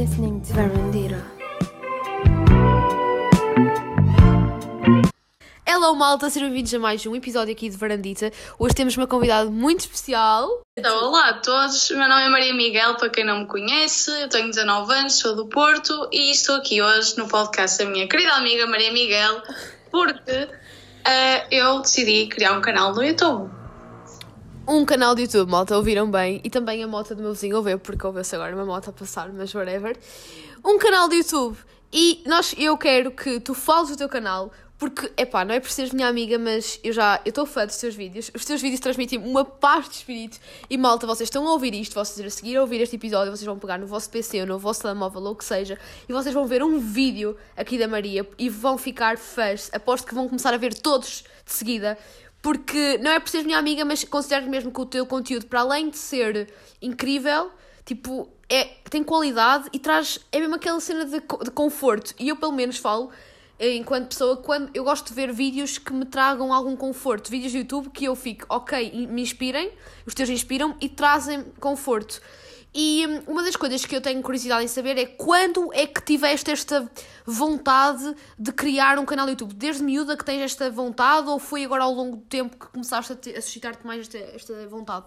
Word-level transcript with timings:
listening 0.00 0.40
to 0.40 0.54
Verandira. 0.54 1.22
Hello 5.66 5.94
malta, 5.94 6.30
sejam 6.30 6.48
bem-vindos 6.48 6.72
a 6.72 6.78
mais 6.78 7.04
um 7.04 7.14
episódio 7.14 7.52
aqui 7.52 7.68
de 7.68 7.76
Varandita. 7.76 8.32
Hoje 8.58 8.74
temos 8.74 8.96
uma 8.96 9.06
convidada 9.06 9.50
muito 9.50 9.80
especial. 9.80 10.62
Então, 10.78 11.04
olá 11.04 11.28
a 11.28 11.34
todos, 11.34 11.90
meu 11.90 12.08
nome 12.08 12.22
é 12.22 12.28
Maria 12.30 12.54
Miguel, 12.54 12.94
para 12.94 13.10
quem 13.10 13.26
não 13.26 13.40
me 13.40 13.46
conhece, 13.46 14.10
eu 14.22 14.30
tenho 14.30 14.48
19 14.48 14.90
anos, 14.90 15.18
sou 15.18 15.36
do 15.36 15.46
Porto 15.46 16.08
e 16.10 16.30
estou 16.30 16.56
aqui 16.56 16.80
hoje 16.80 17.18
no 17.18 17.28
podcast 17.28 17.76
da 17.76 17.84
minha 17.84 18.08
querida 18.08 18.32
amiga 18.32 18.66
Maria 18.66 18.90
Miguel, 18.90 19.42
porque 19.90 20.48
eh, 21.04 21.46
eu 21.50 21.80
decidi 21.80 22.26
criar 22.26 22.56
um 22.56 22.62
canal 22.62 22.94
no 22.94 23.04
YouTube. 23.04 23.59
Um 24.72 24.84
canal 24.84 25.16
de 25.16 25.22
YouTube, 25.22 25.50
malta, 25.50 25.76
ouviram 25.76 26.08
bem. 26.08 26.40
E 26.44 26.48
também 26.48 26.80
a 26.84 26.86
moto 26.86 27.12
do 27.12 27.20
meu 27.20 27.32
vizinho 27.32 27.56
ouviu, 27.56 27.76
porque 27.76 28.06
ouviu-se 28.06 28.36
agora 28.36 28.54
uma 28.54 28.64
moto 28.64 28.90
a 28.90 28.92
passar, 28.92 29.28
mas 29.32 29.52
whatever. 29.52 29.98
Um 30.64 30.78
canal 30.78 31.08
de 31.08 31.16
YouTube. 31.16 31.58
E 31.92 32.22
nós, 32.24 32.54
eu 32.56 32.78
quero 32.78 33.10
que 33.10 33.40
tu 33.40 33.52
fales 33.52 33.88
do 33.88 33.96
teu 33.96 34.08
canal, 34.08 34.52
porque, 34.78 35.10
epá, 35.16 35.44
não 35.44 35.52
é 35.52 35.58
por 35.58 35.68
seres 35.72 35.92
minha 35.92 36.06
amiga, 36.06 36.38
mas 36.38 36.78
eu 36.84 36.92
já, 36.92 37.20
eu 37.24 37.30
estou 37.30 37.46
fã 37.46 37.66
dos 37.66 37.78
teus 37.78 37.96
vídeos. 37.96 38.30
Os 38.32 38.44
teus 38.44 38.62
vídeos 38.62 38.78
transmitem 38.78 39.18
uma 39.18 39.44
paz 39.44 39.88
de 39.88 39.96
espírito. 39.96 40.38
E 40.70 40.78
malta, 40.78 41.04
vocês 41.04 41.26
estão 41.26 41.48
a 41.48 41.52
ouvir 41.52 41.74
isto, 41.74 41.92
vocês 41.92 42.24
a 42.24 42.30
seguir 42.30 42.56
a 42.56 42.60
ouvir 42.60 42.80
este 42.80 42.94
episódio, 42.94 43.36
vocês 43.36 43.44
vão 43.44 43.58
pegar 43.58 43.76
no 43.76 43.88
vosso 43.88 44.08
PC 44.08 44.42
ou 44.42 44.46
no 44.46 44.56
vosso 44.56 44.82
telemóvel 44.82 45.20
ou 45.20 45.32
o 45.32 45.34
que 45.34 45.44
seja, 45.44 45.76
e 46.08 46.12
vocês 46.12 46.32
vão 46.32 46.46
ver 46.46 46.62
um 46.62 46.78
vídeo 46.78 47.36
aqui 47.56 47.76
da 47.76 47.88
Maria 47.88 48.24
e 48.38 48.48
vão 48.48 48.78
ficar 48.78 49.18
fãs. 49.18 49.68
Aposto 49.74 50.06
que 50.06 50.14
vão 50.14 50.28
começar 50.28 50.54
a 50.54 50.56
ver 50.56 50.74
todos 50.74 51.24
de 51.44 51.52
seguida. 51.52 51.98
Porque 52.42 52.98
não 52.98 53.10
é 53.10 53.20
por 53.20 53.28
seres 53.28 53.46
minha 53.46 53.58
amiga, 53.58 53.84
mas 53.84 54.02
considero 54.04 54.48
mesmo 54.48 54.72
que 54.72 54.80
o 54.80 54.86
teu 54.86 55.04
conteúdo, 55.06 55.46
para 55.46 55.60
além 55.60 55.90
de 55.90 55.98
ser 55.98 56.52
incrível, 56.80 57.50
tipo, 57.84 58.28
é, 58.48 58.64
tem 58.88 59.04
qualidade 59.04 59.68
e 59.72 59.78
traz. 59.78 60.18
É 60.32 60.40
mesmo 60.40 60.54
aquela 60.54 60.80
cena 60.80 61.04
de, 61.04 61.20
de 61.20 61.50
conforto. 61.50 62.14
E 62.18 62.28
eu, 62.28 62.36
pelo 62.36 62.52
menos, 62.52 62.78
falo, 62.78 63.10
eh, 63.60 63.76
enquanto 63.76 64.08
pessoa, 64.08 64.38
quando 64.38 64.70
eu 64.72 64.82
gosto 64.82 65.08
de 65.08 65.14
ver 65.14 65.30
vídeos 65.32 65.76
que 65.76 65.92
me 65.92 66.06
tragam 66.06 66.50
algum 66.50 66.74
conforto. 66.74 67.30
Vídeos 67.30 67.52
do 67.52 67.58
YouTube 67.58 67.90
que 67.90 68.06
eu 68.06 68.16
fico, 68.16 68.46
ok, 68.48 69.06
me 69.06 69.20
inspirem, 69.20 69.70
os 70.06 70.14
teus 70.14 70.30
inspiram 70.30 70.74
e 70.80 70.88
trazem 70.88 71.44
conforto. 71.60 72.22
E 72.72 73.04
uma 73.26 73.42
das 73.42 73.56
coisas 73.56 73.84
que 73.84 73.96
eu 73.96 74.00
tenho 74.00 74.22
curiosidade 74.22 74.64
em 74.64 74.68
saber 74.68 74.96
é 74.96 75.04
quando 75.04 75.72
é 75.74 75.86
que 75.86 76.00
tiveste 76.02 76.52
esta 76.52 76.88
vontade 77.26 78.14
de 78.38 78.52
criar 78.52 78.96
um 78.98 79.04
canal 79.04 79.28
YouTube? 79.28 79.54
Desde 79.54 79.82
miúda 79.82 80.16
que 80.16 80.24
tens 80.24 80.40
esta 80.42 80.70
vontade 80.70 81.28
ou 81.28 81.38
foi 81.40 81.64
agora 81.64 81.82
ao 81.82 81.92
longo 81.92 82.16
do 82.16 82.22
tempo 82.22 82.56
que 82.56 82.66
começaste 82.66 83.12
a, 83.12 83.16
te- 83.16 83.34
a 83.36 83.42
suscitar-te 83.42 83.84
mais 83.84 84.02
esta, 84.02 84.18
esta 84.18 84.68
vontade? 84.68 85.04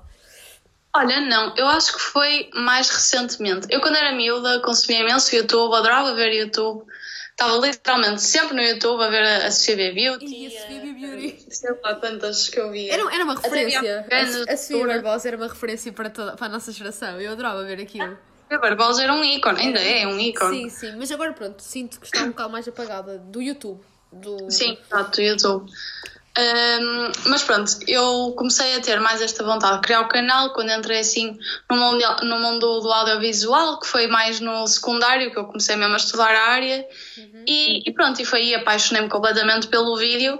Olha, 0.95 1.21
não, 1.21 1.53
eu 1.55 1.65
acho 1.67 1.93
que 1.93 1.99
foi 1.99 2.49
mais 2.53 2.89
recentemente. 2.89 3.65
Eu, 3.69 3.79
quando 3.81 3.95
era 3.95 4.13
miúda, 4.13 4.59
consumia 4.59 5.01
imenso 5.01 5.33
YouTube, 5.35 5.73
adorava 5.73 6.13
ver 6.13 6.33
YouTube. 6.33 6.85
Estava 7.33 7.57
literalmente 7.57 8.21
sempre 8.21 8.55
no 8.55 8.61
YouTube 8.61 9.03
a 9.03 9.09
ver 9.09 9.23
a, 9.23 9.47
a 9.47 9.49
CB 9.49 9.91
Beauty. 9.93 10.25
E 10.25 10.55
a 10.55 10.61
CB 10.61 10.93
Beauty. 10.93 11.45
Sei 11.49 11.71
lá 11.83 11.95
quantas 11.95 12.47
que 12.47 12.59
eu 12.59 12.71
via. 12.71 12.93
Era, 12.93 13.13
era 13.13 13.23
uma 13.23 13.35
referência. 13.35 14.05
A, 14.09 14.53
a 14.53 14.57
Sofia. 14.57 14.85
Barbosa 14.85 15.27
era 15.27 15.37
uma 15.37 15.47
referência 15.47 15.91
para, 15.91 16.09
toda, 16.11 16.35
para 16.35 16.45
a 16.45 16.49
nossa 16.49 16.71
geração. 16.71 17.19
Eu 17.19 17.31
adorava 17.31 17.63
ver 17.63 17.81
aquilo. 17.81 18.17
A 18.51 18.57
Barbosa 18.59 19.01
era 19.01 19.11
um 19.11 19.23
ícone, 19.23 19.59
ainda 19.59 19.79
é 19.79 20.05
um 20.05 20.19
ícone. 20.19 20.69
Sim, 20.69 20.69
sim. 20.69 20.95
Mas 20.95 21.11
agora 21.11 21.33
pronto, 21.33 21.59
sinto 21.61 21.99
que 21.99 22.05
está 22.05 22.23
um 22.23 22.29
bocado 22.29 22.51
mais 22.51 22.67
apagada 22.67 23.17
do 23.17 23.41
YouTube. 23.41 23.81
Do... 24.11 24.51
Sim, 24.51 24.77
exato, 24.85 25.19
YouTube. 25.19 25.71
Ahm, 26.35 27.11
mas 27.27 27.43
pronto, 27.43 27.71
eu 27.87 28.33
comecei 28.35 28.75
a 28.75 28.81
ter 28.81 28.99
mais 28.99 29.21
esta 29.21 29.43
vontade 29.43 29.75
de 29.75 29.81
criar 29.81 30.01
o 30.01 30.07
canal 30.07 30.51
quando 30.53 30.71
entrei 30.71 30.99
assim 30.99 31.37
no 31.69 31.77
mundo, 31.77 32.03
no 32.23 32.39
mundo 32.39 32.79
do 32.81 32.91
audiovisual, 32.91 33.79
que 33.79 33.87
foi 33.87 34.07
mais 34.07 34.39
no 34.39 34.65
secundário, 34.65 35.31
que 35.31 35.37
eu 35.37 35.45
comecei 35.45 35.75
mesmo 35.75 35.93
a 35.93 35.97
estudar 35.97 36.33
a 36.33 36.49
área. 36.49 36.87
E, 37.47 37.87
e 37.87 37.93
pronto, 37.93 38.19
e 38.19 38.25
foi 38.25 38.41
aí, 38.41 38.55
apaixonei-me 38.55 39.09
completamente 39.09 39.67
pelo 39.67 39.95
vídeo 39.95 40.39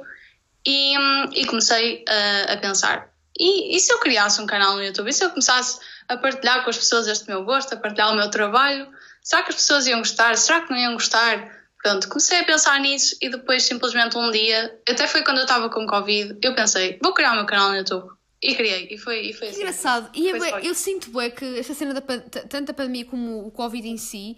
e, 0.66 0.96
e 1.34 1.46
comecei 1.46 2.03
a, 2.08 2.53
a 2.53 2.58
pensar: 2.58 3.09
e, 3.40 3.76
e 3.76 3.80
se 3.80 3.94
eu 3.94 4.00
criasse 4.00 4.42
um 4.42 4.48
canal 4.48 4.76
no 4.76 4.84
YouTube? 4.84 5.09
E 5.09 5.14
se 5.14 5.24
eu 5.24 5.30
começasse 5.30 5.80
a 6.08 6.18
partilhar 6.18 6.64
com 6.64 6.72
as 6.72 6.78
pessoas 6.78 7.08
este 7.08 7.28
meu 7.28 7.44
gosto, 7.44 7.74
a 7.74 7.78
partilhar 7.78 8.12
o 8.12 8.16
meu 8.16 8.30
trabalho? 8.32 8.88
Será 9.22 9.44
que 9.44 9.50
as 9.50 9.56
pessoas 9.56 9.86
iam 9.86 10.00
gostar? 10.00 10.36
Será 10.38 10.62
que 10.62 10.72
não 10.72 10.78
iam 10.78 10.94
gostar? 10.94 11.62
Pronto, 11.84 12.08
comecei 12.08 12.40
a 12.40 12.46
pensar 12.46 12.80
nisso 12.80 13.16
e 13.22 13.28
depois 13.28 13.62
simplesmente 13.64 14.18
um 14.18 14.32
dia, 14.32 14.80
até 14.88 15.06
foi 15.06 15.22
quando 15.22 15.40
eu 15.40 15.44
estava 15.44 15.70
com 15.70 15.86
Covid, 15.86 16.38
eu 16.42 16.56
pensei, 16.56 16.98
vou 17.04 17.14
criar 17.14 17.34
o 17.34 17.36
meu 17.36 17.46
canal 17.46 17.72
no 17.72 17.76
YouTube. 17.78 18.10
E 18.42 18.56
criei, 18.56 18.88
e 18.90 18.98
foi, 18.98 19.28
e 19.28 19.34
foi 19.34 19.50
assim. 19.50 19.60
engraçado. 19.60 20.10
E 20.14 20.28
é 20.28 20.32
Foi 20.32 20.40
bué- 20.40 20.50
só 20.50 20.60
eu 20.60 20.74
sinto 20.76 21.10
bué 21.12 21.30
que 21.30 21.60
esta 21.60 21.74
cena 21.74 21.94
da 21.94 22.02
tanto 22.02 22.72
a 22.72 22.74
pandemia 22.74 23.06
como 23.06 23.46
o 23.48 23.52
Covid 23.52 23.88
em 23.88 23.98
si 23.98 24.38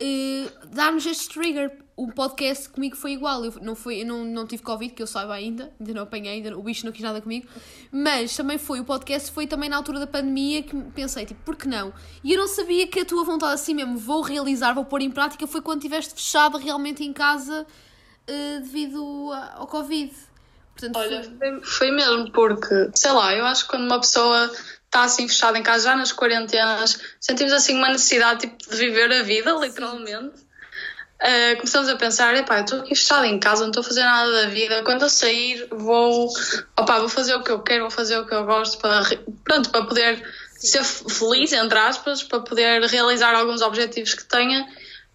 eh, 0.00 0.46
dá-nos 0.72 1.04
este 1.06 1.28
trigger. 1.28 1.70
O 1.94 2.10
podcast 2.10 2.68
comigo 2.70 2.96
foi 2.96 3.12
igual. 3.12 3.44
Eu 3.44 3.52
não, 3.60 3.74
fui, 3.74 4.02
eu 4.02 4.06
não, 4.06 4.24
não 4.24 4.46
tive 4.46 4.62
Covid, 4.62 4.94
que 4.94 5.02
eu 5.02 5.06
saiba 5.06 5.34
ainda, 5.34 5.70
ainda 5.78 5.92
não 5.94 6.02
apanhei, 6.02 6.32
ainda, 6.34 6.56
o 6.56 6.62
bicho 6.62 6.86
não 6.86 6.92
quis 6.92 7.02
nada 7.02 7.20
comigo. 7.20 7.46
Mas 7.90 8.34
também 8.34 8.56
foi, 8.58 8.80
o 8.80 8.84
podcast 8.84 9.30
foi 9.30 9.46
também 9.46 9.68
na 9.68 9.76
altura 9.76 10.00
da 10.00 10.06
pandemia 10.06 10.62
que 10.62 10.74
pensei, 10.94 11.26
tipo, 11.26 11.42
por 11.44 11.54
que 11.54 11.68
não? 11.68 11.92
E 12.24 12.32
eu 12.32 12.38
não 12.38 12.48
sabia 12.48 12.86
que 12.86 13.00
a 13.00 13.04
tua 13.04 13.24
vontade 13.24 13.54
assim 13.54 13.74
mesmo, 13.74 13.98
vou 13.98 14.22
realizar, 14.22 14.72
vou 14.72 14.84
pôr 14.84 15.02
em 15.02 15.10
prática, 15.10 15.46
foi 15.46 15.60
quando 15.60 15.78
estiveste 15.80 16.14
fechada 16.14 16.58
realmente 16.58 17.04
em 17.04 17.12
casa 17.12 17.66
eh, 18.26 18.60
devido 18.60 19.30
ao 19.54 19.66
Covid. 19.66 20.12
Portanto, 20.74 20.96
Olha, 20.96 21.22
foi- 21.38 21.60
foi, 21.62 21.90
mesmo 21.90 22.32
porque, 22.32 22.90
sei 22.94 23.12
lá, 23.12 23.34
eu 23.34 23.44
acho 23.44 23.64
que 23.64 23.70
quando 23.70 23.84
uma 23.84 24.00
pessoa 24.00 24.50
está 24.86 25.04
assim 25.04 25.28
fechada 25.28 25.58
em 25.58 25.62
casa, 25.62 25.84
já 25.84 25.96
nas 25.96 26.12
quarentenas, 26.12 26.98
sentimos 27.20 27.52
assim 27.52 27.76
uma 27.76 27.88
necessidade 27.88 28.40
tipo, 28.40 28.70
de 28.70 28.76
viver 28.76 29.12
a 29.12 29.22
vida, 29.22 29.52
literalmente. 29.52 30.50
Uh, 31.22 31.56
começamos 31.56 31.88
a 31.88 31.94
pensar, 31.94 32.34
epá, 32.34 32.60
estou 32.60 32.80
aqui 32.80 32.96
fechada 32.96 33.28
em 33.28 33.38
casa, 33.38 33.60
não 33.60 33.68
estou 33.68 33.82
a 33.82 33.84
fazer 33.84 34.02
nada 34.02 34.42
da 34.42 34.48
vida. 34.48 34.82
Quando 34.82 35.02
eu 35.02 35.08
sair, 35.08 35.68
vou, 35.70 36.28
opá, 36.76 36.98
vou 36.98 37.08
fazer 37.08 37.36
o 37.36 37.44
que 37.44 37.52
eu 37.52 37.60
quero, 37.60 37.82
vou 37.82 37.90
fazer 37.92 38.18
o 38.18 38.26
que 38.26 38.34
eu 38.34 38.44
gosto 38.44 38.78
para, 38.78 39.02
pronto, 39.44 39.70
para 39.70 39.84
poder 39.84 40.20
ser 40.56 40.82
feliz, 40.82 41.52
entre 41.52 41.78
aspas, 41.78 42.24
para 42.24 42.40
poder 42.40 42.82
realizar 42.82 43.36
alguns 43.36 43.62
objetivos 43.62 44.14
que 44.14 44.24
tenha. 44.24 44.66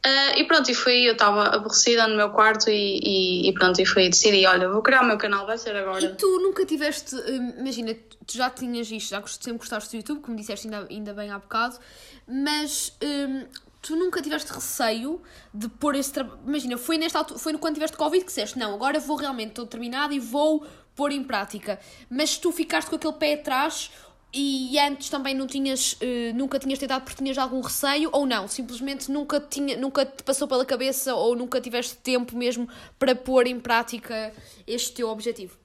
Uh, 0.05 0.39
e 0.39 0.45
pronto, 0.45 0.71
e 0.71 0.73
foi 0.73 0.93
aí, 0.93 1.05
eu 1.07 1.13
estava 1.13 1.47
aborrecida 1.47 2.07
no 2.07 2.15
meu 2.15 2.29
quarto 2.29 2.69
e, 2.69 2.99
e, 3.03 3.49
e 3.49 3.53
pronto, 3.53 3.81
e 3.81 3.85
foi 3.85 4.07
decidi, 4.07 4.45
olha, 4.45 4.69
vou 4.69 4.81
criar 4.81 5.01
o 5.01 5.05
meu 5.05 5.17
canal, 5.17 5.45
vai 5.45 5.57
ser 5.57 5.75
agora. 5.75 6.05
E 6.05 6.15
tu 6.15 6.39
nunca 6.39 6.65
tiveste, 6.65 7.15
hum, 7.15 7.55
imagina, 7.57 7.93
tu 8.25 8.37
já 8.37 8.49
tinhas 8.49 8.89
isto, 8.89 9.09
já 9.09 9.21
sempre 9.27 9.59
gostaste 9.59 9.89
do 9.89 9.97
YouTube, 9.97 10.21
como 10.21 10.37
disseste 10.37 10.67
ainda, 10.67 10.87
ainda 10.89 11.13
bem 11.13 11.31
há 11.31 11.39
bocado, 11.39 11.77
mas 12.25 12.93
hum, 13.03 13.45
tu 13.87 13.95
nunca 13.95 14.21
tiveste 14.21 14.51
receio 14.51 15.21
de 15.53 15.69
pôr 15.69 15.95
esse 15.95 16.11
trabalho. 16.11 16.41
Imagina, 16.45 16.77
foi, 16.77 16.97
nesta 16.97 17.19
altura, 17.19 17.39
foi 17.39 17.57
quando 17.57 17.75
tiveste 17.75 17.95
Covid 17.95 18.19
que 18.19 18.27
disseste, 18.27 18.59
não, 18.59 18.73
agora 18.73 18.99
vou 18.99 19.15
realmente, 19.15 19.49
estou 19.49 19.65
terminada 19.65 20.13
e 20.13 20.19
vou 20.19 20.67
pôr 20.93 21.13
em 21.13 21.23
prática. 21.23 21.79
Mas 22.09 22.37
tu 22.37 22.51
ficaste 22.51 22.89
com 22.89 22.97
aquele 22.97 23.13
pé 23.13 23.35
atrás 23.35 23.89
e 24.33 24.77
antes 24.77 25.09
também 25.09 25.33
não 25.33 25.47
tinhas, 25.47 25.95
eh, 26.01 26.33
nunca 26.33 26.59
tinhas 26.59 26.77
tentado 26.79 27.05
porque 27.05 27.23
tinhas 27.23 27.37
algum 27.37 27.61
receio 27.61 28.09
ou 28.11 28.25
não? 28.25 28.45
Simplesmente 28.45 29.09
nunca, 29.09 29.39
tinha, 29.39 29.77
nunca 29.77 30.05
te 30.05 30.21
passou 30.21 30.49
pela 30.49 30.65
cabeça 30.65 31.15
ou 31.15 31.33
nunca 31.33 31.61
tiveste 31.61 31.95
tempo 31.95 32.35
mesmo 32.35 32.67
para 32.99 33.15
pôr 33.15 33.47
em 33.47 33.57
prática 33.57 34.33
este 34.67 34.91
teu 34.95 35.07
objetivo? 35.07 35.57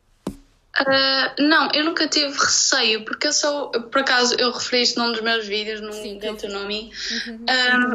Uh, 0.80 1.42
não, 1.42 1.68
eu 1.74 1.84
nunca 1.84 2.08
tive 2.08 2.32
receio, 2.32 3.04
porque 3.04 3.26
eu 3.26 3.32
sou, 3.32 3.70
por 3.70 4.00
acaso, 4.00 4.34
eu 4.38 4.50
referi 4.50 4.82
isto 4.82 4.98
num 4.98 5.12
dos 5.12 5.20
meus 5.20 5.46
vídeos, 5.46 5.82
num 5.82 5.92
Sim, 5.92 6.18
Get 6.18 6.40
to 6.40 6.48
Know 6.48 6.66
Me. 6.66 6.90
Uhum. 7.26 7.44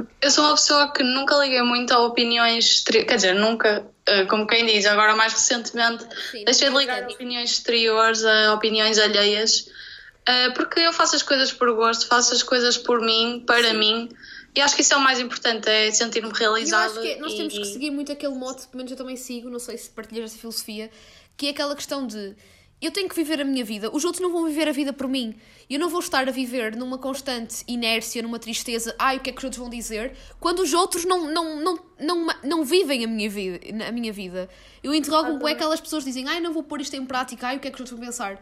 Um, 0.02 0.08
eu 0.22 0.30
sou 0.30 0.44
uma 0.46 0.54
pessoa 0.54 0.94
que 0.94 1.02
nunca 1.02 1.36
liguei 1.38 1.64
muito 1.64 1.92
a 1.92 2.00
opiniões, 2.06 2.84
quer 2.84 3.16
dizer, 3.16 3.34
nunca, 3.34 3.84
uh, 4.08 4.28
como 4.28 4.46
quem 4.46 4.64
diz, 4.68 4.86
agora 4.86 5.16
mais 5.16 5.34
recentemente, 5.34 6.06
Sim, 6.30 6.46
deixei 6.46 6.70
de 6.70 6.78
ligar 6.78 7.04
a 7.04 7.08
opiniões 7.08 7.52
exteriores 7.52 8.24
a 8.24 8.54
opiniões 8.54 9.00
alheias, 9.00 9.68
porque 10.56 10.82
eu 10.82 10.94
faço 10.94 11.16
as 11.16 11.24
coisas 11.24 11.52
por 11.52 11.74
gosto, 11.74 12.06
faço 12.06 12.34
as 12.34 12.44
coisas 12.44 12.78
por 12.78 13.02
mim, 13.02 13.44
para 13.48 13.74
mim, 13.74 14.10
e 14.54 14.62
acho 14.62 14.76
que 14.76 14.82
isso 14.82 14.94
é 14.94 14.98
o 14.98 15.02
mais 15.02 15.20
importante, 15.20 15.70
é 15.70 15.90
sentir-me 15.90 16.30
E 16.30 16.44
eu 16.44 16.78
acho 16.78 17.02
que 17.02 17.16
nós 17.16 17.34
e- 17.34 17.38
temos 17.38 17.58
que 17.58 17.66
seguir 17.66 17.92
muito 17.92 18.12
aquele 18.12 18.36
mote, 18.36 18.68
pelo 18.68 18.78
menos 18.78 18.92
eu 18.92 18.98
também 18.98 19.16
sigo, 19.16 19.50
não 19.50 19.60
sei 19.60 19.78
se 19.78 19.90
partilhas 19.90 20.32
essa 20.32 20.40
filosofia, 20.40 20.92
que 21.38 21.48
é 21.48 21.50
aquela 21.52 21.76
questão 21.76 22.06
de 22.06 22.36
eu 22.80 22.92
tenho 22.92 23.10
que 23.10 23.16
viver 23.16 23.42
a 23.42 23.44
minha 23.44 23.66
vida, 23.66 23.90
os 23.92 24.06
outros 24.06 24.22
não 24.22 24.32
vão 24.32 24.46
viver 24.46 24.68
a 24.68 24.72
vida 24.72 24.94
por 24.94 25.08
mim. 25.08 25.36
Eu 25.68 25.80
não 25.80 25.90
vou 25.90 26.00
estar 26.00 26.28
a 26.28 26.32
viver 26.32 26.76
numa 26.76 26.98
constante 27.00 27.64
inércia, 27.68 28.22
numa 28.22 28.38
tristeza, 28.38 28.96
ai, 29.00 29.18
o 29.18 29.20
que 29.20 29.32
é 29.32 29.34
que 29.34 29.40
os 29.40 29.44
outros 29.44 29.60
vão 29.60 29.70
dizer, 29.70 30.16
quando 30.40 30.60
os 30.60 30.74
outros 30.74 31.04
não, 31.04 31.32
não, 31.32 31.60
não, 31.60 31.80
não, 32.00 32.28
não 32.44 32.64
vivem 32.64 33.04
a 33.04 33.08
minha 33.08 33.30
vida. 33.30 33.60
A 33.88 33.92
minha 33.92 34.14
vida. 34.14 34.48
Eu 34.84 34.94
interrogo-me 34.94 35.40
com 35.40 35.48
aquelas 35.48 35.82
pessoas 35.82 36.04
que 36.04 36.12
dizem, 36.12 36.28
ai, 36.28 36.40
não 36.40 36.54
vou 36.54 36.62
pôr 36.62 36.80
isto 36.80 36.96
em 36.96 37.06
prática, 37.06 37.48
ai, 37.48 37.58
o 37.58 37.60
que 37.60 37.68
é 37.68 37.72
que 37.72 37.76
os 37.76 37.82
outros 37.82 37.98
vão 37.98 38.08
pensar? 38.08 38.42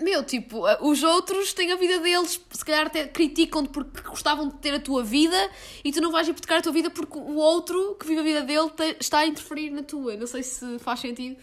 Meu, 0.00 0.24
tipo, 0.24 0.64
os 0.80 1.04
outros 1.04 1.52
têm 1.52 1.70
a 1.70 1.76
vida 1.76 2.00
deles, 2.00 2.40
se 2.50 2.64
calhar 2.64 2.86
até 2.86 3.06
criticam-te 3.06 3.70
porque 3.70 4.00
gostavam 4.02 4.48
de 4.48 4.54
ter 4.56 4.74
a 4.74 4.80
tua 4.80 5.04
vida 5.04 5.36
e 5.84 5.92
tu 5.92 6.00
não 6.00 6.10
vais 6.10 6.26
hipotecar 6.26 6.58
a 6.58 6.62
tua 6.62 6.72
vida 6.72 6.90
porque 6.90 7.16
o 7.16 7.36
outro 7.36 7.94
que 8.00 8.06
vive 8.06 8.20
a 8.20 8.24
vida 8.24 8.42
dele 8.42 8.68
está 8.98 9.20
a 9.20 9.26
interferir 9.26 9.70
na 9.70 9.84
tua. 9.84 10.16
Não 10.16 10.26
sei 10.26 10.42
se 10.42 10.78
faz 10.80 10.98
sentido. 10.98 11.36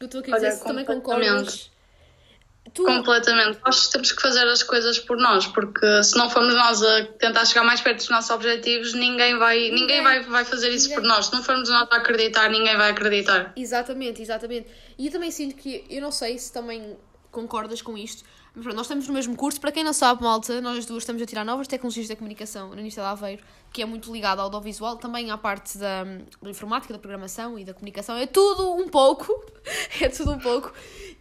Eu 0.00 0.06
estou 0.06 0.20
aqui 0.20 0.32
a 0.32 0.36
dizer 0.36 0.52
se 0.52 0.64
também 0.64 0.84
completamente. 0.84 1.32
concordas. 1.36 1.70
tu, 2.72 2.84
Completamente. 2.84 3.58
Nós 3.64 3.88
temos 3.88 4.12
que 4.12 4.22
fazer 4.22 4.46
as 4.46 4.62
coisas 4.62 4.98
por 4.98 5.16
nós, 5.16 5.46
porque 5.46 6.02
se 6.04 6.16
não 6.16 6.28
formos 6.30 6.54
nós 6.54 6.82
a 6.82 7.04
tentar 7.18 7.44
chegar 7.44 7.64
mais 7.64 7.80
perto 7.80 7.96
dos 7.98 8.08
nossos 8.10 8.30
objetivos, 8.30 8.94
ninguém 8.94 9.36
vai, 9.38 9.58
ninguém, 9.58 9.80
Ninguém. 9.80 10.02
vai, 10.02 10.22
vai 10.22 10.44
fazer 10.44 10.68
isso 10.70 10.88
Ninguém. 10.88 11.02
por 11.02 11.08
nós. 11.08 11.26
Se 11.26 11.32
não 11.32 11.42
formos 11.42 11.68
nós 11.68 11.88
a 11.90 11.96
acreditar, 11.96 12.48
ninguém 12.50 12.76
vai 12.76 12.90
acreditar. 12.90 13.52
Exatamente, 13.56 14.22
exatamente. 14.22 14.68
E 14.96 15.06
eu 15.06 15.12
também 15.12 15.30
sinto 15.30 15.56
que, 15.56 15.84
eu 15.90 16.00
não 16.00 16.12
sei 16.12 16.38
se 16.38 16.52
também 16.52 16.96
concordas 17.32 17.82
com 17.82 17.96
isto, 17.98 18.24
mas 18.54 18.62
pronto, 18.64 18.76
nós 18.76 18.86
estamos 18.86 19.06
no 19.08 19.14
mesmo 19.14 19.36
curso. 19.36 19.60
Para 19.60 19.70
quem 19.72 19.82
não 19.84 19.92
sabe, 19.92 20.22
malta, 20.22 20.60
nós 20.60 20.78
as 20.78 20.86
duas 20.86 21.02
estamos 21.02 21.20
a 21.22 21.26
tirar 21.26 21.44
novas 21.44 21.66
tecnologias 21.68 22.08
da 22.08 22.16
comunicação 22.16 22.68
na 22.68 22.72
Universidade 22.74 23.08
de 23.08 23.12
Aveiro, 23.24 23.42
que 23.72 23.82
é 23.82 23.86
muito 23.86 24.12
ligada 24.12 24.40
ao 24.40 24.46
audiovisual, 24.46 24.96
também 24.96 25.30
à 25.30 25.38
parte 25.38 25.78
da, 25.78 26.04
da 26.04 26.50
informática, 26.50 26.92
da 26.92 26.98
programação 26.98 27.58
e 27.58 27.64
da 27.64 27.74
comunicação. 27.74 28.16
É 28.16 28.26
tudo 28.26 28.74
um 28.74 28.88
pouco, 28.88 29.44
é 30.00 30.08
tudo 30.08 30.32
um 30.32 30.38
pouco. 30.38 30.72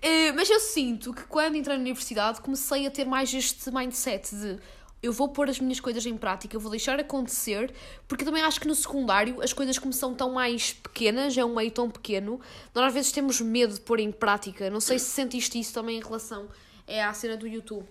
Eh, 0.01 0.31
mas 0.31 0.49
eu 0.49 0.59
sinto 0.59 1.13
que 1.13 1.23
quando 1.23 1.55
entrei 1.55 1.75
na 1.75 1.81
universidade 1.81 2.41
comecei 2.41 2.85
a 2.85 2.91
ter 2.91 3.05
mais 3.05 3.33
este 3.33 3.71
mindset 3.71 4.35
de 4.35 4.59
eu 5.01 5.13
vou 5.13 5.29
pôr 5.29 5.47
as 5.49 5.59
minhas 5.59 5.79
coisas 5.79 6.05
em 6.05 6.17
prática, 6.17 6.55
eu 6.55 6.59
vou 6.59 6.71
deixar 6.71 6.99
acontecer, 6.99 7.71
porque 8.07 8.25
também 8.25 8.41
acho 8.41 8.59
que 8.59 8.67
no 8.67 8.73
secundário 8.73 9.41
as 9.43 9.53
coisas 9.53 9.77
como 9.77 9.93
são 9.93 10.13
tão 10.13 10.33
mais 10.33 10.73
pequenas, 10.73 11.37
é 11.37 11.45
um 11.45 11.55
meio 11.55 11.69
tão 11.69 11.89
pequeno, 11.89 12.41
nós 12.73 12.85
às 12.85 12.93
vezes 12.93 13.11
temos 13.11 13.39
medo 13.39 13.75
de 13.75 13.79
pôr 13.81 13.99
em 13.99 14.11
prática. 14.11 14.69
Não 14.69 14.79
sei 14.79 14.97
se 14.97 15.05
sentiste 15.05 15.59
isso 15.59 15.73
também 15.73 15.97
em 15.97 16.01
relação 16.01 16.47
é 16.87 17.03
à 17.03 17.13
cena 17.13 17.35
do 17.35 17.45
YouTube. 17.45 17.85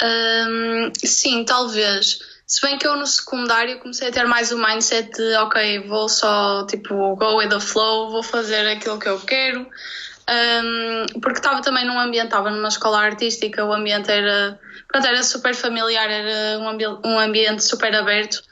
Hum, 0.00 0.92
sim, 1.02 1.44
talvez. 1.44 2.20
Se 2.48 2.62
bem 2.62 2.78
que 2.78 2.86
eu 2.86 2.96
no 2.96 3.06
secundário 3.06 3.78
comecei 3.78 4.08
a 4.08 4.10
ter 4.10 4.26
mais 4.26 4.50
o 4.50 4.58
mindset 4.58 5.12
de 5.12 5.36
ok, 5.36 5.80
vou 5.80 6.08
só 6.08 6.64
tipo 6.66 7.14
go 7.14 7.36
with 7.36 7.50
the 7.50 7.60
flow, 7.60 8.10
vou 8.10 8.22
fazer 8.22 8.66
aquilo 8.66 8.98
que 8.98 9.06
eu 9.06 9.20
quero. 9.20 9.60
Hum, 9.60 11.20
porque 11.20 11.40
estava 11.40 11.60
também 11.60 11.84
num 11.84 12.00
ambiente, 12.00 12.28
estava 12.28 12.50
numa 12.50 12.68
escola 12.68 13.00
artística, 13.00 13.62
o 13.62 13.70
ambiente 13.70 14.10
era, 14.10 14.58
pronto, 14.88 15.06
era 15.06 15.22
super 15.22 15.54
familiar, 15.54 16.10
era 16.10 16.58
um, 16.58 16.70
ambi 16.70 16.86
um 16.86 17.18
ambiente 17.18 17.62
super 17.62 17.94
aberto. 17.94 18.42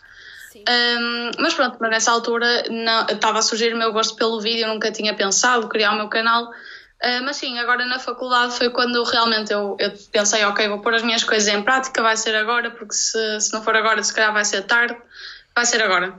Um, 0.69 1.31
mas 1.38 1.54
pronto, 1.54 1.78
mas 1.81 1.90
nessa 1.90 2.10
altura 2.10 2.64
estava 3.10 3.38
a 3.38 3.42
surgir 3.42 3.72
o 3.72 3.78
meu 3.78 3.94
gosto 3.94 4.14
pelo 4.16 4.40
vídeo, 4.42 4.66
eu 4.66 4.69
nunca 4.69 4.92
tinha 4.92 5.14
pensado 5.14 5.69
criar 5.69 5.92
o 5.92 5.96
meu 5.96 6.08
canal. 6.08 6.50
Uh, 7.02 7.22
mas 7.25 7.37
sim, 7.37 7.58
agora 7.58 7.84
na 7.84 7.98
faculdade 7.98 8.54
foi 8.54 8.70
quando 8.70 9.02
realmente 9.04 9.52
eu, 9.52 9.76
eu 9.78 9.93
pensei, 10.10 10.43
ok, 10.44 10.66
vou 10.69 10.81
pôr 10.81 10.94
as 10.94 11.02
minhas 11.02 11.22
coisas 11.22 11.46
em 11.52 11.62
prática, 11.62 12.02
vai 12.02 12.16
ser 12.16 12.34
agora, 12.34 12.70
porque 12.70 12.94
se, 12.94 13.40
se 13.40 13.52
não 13.52 13.62
for 13.62 13.76
agora, 13.76 14.02
se 14.02 14.14
calhar 14.14 14.32
vai 14.32 14.44
ser 14.44 14.62
tarde, 14.62 14.96
vai 15.54 15.66
ser 15.66 15.82
agora. 15.82 16.19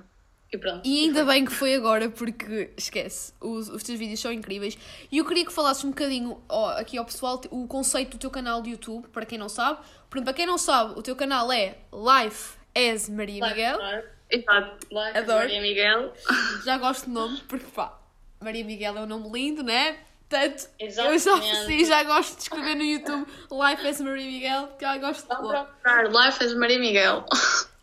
E 0.51 0.57
pronto. 0.57 0.81
E 0.85 1.05
ainda 1.05 1.25
bem 1.25 1.43
que 1.43 1.51
foi 1.51 1.75
agora, 1.75 2.09
porque 2.09 2.69
esquece, 2.77 3.33
os, 3.41 3.67
os 3.69 3.83
teus 3.83 3.99
vídeos 3.99 4.19
são 4.19 4.31
incríveis. 4.31 4.77
E 5.11 5.17
eu 5.17 5.25
queria 5.25 5.45
que 5.45 5.51
falasses 5.51 5.83
um 5.83 5.89
bocadinho 5.89 6.41
ó, 6.47 6.69
aqui 6.77 6.97
ao 6.97 7.03
pessoal 7.03 7.41
o 7.49 7.67
conceito 7.67 8.11
do 8.11 8.19
teu 8.19 8.29
canal 8.29 8.61
de 8.61 8.69
YouTube, 8.69 9.07
para 9.09 9.25
quem 9.25 9.37
não 9.37 9.49
sabe. 9.49 9.79
Portanto, 10.09 10.25
para 10.25 10.33
quem 10.33 10.45
não 10.45 10.57
sabe, 10.57 10.97
o 10.97 11.01
teu 11.01 11.15
canal 11.15 11.51
é 11.51 11.75
Life 11.91 12.55
as 12.73 13.09
Maria 13.09 13.45
Miguel. 13.45 13.79
Exato. 14.29 14.87
Life 14.91 15.17
Adoro. 15.17 15.39
Maria 15.39 15.61
Miguel. 15.61 16.13
Já 16.63 16.77
gosto 16.77 17.07
do 17.07 17.11
nome, 17.11 17.41
porque 17.47 17.65
pá, 17.65 17.99
Maria 18.39 18.63
Miguel 18.63 18.97
é 18.97 19.01
um 19.01 19.05
nome 19.05 19.29
lindo, 19.31 19.63
né? 19.63 19.97
Portanto, 20.29 20.67
eu 20.77 20.91
já, 20.91 21.41
sim, 21.65 21.85
já 21.85 22.03
gosto 22.03 22.35
de 22.35 22.41
escrever 22.43 22.75
no 22.75 22.83
YouTube 22.83 23.25
Life 23.49 23.87
as 23.87 24.01
Maria 24.01 24.25
Miguel, 24.25 24.69
já 24.79 24.97
gosto 24.97 25.21
de 25.21 25.27
procurar 25.27 25.77
Life 26.11 26.43
as 26.43 26.53
Maria 26.53 26.79
Miguel. 26.79 27.25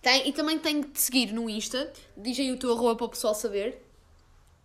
Tem, 0.03 0.29
e 0.29 0.33
também 0.35 0.59
tenho 0.59 0.85
que 0.85 0.91
te 0.91 1.01
seguir 1.01 1.33
no 1.33 1.49
Insta. 1.49 1.91
Diz 2.15 2.39
aí 2.39 2.53
o 2.53 2.59
teu 2.59 2.73
arroba 2.73 2.95
para 2.97 3.07
o 3.07 3.09
pessoal 3.09 3.35
saber. 3.35 3.83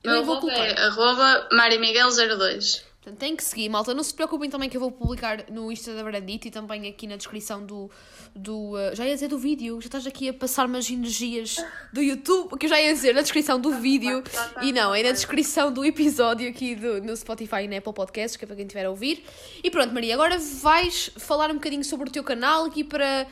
Eu 0.04 0.12
Meu 0.12 0.26
vou 0.26 0.42
colocar. 0.42 0.60
é 0.60 0.82
arroba 0.82 1.48
Maria 1.54 1.80
Miguel 1.80 2.10
02. 2.10 2.86
Portanto, 3.02 3.18
tem 3.18 3.36
que 3.36 3.44
seguir, 3.44 3.70
malta. 3.70 3.94
Não 3.94 4.04
se 4.04 4.14
preocupem 4.14 4.50
também 4.50 4.70
que 4.70 4.76
eu 4.76 4.82
vou 4.82 4.92
publicar 4.92 5.46
no 5.50 5.72
Insta 5.72 5.94
da 5.94 6.04
Brandita 6.04 6.50
e 6.50 6.52
também 6.52 6.88
aqui 6.90 7.08
na 7.08 7.16
descrição 7.16 7.66
do. 7.66 7.90
Do 8.36 8.74
uh, 8.76 8.96
já 8.96 9.06
ia 9.06 9.14
dizer 9.14 9.28
do 9.28 9.38
vídeo, 9.38 9.80
já 9.82 9.88
estás 9.88 10.08
aqui 10.08 10.30
a 10.30 10.34
passar 10.34 10.66
umas 10.66 10.90
energias 10.90 11.58
do 11.92 12.02
YouTube, 12.02 12.58
que 12.58 12.66
eu 12.66 12.70
já 12.70 12.82
ia 12.82 12.94
dizer 12.94 13.14
na 13.14 13.22
descrição 13.22 13.60
do 13.60 13.72
vídeo. 13.80 14.24
E 14.62 14.72
não, 14.72 14.94
é 14.94 15.04
na 15.04 15.12
descrição 15.12 15.72
do 15.72 15.84
episódio 15.86 16.50
aqui 16.50 16.76
do, 16.76 17.02
no 17.02 17.16
Spotify 17.16 17.64
e 17.64 17.68
na 17.68 17.78
Apple 17.78 17.94
Podcasts, 17.94 18.38
que 18.38 18.46
é 18.46 18.48
para 18.48 18.56
quem 18.56 18.66
estiver 18.66 18.86
a 18.86 18.90
ouvir. 18.90 19.24
E 19.64 19.70
pronto, 19.70 19.94
Maria, 19.94 20.14
agora 20.14 20.38
vais 20.38 21.12
falar 21.18 21.52
um 21.52 21.56
bocadinho 21.56 21.84
sobre 21.84 22.10
o 22.10 22.12
teu 22.12 22.24
canal 22.24 22.66
aqui 22.66 22.84
para. 22.84 23.28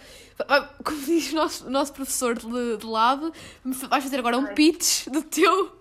ah, 0.48 0.70
Como 0.84 1.00
diz 1.06 1.32
o 1.32 1.36
nosso, 1.36 1.70
nosso 1.70 1.94
professor 1.94 2.38
de, 2.38 2.78
de 2.78 2.86
lab, 2.86 3.32
vais 3.64 4.04
fazer 4.04 4.20
agora 4.20 4.38
um 4.38 4.48
pitch 4.48 5.08
do 5.08 5.22
teu. 5.24 5.72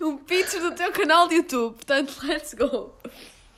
Um 0.00 0.16
pitch 0.16 0.54
do 0.54 0.72
teu 0.72 0.92
canal 0.92 1.28
de 1.28 1.36
YouTube. 1.36 1.74
Portanto, 1.74 2.16
let's 2.22 2.54
go. 2.54 2.92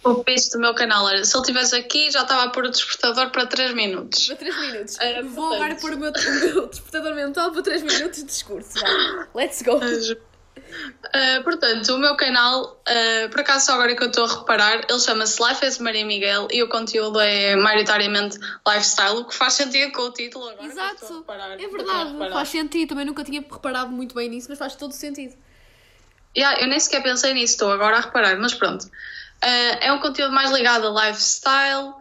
O 0.04 0.22
pitch 0.22 0.50
do 0.52 0.60
meu 0.60 0.74
canal 0.74 1.08
era, 1.08 1.24
se 1.24 1.36
ele 1.36 1.42
estivesse 1.42 1.74
aqui, 1.74 2.10
já 2.10 2.22
estava 2.22 2.44
a 2.44 2.50
pôr 2.50 2.66
o 2.66 2.70
despertador 2.70 3.30
para 3.30 3.46
3 3.46 3.74
minutos. 3.74 4.26
Para 4.28 4.36
3 4.36 4.60
minutos. 4.60 5.00
Era 5.00 5.22
Vou 5.22 5.48
portanto. 5.48 5.62
agora 5.62 5.74
pôr 5.80 5.92
o 5.92 5.98
meu, 5.98 6.12
o 6.14 6.54
meu 6.54 6.66
despertador 6.68 7.14
mental 7.14 7.50
para 7.52 7.62
3 7.62 7.82
minutos 7.82 8.18
de 8.20 8.24
discurso. 8.24 8.80
Vá. 8.80 9.28
Let's 9.34 9.62
go. 9.62 9.76
Uh, 9.78 11.42
portanto, 11.44 11.94
o 11.94 11.98
meu 11.98 12.16
canal, 12.16 12.80
uh, 12.86 13.28
por 13.30 13.40
acaso 13.40 13.66
só 13.66 13.72
agora 13.72 13.96
que 13.96 14.02
eu 14.02 14.08
estou 14.08 14.24
a 14.24 14.38
reparar, 14.38 14.84
ele 14.88 15.00
chama-se 15.00 15.42
Life 15.42 15.64
as 15.64 15.78
Maria 15.78 16.04
Miguel 16.04 16.46
e 16.50 16.62
o 16.62 16.68
conteúdo 16.68 17.18
é 17.20 17.56
maioritariamente 17.56 18.38
lifestyle, 18.66 19.18
o 19.18 19.24
que 19.24 19.34
faz 19.34 19.54
sentido 19.54 19.92
com 19.92 20.02
o 20.02 20.12
título 20.12 20.48
agora. 20.48 20.66
Exato. 20.66 21.18
reparar, 21.18 21.52
É 21.52 21.68
verdade. 21.68 22.30
Faz 22.30 22.48
sentido. 22.50 22.90
Também 22.90 23.06
nunca 23.06 23.24
tinha 23.24 23.40
reparado 23.40 23.90
muito 23.90 24.14
bem 24.14 24.28
nisso, 24.28 24.46
mas 24.50 24.58
faz 24.58 24.76
todo 24.76 24.92
sentido. 24.92 25.34
Yeah, 26.36 26.60
eu 26.60 26.68
nem 26.68 26.78
sequer 26.78 27.02
pensei 27.02 27.32
nisso, 27.32 27.54
estou 27.54 27.72
agora 27.72 27.96
a 27.96 28.00
reparar, 28.00 28.38
mas 28.38 28.54
pronto. 28.54 28.86
Uh, 29.44 29.78
é 29.80 29.92
um 29.92 30.00
conteúdo 30.00 30.32
mais 30.32 30.50
ligado 30.50 30.86
a 30.86 31.06
lifestyle. 31.06 31.94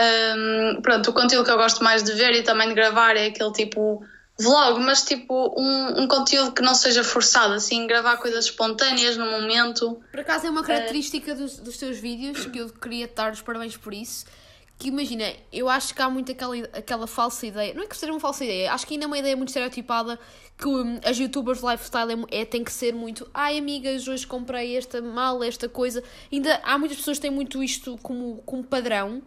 Um, 0.00 0.82
pronto, 0.82 1.10
o 1.10 1.12
conteúdo 1.12 1.44
que 1.44 1.50
eu 1.50 1.56
gosto 1.56 1.82
mais 1.82 2.02
de 2.02 2.12
ver 2.12 2.32
e 2.32 2.42
também 2.42 2.68
de 2.68 2.74
gravar 2.74 3.16
é 3.16 3.26
aquele 3.26 3.52
tipo 3.52 4.04
vlog, 4.38 4.80
mas 4.80 5.04
tipo 5.04 5.54
um, 5.56 6.02
um 6.02 6.08
conteúdo 6.08 6.52
que 6.52 6.62
não 6.62 6.74
seja 6.74 7.04
forçado, 7.04 7.54
assim, 7.54 7.86
gravar 7.86 8.16
coisas 8.16 8.46
espontâneas 8.46 9.16
no 9.16 9.30
momento. 9.30 10.02
Por 10.10 10.20
acaso 10.20 10.46
é 10.46 10.50
uma 10.50 10.64
característica 10.64 11.34
dos, 11.34 11.58
dos 11.58 11.76
teus 11.76 11.98
vídeos 11.98 12.46
que 12.46 12.58
eu 12.58 12.68
queria 12.68 13.06
te 13.06 13.14
dar 13.14 13.32
os 13.32 13.40
parabéns 13.40 13.76
por 13.76 13.94
isso. 13.94 14.26
Que 14.76 14.88
imagina, 14.88 15.24
eu 15.52 15.68
acho 15.68 15.94
que 15.94 16.02
há 16.02 16.10
muito 16.10 16.32
aquela, 16.32 16.56
aquela 16.72 17.06
falsa 17.06 17.46
ideia, 17.46 17.72
não 17.74 17.84
é 17.84 17.86
que 17.86 17.96
seja 17.96 18.12
uma 18.12 18.18
falsa 18.18 18.44
ideia, 18.44 18.72
acho 18.72 18.86
que 18.86 18.94
ainda 18.94 19.04
é 19.04 19.06
uma 19.06 19.18
ideia 19.18 19.36
muito 19.36 19.48
estereotipada 19.48 20.18
que 20.58 20.66
hum, 20.66 20.98
as 21.04 21.16
youtubers 21.18 21.62
lifestyle 21.62 22.26
é, 22.30 22.40
é, 22.40 22.44
tem 22.44 22.64
que 22.64 22.72
ser 22.72 22.92
muito 22.92 23.28
ai 23.32 23.56
amigas, 23.56 24.08
hoje 24.08 24.26
comprei 24.26 24.76
esta 24.76 25.00
mala, 25.00 25.46
esta 25.46 25.68
coisa. 25.68 26.02
Ainda 26.32 26.60
há 26.64 26.76
muitas 26.78 26.98
pessoas 26.98 27.18
que 27.18 27.22
têm 27.22 27.30
muito 27.30 27.62
isto 27.62 27.98
como, 28.02 28.42
como 28.44 28.64
padrão 28.64 29.22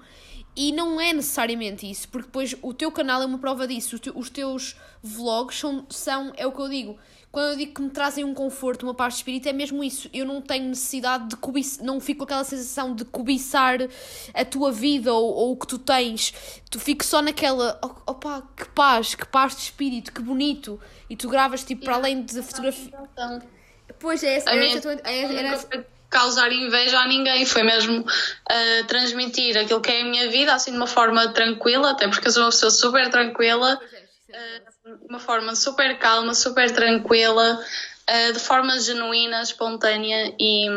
e 0.56 0.72
não 0.72 1.00
é 1.00 1.14
necessariamente 1.14 1.90
isso, 1.90 2.10
porque 2.10 2.26
depois 2.26 2.56
o 2.64 2.74
teu 2.74 2.92
canal 2.92 3.22
é 3.22 3.26
uma 3.26 3.38
prova 3.38 3.68
disso. 3.68 4.00
Os 4.16 4.30
teus 4.30 4.76
vlogs 5.04 5.60
são, 5.60 5.86
são, 5.88 6.34
é 6.36 6.48
o 6.48 6.52
que 6.52 6.60
eu 6.60 6.68
digo. 6.68 6.98
Quando 7.38 7.52
eu 7.52 7.56
digo 7.56 7.76
que 7.76 7.82
me 7.84 7.92
trazem 7.92 8.24
um 8.24 8.34
conforto, 8.34 8.82
uma 8.82 8.96
paz 8.96 9.14
de 9.14 9.20
espírito, 9.20 9.48
é 9.48 9.54
mesmo 9.54 9.84
isso. 9.84 10.10
Eu 10.12 10.26
não 10.26 10.42
tenho 10.42 10.70
necessidade 10.70 11.28
de 11.28 11.36
cobiçar, 11.36 11.86
não 11.86 12.00
fico 12.00 12.18
com 12.18 12.24
aquela 12.24 12.44
sensação 12.44 12.96
de 12.96 13.06
cobiçar 13.06 13.78
a 14.34 14.44
tua 14.44 14.72
vida 14.72 15.14
ou, 15.14 15.36
ou 15.36 15.52
o 15.52 15.56
que 15.56 15.68
tu 15.68 15.78
tens. 15.78 16.34
Tu 16.72 16.80
fico 16.80 17.06
só 17.06 17.22
naquela, 17.22 17.80
oh, 17.84 18.12
opá, 18.12 18.42
que 18.58 18.68
paz, 18.70 19.14
que 19.14 19.24
paz 19.24 19.56
de 19.56 19.62
espírito, 19.62 20.12
que 20.12 20.20
bonito. 20.20 20.82
E 21.08 21.16
tu 21.16 21.30
gravas 21.30 21.64
tipo 21.64 21.86
para 21.86 21.94
além 21.94 22.24
de 22.24 22.42
fotografia. 22.42 22.92
Então, 23.14 23.40
Pois 24.00 24.24
é, 24.24 24.38
essa, 24.38 24.50
a 24.50 24.56
era, 24.56 24.82
tua- 24.82 25.00
era, 25.04 25.86
causar 26.10 26.52
inveja 26.52 27.00
a 27.00 27.08
ninguém, 27.08 27.46
foi 27.46 27.62
mesmo 27.62 28.00
uh, 28.00 28.88
transmitir 28.88 29.56
aquilo 29.60 29.80
que 29.80 29.92
é 29.92 30.02
a 30.02 30.06
minha 30.06 30.28
vida, 30.32 30.56
assim, 30.56 30.72
de 30.72 30.78
uma 30.78 30.88
forma 30.88 31.28
tranquila, 31.28 31.92
até 31.92 32.08
porque 32.08 32.30
eu 32.30 32.32
sou 32.32 32.42
uma 32.42 32.50
pessoa 32.50 32.72
super 32.72 33.12
tranquila, 33.12 33.76
uh, 33.76 34.07
de 34.30 35.08
uma 35.10 35.20
forma 35.20 35.56
super 35.56 35.98
calma, 35.98 36.34
super 36.34 36.72
tranquila, 36.72 37.60
uh, 38.10 38.34
de 38.34 38.40
forma 38.40 38.80
genuína, 38.80 39.42
espontânea 39.42 40.34
e, 40.40 40.68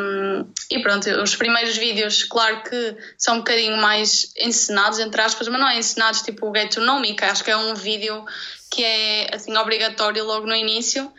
e 0.70 0.82
pronto, 0.82 1.08
os 1.22 1.34
primeiros 1.34 1.76
vídeos, 1.76 2.24
claro 2.24 2.62
que 2.62 2.96
são 3.18 3.36
um 3.36 3.38
bocadinho 3.38 3.76
mais 3.76 4.32
encenados, 4.36 4.98
entre 4.98 5.20
aspas, 5.20 5.48
mas 5.48 5.60
não 5.60 5.68
é 5.68 5.78
encenados 5.78 6.22
tipo 6.22 6.48
o 6.48 6.54
Get 6.54 6.74
to 6.74 6.80
acho 7.22 7.44
que 7.44 7.50
é 7.50 7.56
um 7.56 7.74
vídeo 7.74 8.24
que 8.70 8.84
é 8.84 9.34
assim 9.34 9.56
obrigatório 9.56 10.24
logo 10.24 10.46
no 10.46 10.54
início. 10.54 11.12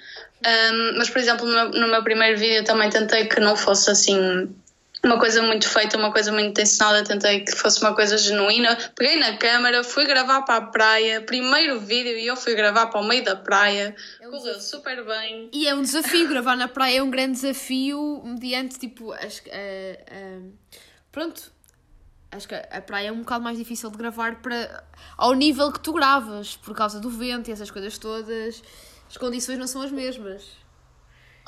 Um, 0.43 0.97
mas, 0.97 1.09
por 1.09 1.19
exemplo, 1.19 1.45
no 1.45 1.53
meu, 1.53 1.69
no 1.69 1.87
meu 1.87 2.03
primeiro 2.03 2.39
vídeo 2.39 2.63
também 2.63 2.89
tentei 2.89 3.25
que 3.25 3.39
não 3.39 3.55
fosse 3.55 3.91
assim 3.91 4.49
uma 5.03 5.19
coisa 5.19 5.41
muito 5.41 5.67
feita, 5.67 5.97
uma 5.97 6.11
coisa 6.11 6.31
muito 6.31 6.59
ensinada, 6.61 7.03
tentei 7.03 7.41
que 7.43 7.51
fosse 7.53 7.81
uma 7.81 7.95
coisa 7.95 8.17
genuína. 8.17 8.77
Peguei 8.95 9.17
na 9.19 9.35
câmera, 9.37 9.83
fui 9.83 10.05
gravar 10.05 10.43
para 10.43 10.57
a 10.57 10.67
praia, 10.67 11.21
primeiro 11.21 11.79
vídeo 11.79 12.17
e 12.17 12.27
eu 12.27 12.35
fui 12.35 12.53
gravar 12.53 12.87
para 12.87 13.01
o 13.01 13.03
meio 13.03 13.23
da 13.23 13.35
praia, 13.35 13.95
correu 14.19 14.59
super 14.59 15.03
bem. 15.03 15.49
E 15.51 15.67
é 15.67 15.73
um 15.73 15.81
desafio, 15.81 16.27
gravar 16.29 16.55
na 16.55 16.67
praia 16.67 16.99
é 16.99 17.03
um 17.03 17.09
grande 17.09 17.33
desafio, 17.33 18.21
mediante 18.23 18.77
tipo. 18.77 19.11
Acho, 19.13 19.43
que, 19.43 19.49
eh, 19.49 20.03
eh, 20.07 20.39
pronto. 21.11 21.51
Acho 22.31 22.47
que 22.47 22.55
a 22.55 22.81
praia 22.81 23.09
é 23.09 23.11
um 23.11 23.19
bocado 23.19 23.43
mais 23.43 23.57
difícil 23.57 23.89
de 23.89 23.97
gravar 23.97 24.41
para, 24.41 24.85
ao 25.17 25.33
nível 25.33 25.69
que 25.69 25.81
tu 25.81 25.91
gravas, 25.91 26.55
por 26.55 26.73
causa 26.73 26.97
do 26.97 27.09
vento 27.09 27.49
e 27.49 27.51
essas 27.51 27.69
coisas 27.69 27.97
todas. 27.97 28.63
As 29.09 29.17
condições 29.17 29.59
não 29.59 29.67
são 29.67 29.81
as 29.81 29.91
mesmas. 29.91 30.60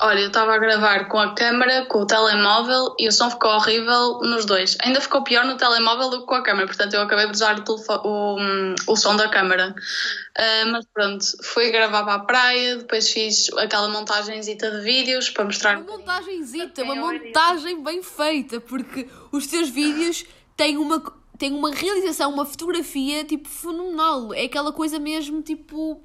Olha, 0.00 0.20
eu 0.20 0.26
estava 0.26 0.54
a 0.54 0.58
gravar 0.58 1.08
com 1.08 1.18
a 1.18 1.34
câmera, 1.34 1.86
com 1.86 2.00
o 2.00 2.06
telemóvel 2.06 2.96
e 2.98 3.06
o 3.06 3.12
som 3.12 3.30
ficou 3.30 3.50
horrível 3.52 4.18
nos 4.22 4.44
dois. 4.44 4.76
Ainda 4.82 5.00
ficou 5.00 5.22
pior 5.22 5.44
no 5.44 5.56
telemóvel 5.56 6.10
do 6.10 6.20
que 6.20 6.26
com 6.26 6.34
a 6.34 6.42
câmera, 6.42 6.66
portanto 6.66 6.94
eu 6.94 7.02
acabei 7.02 7.26
de 7.26 7.32
usar 7.32 7.56
o, 7.60 7.74
o, 8.04 8.74
o 8.88 8.96
som 8.96 9.14
da 9.14 9.28
câmera. 9.28 9.72
Uh, 10.36 10.72
mas 10.72 10.84
pronto, 10.92 11.24
fui 11.44 11.70
gravar 11.70 12.02
para 12.02 12.14
a 12.14 12.18
praia, 12.18 12.76
depois 12.78 13.08
fiz 13.08 13.48
aquela 13.56 13.88
montagenzita 13.88 14.68
de 14.72 14.80
vídeos 14.80 15.30
para 15.30 15.44
mostrar. 15.44 15.78
Uma 15.78 15.96
montagenzita, 15.96 16.82
uma 16.82 16.96
montagem 16.96 17.82
bem 17.82 18.02
feita, 18.02 18.60
porque 18.60 19.08
os 19.30 19.46
teus 19.46 19.68
vídeos 19.68 20.24
têm 20.56 20.76
uma, 20.76 21.00
têm 21.38 21.52
uma 21.52 21.72
realização, 21.72 22.32
uma 22.32 22.44
fotografia 22.44 23.22
tipo 23.22 23.48
fenomenal. 23.48 24.34
É 24.34 24.42
aquela 24.42 24.72
coisa 24.72 24.98
mesmo 24.98 25.40
tipo 25.40 26.02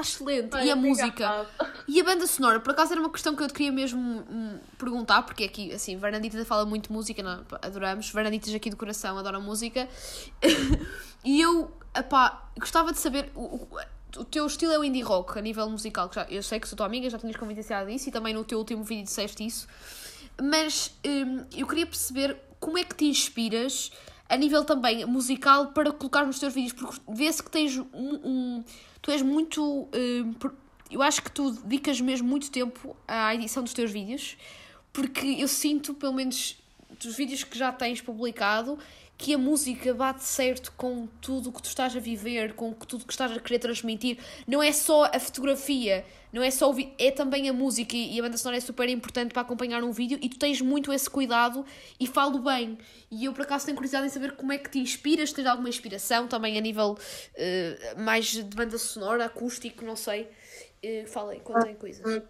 excelente. 0.00 0.54
Ai, 0.54 0.66
e 0.66 0.70
a 0.70 0.76
música. 0.76 1.46
E 1.88 2.00
a 2.00 2.04
banda 2.04 2.26
sonora, 2.26 2.60
por 2.60 2.72
acaso 2.72 2.92
era 2.92 3.00
uma 3.00 3.10
questão 3.10 3.34
que 3.34 3.42
eu 3.42 3.48
te 3.48 3.54
queria 3.54 3.72
mesmo 3.72 4.00
hum, 4.00 4.58
perguntar, 4.78 5.22
porque 5.22 5.44
aqui, 5.44 5.72
assim, 5.72 5.98
Fernandita 5.98 6.44
fala 6.44 6.64
muito 6.66 6.92
música, 6.92 7.22
não, 7.22 7.44
adoramos. 7.62 8.08
Fernanditas 8.08 8.54
aqui 8.54 8.70
do 8.70 8.76
coração 8.76 9.16
adoram 9.18 9.40
música. 9.40 9.88
e 11.24 11.40
eu, 11.40 11.70
epá, 11.94 12.50
gostava 12.58 12.92
de 12.92 12.98
saber. 12.98 13.30
O, 13.34 13.66
o, 14.16 14.24
teu 14.24 14.46
estilo 14.46 14.72
é 14.72 14.78
o 14.78 14.84
indie 14.84 15.02
rock 15.02 15.38
a 15.38 15.42
nível 15.42 15.68
musical. 15.68 16.10
Já, 16.12 16.26
eu 16.30 16.42
sei 16.42 16.58
que 16.58 16.68
sou 16.68 16.76
tua 16.76 16.86
amiga, 16.86 17.08
já 17.08 17.18
tinhas 17.18 17.36
confidenciado 17.36 17.90
disso 17.90 18.08
e 18.08 18.12
também 18.12 18.34
no 18.34 18.44
teu 18.44 18.58
último 18.58 18.82
vídeo 18.82 19.04
disseste 19.04 19.46
isso. 19.46 19.66
Mas 20.42 20.92
hum, 21.06 21.44
eu 21.54 21.66
queria 21.66 21.86
perceber 21.86 22.36
como 22.58 22.78
é 22.78 22.84
que 22.84 22.94
te 22.94 23.04
inspiras 23.04 23.90
a 24.28 24.36
nível 24.36 24.64
também 24.64 25.04
musical 25.04 25.68
para 25.68 25.92
colocar 25.92 26.26
nos 26.26 26.38
teus 26.38 26.52
vídeos, 26.52 26.72
porque 26.72 27.00
vê-se 27.08 27.42
que 27.42 27.50
tens 27.50 27.78
um, 27.78 27.84
um 27.94 28.64
tu 29.06 29.12
és 29.12 29.22
muito. 29.22 29.62
Uh, 29.62 30.52
eu 30.90 31.00
acho 31.00 31.22
que 31.22 31.30
tu 31.30 31.52
dedicas 31.52 32.00
mesmo 32.00 32.28
muito 32.28 32.50
tempo 32.50 32.96
à 33.06 33.32
edição 33.32 33.62
dos 33.62 33.72
teus 33.72 33.92
vídeos, 33.92 34.36
porque 34.92 35.36
eu 35.38 35.46
sinto, 35.46 35.94
pelo 35.94 36.12
menos 36.12 36.58
dos 37.00 37.16
vídeos 37.16 37.44
que 37.44 37.56
já 37.56 37.70
tens 37.70 38.00
publicado, 38.00 38.76
que 39.18 39.32
a 39.34 39.38
música 39.38 39.94
bate 39.94 40.22
certo 40.22 40.72
com 40.76 41.06
tudo 41.20 41.48
o 41.48 41.52
que 41.52 41.62
tu 41.62 41.68
estás 41.68 41.96
a 41.96 42.00
viver, 42.00 42.52
com 42.52 42.72
tudo 42.72 43.02
o 43.02 43.06
que 43.06 43.12
estás 43.12 43.32
a 43.32 43.40
querer 43.40 43.58
transmitir. 43.58 44.18
Não 44.46 44.62
é 44.62 44.72
só 44.72 45.04
a 45.04 45.18
fotografia, 45.18 46.04
não 46.32 46.42
é 46.42 46.50
só 46.50 46.70
o 46.70 46.76
é 46.98 47.10
também 47.10 47.48
a 47.48 47.52
música 47.52 47.96
e 47.96 48.18
a 48.18 48.22
banda 48.22 48.36
sonora 48.36 48.58
é 48.58 48.60
super 48.60 48.88
importante 48.88 49.32
para 49.32 49.40
acompanhar 49.40 49.82
um 49.82 49.90
vídeo 49.90 50.18
e 50.20 50.28
tu 50.28 50.38
tens 50.38 50.60
muito 50.60 50.92
esse 50.92 51.08
cuidado 51.08 51.64
e 51.98 52.06
falo 52.06 52.38
bem. 52.40 52.78
E 53.10 53.24
eu 53.24 53.32
por 53.32 53.42
acaso 53.42 53.64
tenho 53.64 53.76
curiosidade 53.76 54.06
em 54.06 54.10
saber 54.10 54.32
como 54.32 54.52
é 54.52 54.58
que 54.58 54.68
te 54.68 54.78
inspiras, 54.78 55.32
tens 55.32 55.46
alguma 55.46 55.68
inspiração 55.68 56.28
também 56.28 56.58
a 56.58 56.60
nível 56.60 56.98
uh, 56.98 58.00
mais 58.00 58.26
de 58.26 58.42
banda 58.42 58.76
sonora, 58.76 59.24
acústico, 59.24 59.82
não 59.82 59.96
sei. 59.96 60.28
Uh, 60.84 61.06
falem, 61.06 61.40
contem 61.40 61.74
coisas. 61.74 62.22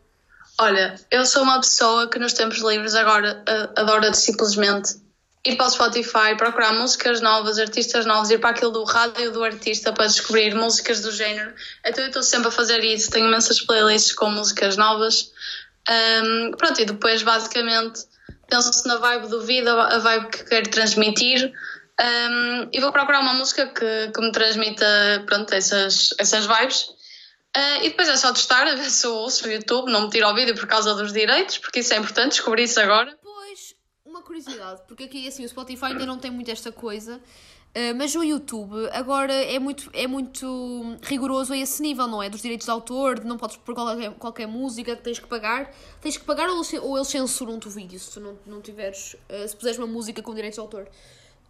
Olha, 0.58 0.94
eu 1.10 1.26
sou 1.26 1.42
uma 1.42 1.60
pessoa 1.60 2.08
que 2.08 2.18
nos 2.18 2.32
tempos 2.32 2.58
livres 2.58 2.94
agora 2.94 3.42
uh, 3.42 3.80
adora 3.80 4.14
simplesmente 4.14 5.04
ir 5.46 5.56
para 5.56 5.66
o 5.66 5.70
Spotify, 5.70 6.36
procurar 6.36 6.72
músicas 6.72 7.20
novas, 7.20 7.58
artistas 7.58 8.04
novos, 8.04 8.30
ir 8.30 8.38
para 8.38 8.50
aquilo 8.50 8.72
do 8.72 8.84
rádio 8.84 9.30
do 9.30 9.44
artista 9.44 9.92
para 9.92 10.06
descobrir 10.06 10.54
músicas 10.54 11.00
do 11.00 11.12
género. 11.12 11.54
Então 11.84 12.02
eu 12.02 12.08
estou 12.08 12.22
sempre 12.22 12.48
a 12.48 12.50
fazer 12.50 12.82
isso, 12.82 13.10
tenho 13.10 13.28
imensas 13.28 13.60
playlists 13.60 14.12
com 14.12 14.30
músicas 14.30 14.76
novas. 14.76 15.30
Um, 15.88 16.50
pronto, 16.52 16.80
e 16.80 16.84
depois 16.84 17.22
basicamente 17.22 18.00
penso 18.48 18.86
na 18.88 18.96
vibe 18.96 19.28
do 19.28 19.42
vídeo, 19.42 19.70
a 19.70 19.98
vibe 19.98 20.30
que 20.30 20.44
quero 20.44 20.68
transmitir. 20.68 21.52
Um, 21.98 22.68
e 22.72 22.80
vou 22.80 22.92
procurar 22.92 23.20
uma 23.20 23.34
música 23.34 23.66
que, 23.68 24.10
que 24.12 24.20
me 24.20 24.32
transmita 24.32 24.84
pronto, 25.26 25.54
essas, 25.54 26.12
essas 26.18 26.44
vibes. 26.44 26.82
Uh, 27.56 27.84
e 27.84 27.88
depois 27.88 28.08
é 28.08 28.16
só 28.16 28.32
testar, 28.32 28.66
a 28.66 28.74
ver 28.74 28.90
se 28.90 29.06
eu 29.06 29.14
ouço 29.14 29.46
o 29.46 29.50
YouTube, 29.50 29.90
não 29.90 30.02
me 30.02 30.10
tiro 30.10 30.26
ao 30.26 30.34
vídeo 30.34 30.54
por 30.54 30.66
causa 30.66 30.94
dos 30.94 31.12
direitos, 31.12 31.56
porque 31.56 31.80
isso 31.80 31.94
é 31.94 31.96
importante, 31.96 32.32
descobrir 32.32 32.64
isso 32.64 32.78
agora 32.80 33.16
curiosidade, 34.26 34.82
porque 34.88 35.04
aqui 35.04 35.28
assim 35.28 35.44
o 35.44 35.48
Spotify 35.48 35.86
ainda 35.86 36.04
não 36.04 36.18
tem 36.18 36.30
muito 36.30 36.50
esta 36.50 36.72
coisa. 36.72 37.20
Uh, 37.76 37.94
mas 37.94 38.14
o 38.14 38.24
YouTube 38.24 38.88
agora 38.90 39.34
é 39.34 39.58
muito, 39.58 39.90
é 39.92 40.06
muito 40.06 40.96
rigoroso 41.02 41.52
a 41.52 41.58
esse 41.58 41.82
nível, 41.82 42.06
não 42.06 42.22
é? 42.22 42.30
Dos 42.30 42.40
direitos 42.40 42.64
de 42.64 42.70
autor, 42.70 43.20
de 43.20 43.26
não 43.26 43.36
podes 43.36 43.58
pôr 43.58 43.74
qualquer, 43.74 44.10
qualquer 44.12 44.46
música 44.46 44.96
que 44.96 45.02
tens 45.02 45.18
que 45.18 45.26
pagar. 45.26 45.70
Tens 46.00 46.16
que 46.16 46.24
pagar 46.24 46.48
ou, 46.48 46.62
ou 46.80 46.96
eles 46.96 47.08
censuram-te 47.08 47.68
o 47.68 47.70
vídeo 47.70 47.98
se 48.00 48.12
tu 48.12 48.20
não, 48.20 48.38
não 48.46 48.62
tiveres. 48.62 49.14
Uh, 49.28 49.46
se 49.46 49.54
puseres 49.54 49.78
uma 49.78 49.86
música 49.86 50.22
com 50.22 50.34
direitos 50.34 50.56
de 50.56 50.60
autor. 50.60 50.88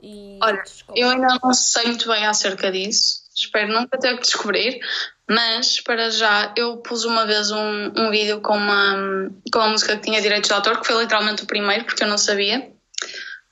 E 0.03 0.39
Olha, 0.43 0.63
eu 0.97 1.11
ainda 1.11 1.39
não 1.43 1.55
sei 1.55 1.87
muito 1.87 2.09
bem 2.09 2.27
acerca 2.27 2.73
disso. 2.73 3.23
Espero 3.35 3.73
nunca 3.73 3.97
ter 3.97 4.15
que 4.17 4.23
descobrir. 4.23 4.81
Mas, 5.29 5.81
para 5.81 6.09
já, 6.11 6.55
eu 6.57 6.77
pus 6.77 7.05
uma 7.05 7.27
vez 7.27 7.51
um, 7.51 7.93
um 7.97 8.11
vídeo 8.11 8.41
com 8.41 8.57
uma, 8.57 9.29
com 9.53 9.59
uma 9.59 9.69
música 9.71 9.97
que 9.97 10.03
tinha 10.03 10.23
direitos 10.23 10.49
de 10.49 10.55
autor, 10.55 10.81
que 10.81 10.87
foi 10.87 11.03
literalmente 11.03 11.43
o 11.43 11.47
primeiro, 11.47 11.85
porque 11.85 12.05
eu 12.05 12.09
não 12.09 12.17
sabia. 12.17 12.73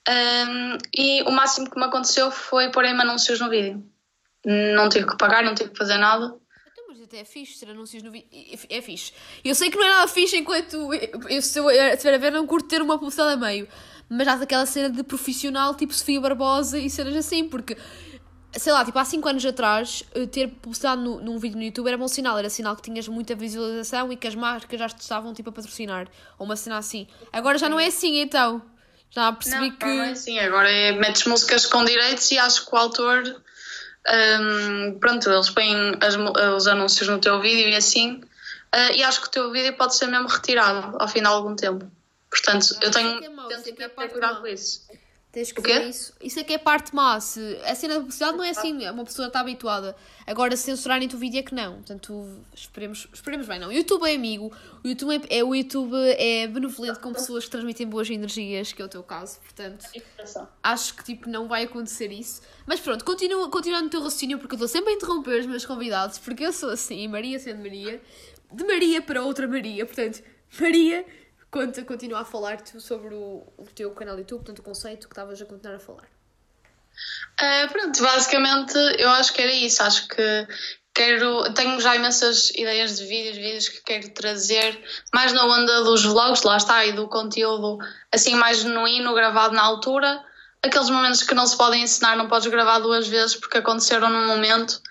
Um, 0.08 0.78
e 0.96 1.22
o 1.22 1.30
máximo 1.30 1.68
que 1.68 1.78
me 1.78 1.86
aconteceu 1.86 2.30
foi 2.30 2.70
porem 2.70 2.92
anúncios 2.92 3.40
no 3.40 3.50
vídeo. 3.50 3.84
Não 4.44 4.88
tive 4.88 5.06
que 5.06 5.16
pagar, 5.16 5.42
não 5.42 5.54
tive 5.54 5.70
que 5.70 5.78
fazer 5.78 5.96
nada. 5.96 6.26
Então, 6.70 6.84
mas 6.88 7.00
até 7.00 7.20
é 7.20 7.24
fixe 7.24 7.58
ter 7.58 7.70
anúncios 7.70 8.02
no 8.02 8.12
vídeo. 8.12 8.28
É 8.68 8.80
fixe. 8.82 9.12
Eu 9.42 9.54
sei 9.54 9.70
que 9.70 9.76
não 9.76 9.84
é 9.84 9.88
nada 9.88 10.06
fixe 10.06 10.36
enquanto. 10.36 10.92
Eu, 11.28 11.42
se 11.42 11.58
eu 11.58 11.70
estiver 11.70 12.14
a 12.14 12.18
ver, 12.18 12.30
não 12.30 12.46
curto 12.46 12.68
ter 12.68 12.82
uma 12.82 12.98
publicidade 12.98 13.32
a 13.32 13.36
meio. 13.36 13.66
Mas 14.08 14.28
há 14.28 14.34
aquela 14.34 14.66
cena 14.66 14.90
de 14.90 15.02
profissional 15.02 15.74
tipo 15.74 15.94
Sofia 15.94 16.20
Barbosa 16.20 16.78
e 16.78 16.90
cenas 16.90 17.16
assim, 17.16 17.48
porque 17.48 17.74
sei 18.56 18.72
lá, 18.72 18.84
tipo, 18.84 18.98
há 18.98 19.04
5 19.04 19.28
anos 19.28 19.44
atrás, 19.44 20.04
eh, 20.14 20.26
ter 20.26 20.48
publicidade 20.48 21.00
no, 21.02 21.20
num 21.20 21.38
vídeo 21.38 21.56
no 21.56 21.64
YouTube 21.64 21.88
era 21.88 21.98
bom 21.98 22.08
sinal, 22.08 22.38
era 22.38 22.48
sinal 22.48 22.76
que 22.76 22.82
tinhas 22.82 23.08
muita 23.08 23.34
visualização 23.34 24.12
e 24.12 24.16
que 24.16 24.26
as 24.26 24.34
marcas 24.34 24.78
já 24.78 24.88
te 24.88 25.00
estavam 25.00 25.32
tipo 25.32 25.50
a 25.50 25.52
patrocinar, 25.52 26.08
ou 26.38 26.46
uma 26.46 26.56
cena 26.56 26.78
assim. 26.78 27.06
Agora 27.32 27.58
já 27.58 27.68
não 27.68 27.78
é 27.78 27.86
assim, 27.86 28.18
então. 28.18 28.62
Já 29.10 29.32
percebi 29.32 29.70
não, 29.70 29.76
que. 29.76 29.86
Não 29.86 30.02
é 30.02 30.10
assim, 30.10 30.38
agora 30.40 30.70
é, 30.70 30.92
metes 30.92 31.24
músicas 31.24 31.66
com 31.66 31.84
direitos 31.84 32.30
e 32.30 32.38
acho 32.38 32.66
que 32.66 32.74
o 32.74 32.78
autor. 32.78 33.42
Um, 34.06 34.98
pronto, 34.98 35.30
eles 35.30 35.48
põem 35.48 35.94
as, 36.00 36.16
os 36.56 36.66
anúncios 36.66 37.08
no 37.08 37.18
teu 37.18 37.40
vídeo 37.40 37.68
e 37.68 37.76
assim. 37.76 38.20
Uh, 38.74 38.92
e 38.92 39.04
acho 39.04 39.20
que 39.20 39.28
o 39.28 39.30
teu 39.30 39.52
vídeo 39.52 39.76
pode 39.76 39.94
ser 39.94 40.06
mesmo 40.06 40.26
retirado 40.26 40.96
ao 40.98 41.06
fim 41.06 41.20
de 41.20 41.26
algum 41.26 41.54
tempo. 41.54 41.88
Portanto, 42.28 42.76
eu 42.82 42.90
tenho. 42.90 43.22
É 43.22 43.28
mau, 43.28 43.46
tento 43.46 43.72
ter 43.72 43.88
cuidado 43.88 44.40
com 44.40 44.46
isso. 44.48 44.84
Tens 45.34 45.50
que 45.50 45.60
ver 45.60 45.88
isso. 45.88 46.12
Isso 46.22 46.38
é 46.38 46.44
que 46.44 46.52
é 46.52 46.58
parte 46.58 46.94
má. 46.94 47.18
Se, 47.18 47.58
a 47.64 47.74
cena 47.74 47.94
da 47.94 48.00
publicidade 48.00 48.36
não 48.36 48.44
é 48.44 48.50
assim, 48.50 48.88
uma 48.88 49.04
pessoa 49.04 49.26
está 49.26 49.40
habituada. 49.40 49.96
Agora, 50.24 50.56
se 50.56 50.62
censurarem-te 50.62 51.16
o 51.16 51.18
vídeo 51.18 51.40
é 51.40 51.42
que 51.42 51.52
não. 51.52 51.74
Portanto, 51.74 52.38
esperemos, 52.54 53.08
esperemos 53.12 53.44
bem, 53.48 53.58
não. 53.58 53.66
O 53.66 53.72
YouTube 53.72 54.08
é 54.08 54.14
amigo, 54.14 54.52
o 54.84 54.86
YouTube 54.86 55.26
é, 55.28 55.38
é, 55.38 55.42
o 55.42 55.52
YouTube 55.52 55.96
é 55.96 56.46
benevolente 56.46 57.00
com 57.00 57.12
pessoas 57.12 57.46
que 57.46 57.50
transmitem 57.50 57.84
boas 57.84 58.08
energias, 58.08 58.72
que 58.72 58.80
é 58.80 58.84
o 58.84 58.88
teu 58.88 59.02
caso. 59.02 59.40
Portanto, 59.40 59.84
acho 60.62 60.94
que 60.94 61.02
tipo, 61.02 61.28
não 61.28 61.48
vai 61.48 61.64
acontecer 61.64 62.12
isso. 62.12 62.40
Mas 62.64 62.78
pronto, 62.78 63.04
continua, 63.04 63.50
continua 63.50 63.82
no 63.82 63.88
teu 63.88 64.02
raciocínio, 64.02 64.38
porque 64.38 64.54
eu 64.54 64.56
estou 64.56 64.68
sempre 64.68 64.92
a 64.92 64.94
interromper 64.94 65.40
os 65.40 65.46
meus 65.46 65.66
convidados, 65.66 66.16
porque 66.16 66.46
eu 66.46 66.52
sou 66.52 66.70
assim, 66.70 67.08
Maria 67.08 67.40
sendo 67.40 67.60
Maria, 67.60 68.00
de 68.52 68.64
Maria 68.64 69.02
para 69.02 69.20
outra 69.24 69.48
Maria. 69.48 69.84
Portanto, 69.84 70.22
Maria 70.60 71.04
Conta, 71.54 71.84
continua 71.84 72.22
a 72.22 72.24
falar 72.24 72.56
-te 72.56 72.80
sobre 72.80 73.14
o, 73.14 73.46
o 73.56 73.64
teu 73.72 73.92
canal 73.92 74.18
YouTube, 74.18 74.40
portanto, 74.40 74.58
o 74.58 74.62
conceito 74.64 75.06
que 75.06 75.12
estavas 75.12 75.40
a 75.40 75.44
continuar 75.44 75.76
a 75.76 75.78
falar. 75.78 76.08
Uh, 77.40 77.68
pronto, 77.70 78.02
basicamente 78.02 78.76
eu 78.98 79.08
acho 79.10 79.32
que 79.32 79.40
era 79.40 79.52
isso. 79.52 79.80
Acho 79.80 80.08
que 80.08 80.48
quero. 80.92 81.54
Tenho 81.54 81.80
já 81.80 81.94
imensas 81.94 82.50
ideias 82.50 82.98
de 82.98 83.06
vídeos, 83.06 83.36
vídeos 83.36 83.68
que 83.68 83.80
quero 83.82 84.08
trazer, 84.08 84.82
mais 85.14 85.32
na 85.32 85.44
onda 85.44 85.84
dos 85.84 86.04
vlogs, 86.04 86.42
lá 86.42 86.56
está, 86.56 86.84
e 86.86 86.92
do 86.92 87.06
conteúdo 87.06 87.78
assim 88.10 88.34
mais 88.34 88.58
genuíno, 88.58 89.14
gravado 89.14 89.54
na 89.54 89.62
altura. 89.62 90.24
Aqueles 90.60 90.90
momentos 90.90 91.22
que 91.22 91.36
não 91.36 91.46
se 91.46 91.56
podem 91.56 91.84
ensinar, 91.84 92.16
não 92.16 92.26
podes 92.26 92.50
gravar 92.50 92.80
duas 92.80 93.06
vezes 93.06 93.36
porque 93.36 93.58
aconteceram 93.58 94.10
num 94.10 94.26
momento. 94.26 94.82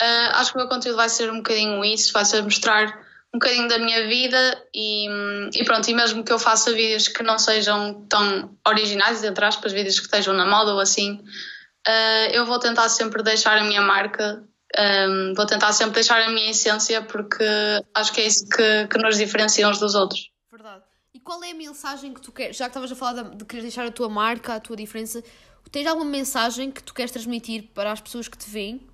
Uh, 0.00 0.30
acho 0.34 0.52
que 0.52 0.58
o 0.58 0.60
meu 0.60 0.68
conteúdo 0.68 0.96
vai 0.96 1.08
ser 1.08 1.28
um 1.28 1.38
bocadinho 1.38 1.84
isso, 1.84 2.12
vai 2.12 2.24
ser 2.24 2.40
mostrar 2.40 3.03
um 3.34 3.38
bocadinho 3.38 3.66
da 3.66 3.78
minha 3.80 4.06
vida 4.06 4.64
e, 4.72 5.08
e, 5.52 5.64
pronto, 5.64 5.90
e 5.90 5.94
mesmo 5.94 6.22
que 6.22 6.32
eu 6.32 6.38
faça 6.38 6.72
vídeos 6.72 7.08
que 7.08 7.20
não 7.24 7.36
sejam 7.36 8.06
tão 8.08 8.56
originais, 8.66 9.24
entre 9.24 9.44
aspas, 9.44 9.72
vídeos 9.72 9.98
que 9.98 10.06
estejam 10.06 10.32
na 10.32 10.46
moda 10.46 10.72
ou 10.72 10.78
assim, 10.78 11.14
uh, 11.14 12.30
eu 12.32 12.46
vou 12.46 12.60
tentar 12.60 12.88
sempre 12.88 13.24
deixar 13.24 13.58
a 13.58 13.64
minha 13.64 13.82
marca, 13.82 14.44
um, 14.78 14.80
ehm, 14.80 15.34
vou 15.34 15.46
tentar 15.46 15.72
sempre 15.72 15.94
deixar 15.94 16.22
a 16.22 16.30
minha 16.30 16.50
essência 16.50 17.02
porque 17.02 17.44
acho 17.92 18.12
que 18.12 18.20
é 18.20 18.26
isso 18.26 18.48
que, 18.48 18.86
que 18.86 18.98
nos 18.98 19.16
diferencia 19.18 19.68
uns 19.68 19.80
dos 19.80 19.96
outros. 19.96 20.30
Verdade. 20.48 20.84
E 21.12 21.18
qual 21.18 21.42
é 21.42 21.50
a 21.50 21.54
mensagem 21.54 22.14
que 22.14 22.20
tu 22.20 22.30
queres, 22.30 22.56
já 22.56 22.66
que 22.66 22.70
estavas 22.70 22.92
a 22.92 22.94
falar 22.94 23.20
de, 23.20 23.36
de 23.36 23.44
querer 23.44 23.62
deixar 23.62 23.84
a 23.84 23.90
tua 23.90 24.08
marca, 24.08 24.54
a 24.54 24.60
tua 24.60 24.76
diferença, 24.76 25.24
tens 25.72 25.88
alguma 25.88 26.08
mensagem 26.08 26.70
que 26.70 26.84
tu 26.84 26.94
queres 26.94 27.10
transmitir 27.10 27.70
para 27.74 27.90
as 27.90 28.00
pessoas 28.00 28.28
que 28.28 28.38
te 28.38 28.48
veem? 28.48 28.88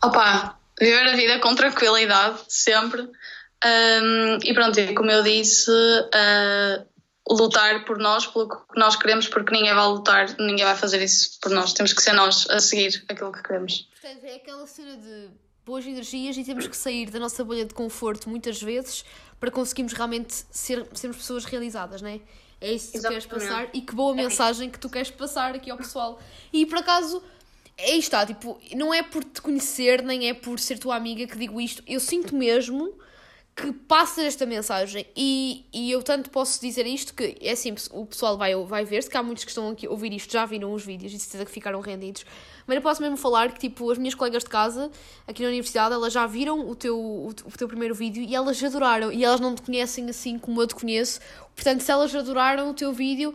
Opa, 0.00 0.56
viver 0.80 1.08
a 1.08 1.16
vida 1.16 1.38
com 1.40 1.54
tranquilidade, 1.54 2.40
sempre. 2.48 3.02
Um, 3.02 4.38
e 4.44 4.52
pronto, 4.52 4.78
como 4.94 5.10
eu 5.10 5.22
disse, 5.22 5.70
uh, 5.70 6.86
lutar 7.28 7.84
por 7.84 7.98
nós, 7.98 8.26
pelo 8.26 8.48
que 8.48 8.78
nós 8.78 8.96
queremos, 8.96 9.28
porque 9.28 9.52
ninguém 9.52 9.74
vai 9.74 9.86
lutar, 9.86 10.28
ninguém 10.38 10.64
vai 10.64 10.76
fazer 10.76 11.02
isso 11.02 11.38
por 11.40 11.50
nós. 11.50 11.72
Temos 11.72 11.92
que 11.92 12.02
ser 12.02 12.12
nós 12.12 12.48
a 12.50 12.60
seguir 12.60 13.04
aquilo 13.08 13.32
que 13.32 13.42
queremos. 13.42 13.88
Portanto, 14.00 14.24
é 14.24 14.36
aquela 14.36 14.66
cena 14.66 14.96
de 14.96 15.30
boas 15.64 15.84
energias 15.84 16.36
e 16.36 16.44
temos 16.44 16.68
que 16.68 16.76
sair 16.76 17.10
da 17.10 17.18
nossa 17.18 17.42
bolha 17.42 17.64
de 17.64 17.74
conforto 17.74 18.28
muitas 18.28 18.62
vezes 18.62 19.04
para 19.40 19.50
conseguirmos 19.50 19.92
realmente 19.92 20.32
ser, 20.50 20.86
sermos 20.94 21.16
pessoas 21.18 21.44
realizadas, 21.44 22.00
não 22.00 22.08
é? 22.08 22.20
É 22.60 22.72
isso 22.72 22.92
que 22.92 23.00
tu 23.00 23.08
queres 23.08 23.26
passar 23.26 23.68
e 23.74 23.80
que 23.82 23.94
boa 23.94 24.14
mensagem 24.14 24.70
que 24.70 24.78
tu 24.78 24.88
queres 24.88 25.10
passar 25.10 25.54
aqui 25.54 25.70
ao 25.70 25.76
pessoal. 25.76 26.18
E 26.52 26.64
por 26.64 26.78
acaso, 26.78 27.22
aí 27.78 27.98
está, 27.98 28.24
tipo, 28.24 28.58
não 28.74 28.92
é 28.92 29.02
por 29.02 29.22
te 29.24 29.40
conhecer, 29.42 30.02
nem 30.02 30.28
é 30.28 30.34
por 30.34 30.58
ser 30.58 30.78
tua 30.78 30.96
amiga 30.96 31.26
que 31.26 31.38
digo 31.38 31.60
isto, 31.60 31.82
eu 31.86 32.00
sinto 32.00 32.34
mesmo 32.34 32.94
que 33.56 33.72
passas 33.72 34.26
esta 34.26 34.44
mensagem. 34.44 35.06
E, 35.16 35.64
e 35.72 35.90
eu 35.90 36.02
tanto 36.02 36.28
posso 36.28 36.60
dizer 36.60 36.86
isto 36.86 37.14
que 37.14 37.38
é 37.40 37.52
assim, 37.52 37.74
o 37.90 38.04
pessoal 38.04 38.36
vai, 38.36 38.54
vai 38.54 38.84
ver, 38.84 39.02
se 39.02 39.08
cá 39.08 39.20
há 39.20 39.22
muitos 39.22 39.44
que 39.44 39.50
estão 39.50 39.70
aqui 39.70 39.86
a 39.86 39.90
ouvir 39.90 40.12
isto 40.12 40.30
já 40.30 40.44
viram 40.44 40.74
os 40.74 40.84
vídeos 40.84 41.14
e 41.14 41.18
certeza 41.18 41.46
que 41.46 41.50
ficaram 41.50 41.80
rendidos, 41.80 42.26
mas 42.66 42.76
eu 42.76 42.82
posso 42.82 43.00
mesmo 43.00 43.16
falar 43.16 43.50
que 43.52 43.58
tipo, 43.58 43.90
as 43.90 43.96
minhas 43.96 44.14
colegas 44.14 44.44
de 44.44 44.50
casa 44.50 44.90
aqui 45.26 45.42
na 45.42 45.48
universidade, 45.48 45.94
elas 45.94 46.12
já 46.12 46.26
viram 46.26 46.68
o 46.68 46.74
teu, 46.74 47.00
o, 47.00 47.28
o 47.28 47.52
teu 47.56 47.66
primeiro 47.66 47.94
vídeo 47.94 48.22
e 48.22 48.34
elas 48.34 48.62
adoraram. 48.62 49.10
E 49.10 49.24
elas 49.24 49.40
não 49.40 49.54
te 49.54 49.62
conhecem 49.62 50.10
assim 50.10 50.38
como 50.38 50.60
eu 50.60 50.66
te 50.66 50.74
conheço, 50.74 51.18
portanto 51.54 51.80
se 51.80 51.90
elas 51.90 52.14
adoraram 52.14 52.70
o 52.70 52.74
teu 52.74 52.92
vídeo 52.92 53.34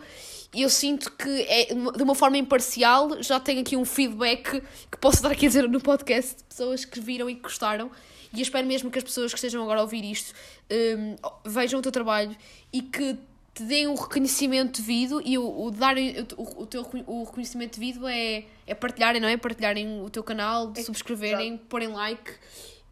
eu 0.53 0.69
sinto 0.69 1.09
que 1.13 1.43
é 1.47 1.73
de 1.73 2.03
uma 2.03 2.13
forma 2.13 2.37
imparcial, 2.37 3.23
já 3.23 3.39
tenho 3.39 3.61
aqui 3.61 3.77
um 3.77 3.85
feedback 3.85 4.61
que 4.91 4.97
posso 4.99 5.23
dar 5.23 5.31
aqui 5.31 5.45
a 5.45 5.47
dizer 5.47 5.69
no 5.69 5.79
podcast 5.79 6.35
de 6.35 6.43
pessoas 6.43 6.83
que 6.83 6.99
viram 6.99 7.29
e 7.29 7.35
que 7.35 7.41
gostaram. 7.41 7.89
E 8.33 8.37
eu 8.37 8.41
espero 8.43 8.65
mesmo 8.65 8.89
que 8.89 8.97
as 8.97 9.03
pessoas 9.03 9.31
que 9.31 9.37
estejam 9.37 9.61
agora 9.61 9.79
a 9.79 9.83
ouvir 9.83 10.03
isto 10.09 10.33
hum, 10.71 11.15
vejam 11.45 11.79
o 11.79 11.81
teu 11.83 11.91
trabalho 11.91 12.35
e 12.71 12.81
que 12.81 13.17
te 13.53 13.63
deem 13.63 13.87
o 13.87 13.95
reconhecimento 13.95 14.79
devido 14.81 15.21
e 15.25 15.37
o, 15.37 15.63
o 15.65 15.69
darem 15.71 16.15
o, 16.37 16.61
o 16.61 16.65
teu 16.65 16.81
o 17.05 17.23
reconhecimento 17.25 17.77
devido 17.79 18.07
é, 18.07 18.45
é 18.65 18.73
partilharem, 18.73 19.19
não 19.21 19.27
é? 19.27 19.35
Partilharem 19.35 20.01
o 20.01 20.09
teu 20.09 20.23
canal, 20.23 20.71
subscreverem, 20.85 21.57
porem 21.57 21.89
like 21.89 22.31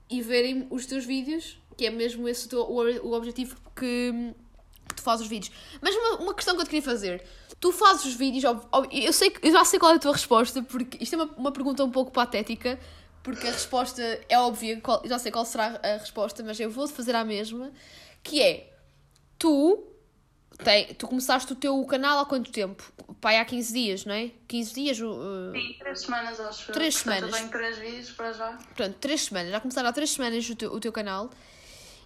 e 0.09 0.21
verem 0.21 0.67
os 0.69 0.85
teus 0.85 1.05
vídeos, 1.05 1.57
que 1.77 1.85
é 1.85 1.89
mesmo 1.89 2.27
esse 2.27 2.45
o, 2.47 2.49
teu, 2.49 2.59
o, 2.61 3.07
o 3.07 3.13
objetivo 3.13 3.55
que, 3.73 4.33
que 4.89 4.95
tu 4.95 5.01
fazes 5.01 5.23
os 5.23 5.29
vídeos. 5.29 5.55
Mas 5.81 5.95
uma, 5.95 6.15
uma 6.17 6.33
questão 6.33 6.55
que 6.55 6.61
eu 6.61 6.65
te 6.65 6.69
queria 6.71 6.83
fazer. 6.83 7.23
Tu 7.61 7.71
fazes 7.71 8.03
os 8.05 8.13
vídeos, 8.15 8.43
eu, 8.91 9.13
sei, 9.13 9.29
que- 9.29 9.47
eu 9.47 9.51
já 9.53 9.63
sei 9.63 9.79
qual 9.79 9.91
é 9.93 9.95
a 9.95 9.99
tua 9.99 10.11
resposta, 10.13 10.61
porque 10.63 10.97
isto 11.01 11.13
é 11.13 11.17
uma, 11.17 11.25
uma 11.37 11.51
pergunta 11.51 11.83
um 11.83 11.89
pouco 11.91 12.11
patética, 12.11 12.77
porque 13.23 13.47
a 13.47 13.51
resposta 13.51 14.01
é 14.27 14.37
óbvia, 14.39 14.79
qual- 14.81 15.01
já 15.05 15.19
sei 15.19 15.31
qual 15.31 15.45
será 15.45 15.79
a 15.83 15.97
resposta, 15.97 16.43
mas 16.43 16.59
eu 16.59 16.69
vou-te 16.69 16.93
fazer 16.93 17.15
a 17.15 17.23
mesma, 17.23 17.71
que 18.23 18.41
é, 18.41 18.71
tu, 19.37 19.83
tem, 20.63 20.93
tu 20.95 21.07
começaste 21.07 21.51
o 21.53 21.55
teu 21.55 21.83
canal 21.85 22.19
há 22.19 22.25
quanto 22.25 22.51
tempo? 22.51 22.83
Pai, 23.21 23.37
há 23.37 23.45
15 23.45 23.73
dias, 23.73 24.05
não 24.05 24.13
é? 24.13 24.31
15 24.47 24.73
dias? 24.73 24.99
uh, 24.99 25.51
Sim, 25.53 25.75
três 25.79 26.01
semanas 26.01 26.39
acho. 26.39 26.69
eu. 26.71 26.73
Três 26.73 26.95
Portanto, 26.95 27.15
semanas. 27.19 27.31
Eu 27.31 27.37
tenho 27.37 27.51
três 27.51 27.77
vídeos 27.77 28.11
para 28.11 28.31
já. 28.33 28.47
Portanto, 28.53 28.95
três 28.99 29.21
semanas. 29.23 29.51
Já 29.51 29.59
começaram 29.59 29.89
há 29.89 29.93
três 29.93 30.11
semanas 30.11 30.49
o 30.49 30.55
teu, 30.55 30.73
o 30.73 30.79
teu 30.79 30.91
canal. 30.91 31.29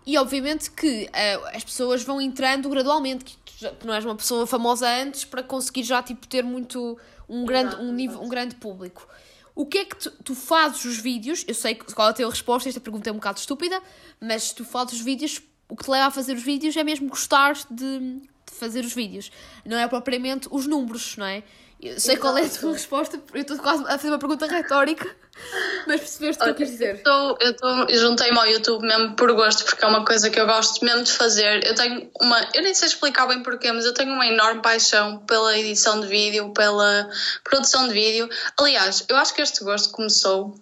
E 0.05 0.17
obviamente 0.17 0.70
que 0.72 1.10
eh, 1.13 1.36
as 1.55 1.63
pessoas 1.63 2.03
vão 2.03 2.20
entrando 2.20 2.67
gradualmente. 2.70 3.24
Que 3.25 3.36
tu, 3.38 3.53
já- 3.58 3.72
tu 3.72 3.86
não 3.88 3.93
és 3.93 4.03
uma 4.03 4.15
pessoa 4.15 4.46
famosa 4.48 4.88
antes 4.89 5.24
para 5.24 5.41
conseguir 5.43 5.84
já 5.84 6.01
tipo, 6.03 6.27
ter 6.27 6.43
muito 6.43 6.98
um 7.29 7.46
grande, 7.46 7.75
um, 7.77 7.91
nível, 7.93 8.22
um 8.22 8.27
grande 8.27 8.55
público. 8.55 9.08
O 9.55 9.65
que 9.65 9.79
é 9.79 9.86
que 9.86 9.95
tu, 9.95 10.12
tu 10.24 10.36
fazes 10.36 10.83
os 10.86 10.98
vídeos? 10.98 11.45
Eu 11.48 11.53
sei 11.53 11.75
qual 11.75 12.07
é 12.07 12.12
a 12.12 12.13
tua 12.13 12.29
resposta, 12.29 12.69
esta 12.69 12.81
pergunta 12.81 13.10
é 13.10 13.13
um 13.13 13.17
bocado 13.17 13.39
estúpida, 13.39 13.81
mas 14.19 14.51
tu 14.51 14.65
fazes 14.65 14.93
os 14.93 15.01
vídeos, 15.01 15.41
o 15.69 15.75
que 15.75 15.83
te 15.83 15.91
leva 15.91 16.07
a 16.07 16.12
fazer 16.12 16.36
os 16.36 16.43
vídeos 16.43 16.75
é 16.75 16.83
mesmo 16.83 17.07
gostar 17.07 17.53
de, 17.69 18.00
de 18.00 18.51
fazer 18.51 18.83
os 18.83 18.93
vídeos. 18.93 19.31
Não 19.65 19.77
é 19.77 19.88
propriamente 19.88 20.48
os 20.51 20.65
números, 20.65 21.17
não 21.17 21.25
é? 21.25 21.43
Eu 21.89 21.99
sei 21.99 22.15
qual 22.17 22.37
é 22.37 22.45
a 22.45 22.49
tua 22.49 22.73
resposta, 22.73 23.19
eu 23.33 23.41
estou 23.41 23.57
quase 23.57 23.83
a 23.83 23.97
fazer 23.97 24.07
uma 24.09 24.19
pergunta 24.19 24.45
retórica, 24.47 25.05
mas 25.87 25.99
percebeste 25.99 26.41
o 26.41 26.45
que 26.45 26.49
eu 26.51 26.55
quis 26.55 26.69
dizer. 26.71 27.01
Eu, 27.41 27.55
tô- 27.55 27.83
eu 27.89 27.99
juntei-me 27.99 28.37
ao 28.37 28.47
YouTube 28.47 28.83
mesmo 28.87 29.15
por 29.15 29.31
gosto, 29.33 29.65
porque 29.65 29.83
é 29.83 29.87
uma 29.87 30.05
coisa 30.05 30.29
que 30.29 30.39
eu 30.39 30.45
gosto 30.45 30.83
mesmo 30.85 31.03
de 31.03 31.11
fazer. 31.11 31.65
Eu 31.65 31.75
tenho 31.75 32.09
uma. 32.21 32.39
Eu 32.53 32.63
nem 32.63 32.73
sei 32.73 32.87
explicar 32.87 33.27
bem 33.27 33.43
porquê, 33.43 33.71
mas 33.71 33.85
eu 33.85 33.93
tenho 33.93 34.13
uma 34.13 34.25
enorme 34.25 34.61
paixão 34.61 35.17
pela 35.25 35.57
edição 35.57 35.99
de 35.99 36.07
vídeo, 36.07 36.51
pela 36.53 37.09
produção 37.43 37.87
de 37.87 37.93
vídeo. 37.93 38.29
Aliás, 38.57 39.05
eu 39.09 39.17
acho 39.17 39.33
que 39.33 39.41
este 39.41 39.63
gosto 39.63 39.91
começou 39.91 40.55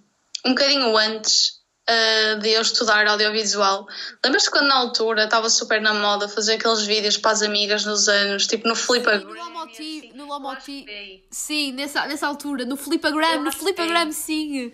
um 0.46 0.50
bocadinho 0.50 0.98
antes 0.98 1.61
ah, 1.88 2.36
de 2.36 2.50
eu 2.50 2.62
estudar 2.62 3.06
audiovisual. 3.08 3.88
Lembras-te 4.24 4.52
quando 4.52 4.68
na 4.68 4.76
altura 4.76 5.24
estava 5.26 5.50
super 5.50 5.82
na 5.82 5.94
moda 5.94 6.28
fazer 6.28 6.54
aqueles 6.54 6.84
vídeos 6.86 7.18
para 7.18 7.32
as 7.32 7.42
amigas 7.42 7.86
nos 7.86 8.08
anos, 8.08 8.48
tipo 8.48 8.68
no 8.68 8.76
Flipagram? 8.76 9.28
No 9.28 9.34
Lomoti, 9.36 10.12
no 10.16 10.26
Lomoti, 10.28 10.86
Sim. 10.88 11.22
sim, 11.32 11.72
nessa, 11.74 12.06
nessa 12.06 12.28
altura, 12.28 12.66
no 12.66 12.78
Flipagram, 12.78 13.44
no 13.44 13.52
que 13.52 13.58
Flipagram, 13.58 14.12
sim. 14.12 14.72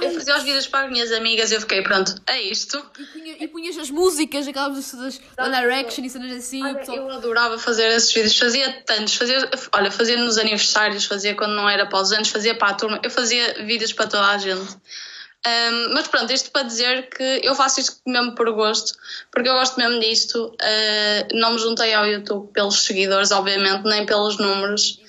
Eu 0.00 0.12
fazia 0.12 0.36
os 0.36 0.42
vídeos 0.42 0.66
para 0.66 0.86
as 0.86 0.92
minhas 0.92 1.12
amigas 1.12 1.50
e 1.50 1.54
eu 1.54 1.60
fiquei, 1.60 1.82
pronto, 1.82 2.14
é 2.26 2.40
isto. 2.40 2.78
E, 2.98 3.04
punha, 3.04 3.36
e 3.40 3.48
punhas 3.48 3.78
as 3.78 3.90
músicas, 3.90 4.46
aquelas 4.46 4.92
das 4.92 5.20
One 5.38 5.56
Direction 5.60 6.04
e 6.04 6.10
cenas 6.10 6.32
assim. 6.36 6.62
Olha, 6.62 6.74
pessoal- 6.76 6.98
eu 6.98 7.10
adorava 7.10 7.58
fazer 7.58 7.88
esses 7.88 8.12
vídeos, 8.12 8.36
fazia 8.38 8.82
tantos, 8.84 9.14
fazia, 9.14 9.48
olha, 9.72 9.90
fazia 9.90 10.16
nos 10.16 10.38
aniversários, 10.38 11.04
fazia 11.04 11.34
quando 11.34 11.54
não 11.54 11.68
era 11.68 11.86
para 11.86 12.00
os 12.00 12.12
anos, 12.12 12.28
fazia 12.28 12.54
para 12.54 12.68
a 12.68 12.74
turma, 12.74 13.00
eu 13.02 13.10
fazia 13.10 13.64
vídeos 13.64 13.92
para 13.92 14.06
toda 14.06 14.26
a 14.28 14.38
gente. 14.38 14.76
Ahm, 15.46 15.94
mas 15.94 16.06
pronto, 16.08 16.30
isto 16.32 16.50
para 16.50 16.64
dizer 16.64 17.08
que 17.08 17.40
eu 17.42 17.54
faço 17.54 17.80
isto 17.80 17.96
mesmo 18.06 18.34
por 18.34 18.50
gosto, 18.52 18.92
porque 19.30 19.48
eu 19.48 19.54
gosto 19.54 19.78
mesmo 19.78 19.98
disto. 19.98 20.54
Ah, 20.60 21.26
não 21.32 21.52
me 21.52 21.58
juntei 21.58 21.94
ao 21.94 22.06
YouTube 22.06 22.52
pelos 22.52 22.82
seguidores, 22.84 23.30
obviamente, 23.30 23.84
nem 23.84 24.04
pelos 24.04 24.38
números. 24.38 25.00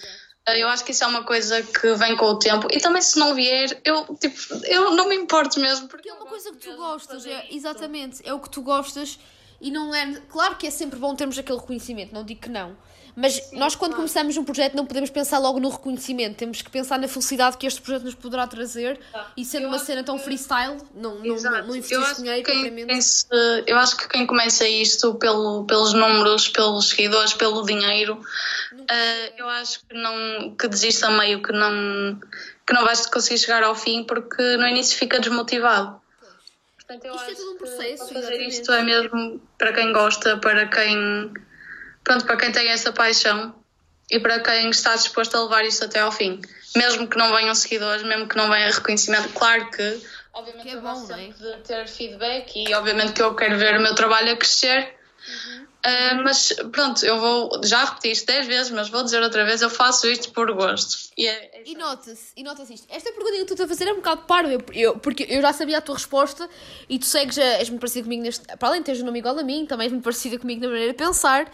Ah, 0.46 0.58
Eu 0.58 0.70
acho 0.70 0.86
que 0.86 0.91
isso 0.91 1.04
é 1.04 1.08
uma 1.08 1.24
coisa 1.24 1.62
que 1.62 1.94
vem 1.96 2.15
com 2.15 2.26
o 2.26 2.39
tempo 2.39 2.67
e 2.72 2.80
também 2.80 3.02
se 3.02 3.20
não 3.20 3.36
vier, 3.36 3.80
eu, 3.84 4.06
tipo, 4.20 4.38
eu 4.65 4.91
não 4.91 5.08
me 5.10 5.15
importo 5.15 5.60
mesmo. 5.60 5.88
Porque 5.89 6.10
é 6.10 6.13
uma 6.13 6.26
coisa 6.26 6.50
que 6.52 6.58
tu 6.58 6.76
gostas, 6.76 7.26
é, 7.26 7.48
exatamente, 7.52 8.22
é 8.24 8.34
o 8.34 8.39
que 8.39 8.50
tu 8.50 8.62
gostas 8.62 9.20
e 9.60 9.70
não 9.70 9.94
é. 9.94 10.13
Claro 10.30 10.56
que 10.56 10.65
é 10.65 10.72
sempre 10.72 10.98
bom 10.98 11.13
termos 11.13 11.38
aquele 11.38 11.60
reconhecimento, 11.60 12.13
não 12.13 12.24
digo 12.24 12.41
que 12.41 12.50
não. 12.50 12.76
Mas 13.15 13.52
nós, 13.52 13.76
quando 13.76 13.91
claro. 13.91 13.95
começamos 14.04 14.38
um 14.38 14.43
projeto, 14.43 14.76
não 14.76 14.86
podemos 14.86 15.10
pensar 15.10 15.38
logo 15.39 15.60
no 15.60 15.69
reconhecimento, 15.69 16.38
temos 16.38 16.62
que 16.62 16.69
pensar 16.69 16.97
na 16.97 17.08
felicidade 17.08 17.58
que 17.58 17.67
este 17.67 17.82
projeto 17.82 18.04
nos 18.04 18.15
poderá 18.15 18.47
trazer 18.47 19.00
e 19.36 19.43
sendo 19.43 19.63
Eu 19.63 19.69
uma 19.69 19.80
cena 19.80 20.04
tão 20.04 20.17
freestyle, 20.17 20.78
não, 20.95 21.15
não, 21.19 21.36
Exato. 21.36 21.67
não, 21.67 21.74
dinheiro 21.74 22.43
que 22.43 22.52
quem, 22.52 22.62
propriamente. 22.62 22.88
quem 22.88 23.02
se- 23.02 23.28
eu 23.67 23.78
acho 23.78 23.97
que 23.97 24.08
quem 24.08 24.26
começa 24.26 24.67
isto 24.67 25.13
pelo, 25.15 25.65
pelos 25.65 25.93
números, 25.93 26.47
pelos 26.47 26.89
seguidores, 26.89 27.34
pelo 27.34 27.63
dinheiro, 27.65 28.19
eh, 28.89 29.34
eu 29.38 29.47
acho 29.50 29.80
que 29.88 29.93
não 29.95 30.56
que 30.56 30.67
desiste 30.67 31.04
a 31.06 31.12
meio, 31.12 31.41
que 31.41 31.52
não, 31.52 32.19
que 32.65 32.74
não 32.74 32.84
vais 32.86 33.06
conseguir 33.08 33.38
chegar 33.39 33.63
ao 33.63 33.76
fim 33.76 34.04
porque 34.04 34.41
no 34.58 34.67
início 34.67 34.97
fica 34.97 35.19
desmotivado. 35.19 36.00
Portanto, 36.78 37.06
eu 37.06 37.15
Isto 37.15 37.26
é 37.28 37.32
acho 37.32 37.36
tudo 37.41 37.50
um 37.50 37.54
que 37.54 37.60
processo, 37.60 38.08
fazer 38.08 38.17
exatamente. 38.19 38.50
isto 38.50 38.71
é 38.71 38.84
mesmo 38.84 39.41
para 39.58 39.74
quem 39.74 39.93
gosta, 39.93 40.38
para 40.38 40.67
quem 40.67 41.34
pronto, 42.04 42.26
para 42.26 42.38
quem 42.38 42.52
tem 42.52 42.68
essa 42.70 42.92
paixão 42.92 43.56
e 44.10 44.20
para 44.20 44.40
quem 44.40 44.70
está 44.70 44.96
disposto 44.96 45.36
a 45.36 45.44
levar 45.44 45.66
isto 45.66 45.86
até 45.86 46.00
ao 46.00 46.12
fim. 46.12 46.42
Mesmo 46.76 47.08
que 47.08 47.18
não 47.18 47.34
venham 47.36 47.54
seguidores, 47.56 48.04
mesmo 48.04 48.28
que 48.28 48.36
não 48.38 48.50
venha 48.50 48.70
reconhecimento, 48.72 49.30
claro 49.34 49.70
que 49.72 50.02
obviamente 50.34 50.64
Que 50.64 50.70
é 50.70 50.76
eu 50.76 50.82
bom, 50.82 50.94
gosto 50.94 51.10
não 51.10 51.18
é? 51.20 51.28
de 51.28 51.58
ter 51.64 51.88
feedback 51.88 52.56
e 52.56 52.74
obviamente 52.74 53.14
que 53.14 53.22
eu 53.22 53.36
quero 53.36 53.58
ver 53.58 53.78
o 53.78 53.82
meu 53.82 53.94
trabalho 53.96 54.32
a 54.34 54.36
crescer. 54.38 54.96
Uhum. 55.28 55.68
Ah, 55.84 56.14
mas 56.24 56.54
pronto, 56.72 57.04
eu 57.04 57.20
vou, 57.20 57.60
já 57.64 57.84
repeti 57.86 58.12
isto 58.12 58.26
10 58.28 58.46
vezes, 58.46 58.72
mas 58.72 58.88
vou 58.90 59.04
dizer 59.04 59.22
outra 59.24 59.44
vez, 59.44 59.62
eu 59.64 59.70
faço 59.70 60.08
isto 60.08 60.32
por 60.32 60.52
gosto. 60.54 61.10
E, 61.18 61.28
é, 61.28 61.32
é 61.60 61.64
E 61.66 61.76
nota-se, 61.76 62.32
e 62.38 62.44
nota-se 62.44 62.74
isto. 62.76 62.88
Esta 62.90 63.12
pergunta 63.12 63.38
que 63.38 63.46
tu 63.46 63.54
estás 63.54 63.70
a 63.70 63.74
fazer 63.74 63.88
é 63.90 63.94
um 63.94 63.98
bocado 63.98 64.22
paro, 64.24 64.48
eu, 64.48 64.62
eu- 64.74 65.00
porque 65.00 65.26
eu 65.28 65.42
já 65.42 65.52
sabia 65.52 65.80
a 65.80 65.82
tua 65.82 65.96
resposta 65.96 66.48
e 66.88 67.00
tu 67.00 67.06
segues, 67.06 67.38
a- 67.40 67.44
és 67.44 67.70
muito 67.70 67.82
parecida 67.82 68.04
comigo 68.04 68.22
neste. 68.24 68.46
Para 68.58 68.68
além 68.70 68.82
de 68.82 68.86
teres 68.86 69.02
um 69.02 69.06
nome 69.06 69.20
igual 69.20 69.38
a 69.40 69.44
mim, 69.44 69.66
também 69.66 69.86
és 69.86 69.92
muito 69.92 70.04
parecida 70.04 70.38
comigo 70.38 70.62
na 70.62 70.68
maneira 70.68 70.92
de 70.92 70.98
pensar. 70.98 71.52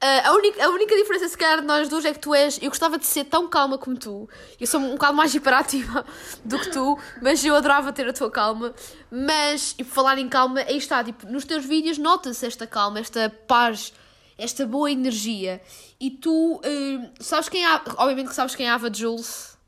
Ah, 0.00 0.28
a, 0.28 0.32
única, 0.32 0.64
a 0.64 0.68
única 0.70 0.96
diferença, 0.96 1.28
se 1.28 1.36
calhar, 1.36 1.60
de 1.60 1.66
nós 1.66 1.88
dois 1.88 2.04
é 2.04 2.12
que 2.12 2.20
tu 2.20 2.32
és. 2.32 2.58
Eu 2.62 2.68
gostava 2.70 2.98
de 2.98 3.04
ser 3.06 3.24
tão 3.24 3.48
calma 3.48 3.76
como 3.76 3.96
tu. 3.98 4.28
Eu 4.60 4.66
sou 4.66 4.78
um 4.80 4.92
bocado 4.92 5.16
mais 5.16 5.34
hiperativa 5.34 6.04
do 6.44 6.58
que 6.58 6.70
tu, 6.70 6.96
mas 7.20 7.44
eu 7.44 7.56
adorava 7.56 7.92
ter 7.92 8.08
a 8.08 8.12
tua 8.12 8.30
calma. 8.30 8.72
Mas, 9.10 9.74
e 9.76 9.82
por 9.82 9.92
falar 9.92 10.16
em 10.18 10.28
calma, 10.28 10.60
aí 10.60 10.76
está, 10.76 11.02
tipo, 11.02 11.26
nos 11.26 11.44
teus 11.44 11.64
vídeos 11.64 11.98
nota-se 11.98 12.46
esta 12.46 12.64
calma, 12.64 13.00
esta 13.00 13.28
paz, 13.48 13.92
esta 14.36 14.64
boa 14.64 14.88
energia. 14.88 15.60
E 15.98 16.10
tu, 16.12 16.60
ah, 16.64 17.10
sabes 17.18 17.48
quem 17.48 17.64
é. 17.64 17.68
a- 17.68 17.82
Obviamente 17.96 18.28
que 18.28 18.34
sabes 18.36 18.54
quem 18.54 18.66
é 18.66 18.70
a 18.70 18.74
Ava 18.74 18.92
Jules. 18.94 19.58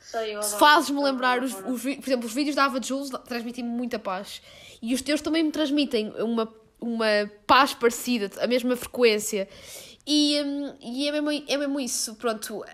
Sei, 0.00 0.34
eu 0.34 0.38
adoro 0.40 0.56
Fazes-me 0.58 1.02
lembrar, 1.02 1.42
os, 1.42 1.52
os 1.52 1.82
por 1.82 1.88
exemplo, 2.06 2.24
os 2.26 2.32
vídeos 2.32 2.56
da 2.56 2.64
Ava 2.64 2.80
Jules 2.82 3.10
transmitem-me 3.26 3.68
muita 3.68 3.98
paz. 3.98 4.40
E 4.80 4.94
os 4.94 5.02
teus 5.02 5.20
também 5.20 5.42
me 5.42 5.50
transmitem 5.52 6.10
uma, 6.22 6.50
uma 6.80 7.30
paz 7.46 7.74
parecida, 7.74 8.30
a 8.40 8.46
mesma 8.46 8.76
frequência. 8.76 9.48
E, 10.06 10.40
hum, 10.42 10.74
e 10.80 11.08
é, 11.08 11.12
mesmo, 11.12 11.30
é 11.48 11.56
mesmo 11.56 11.80
isso. 11.80 12.14
Pronto, 12.14 12.64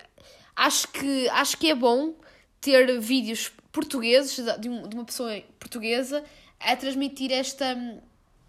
acho 0.55 0.87
que, 0.89 1.27
acho 1.29 1.57
que 1.57 1.69
é 1.69 1.75
bom 1.75 2.15
ter 2.61 2.99
vídeos 2.99 3.51
portugueses, 3.71 4.39
de, 4.59 4.69
um- 4.69 4.87
uma 4.93 5.05
pessoa 5.05 5.41
portuguesa, 5.59 6.23
a 6.59 6.75
transmitir 6.75 7.31
esta, 7.31 7.75
hum, 7.75 7.99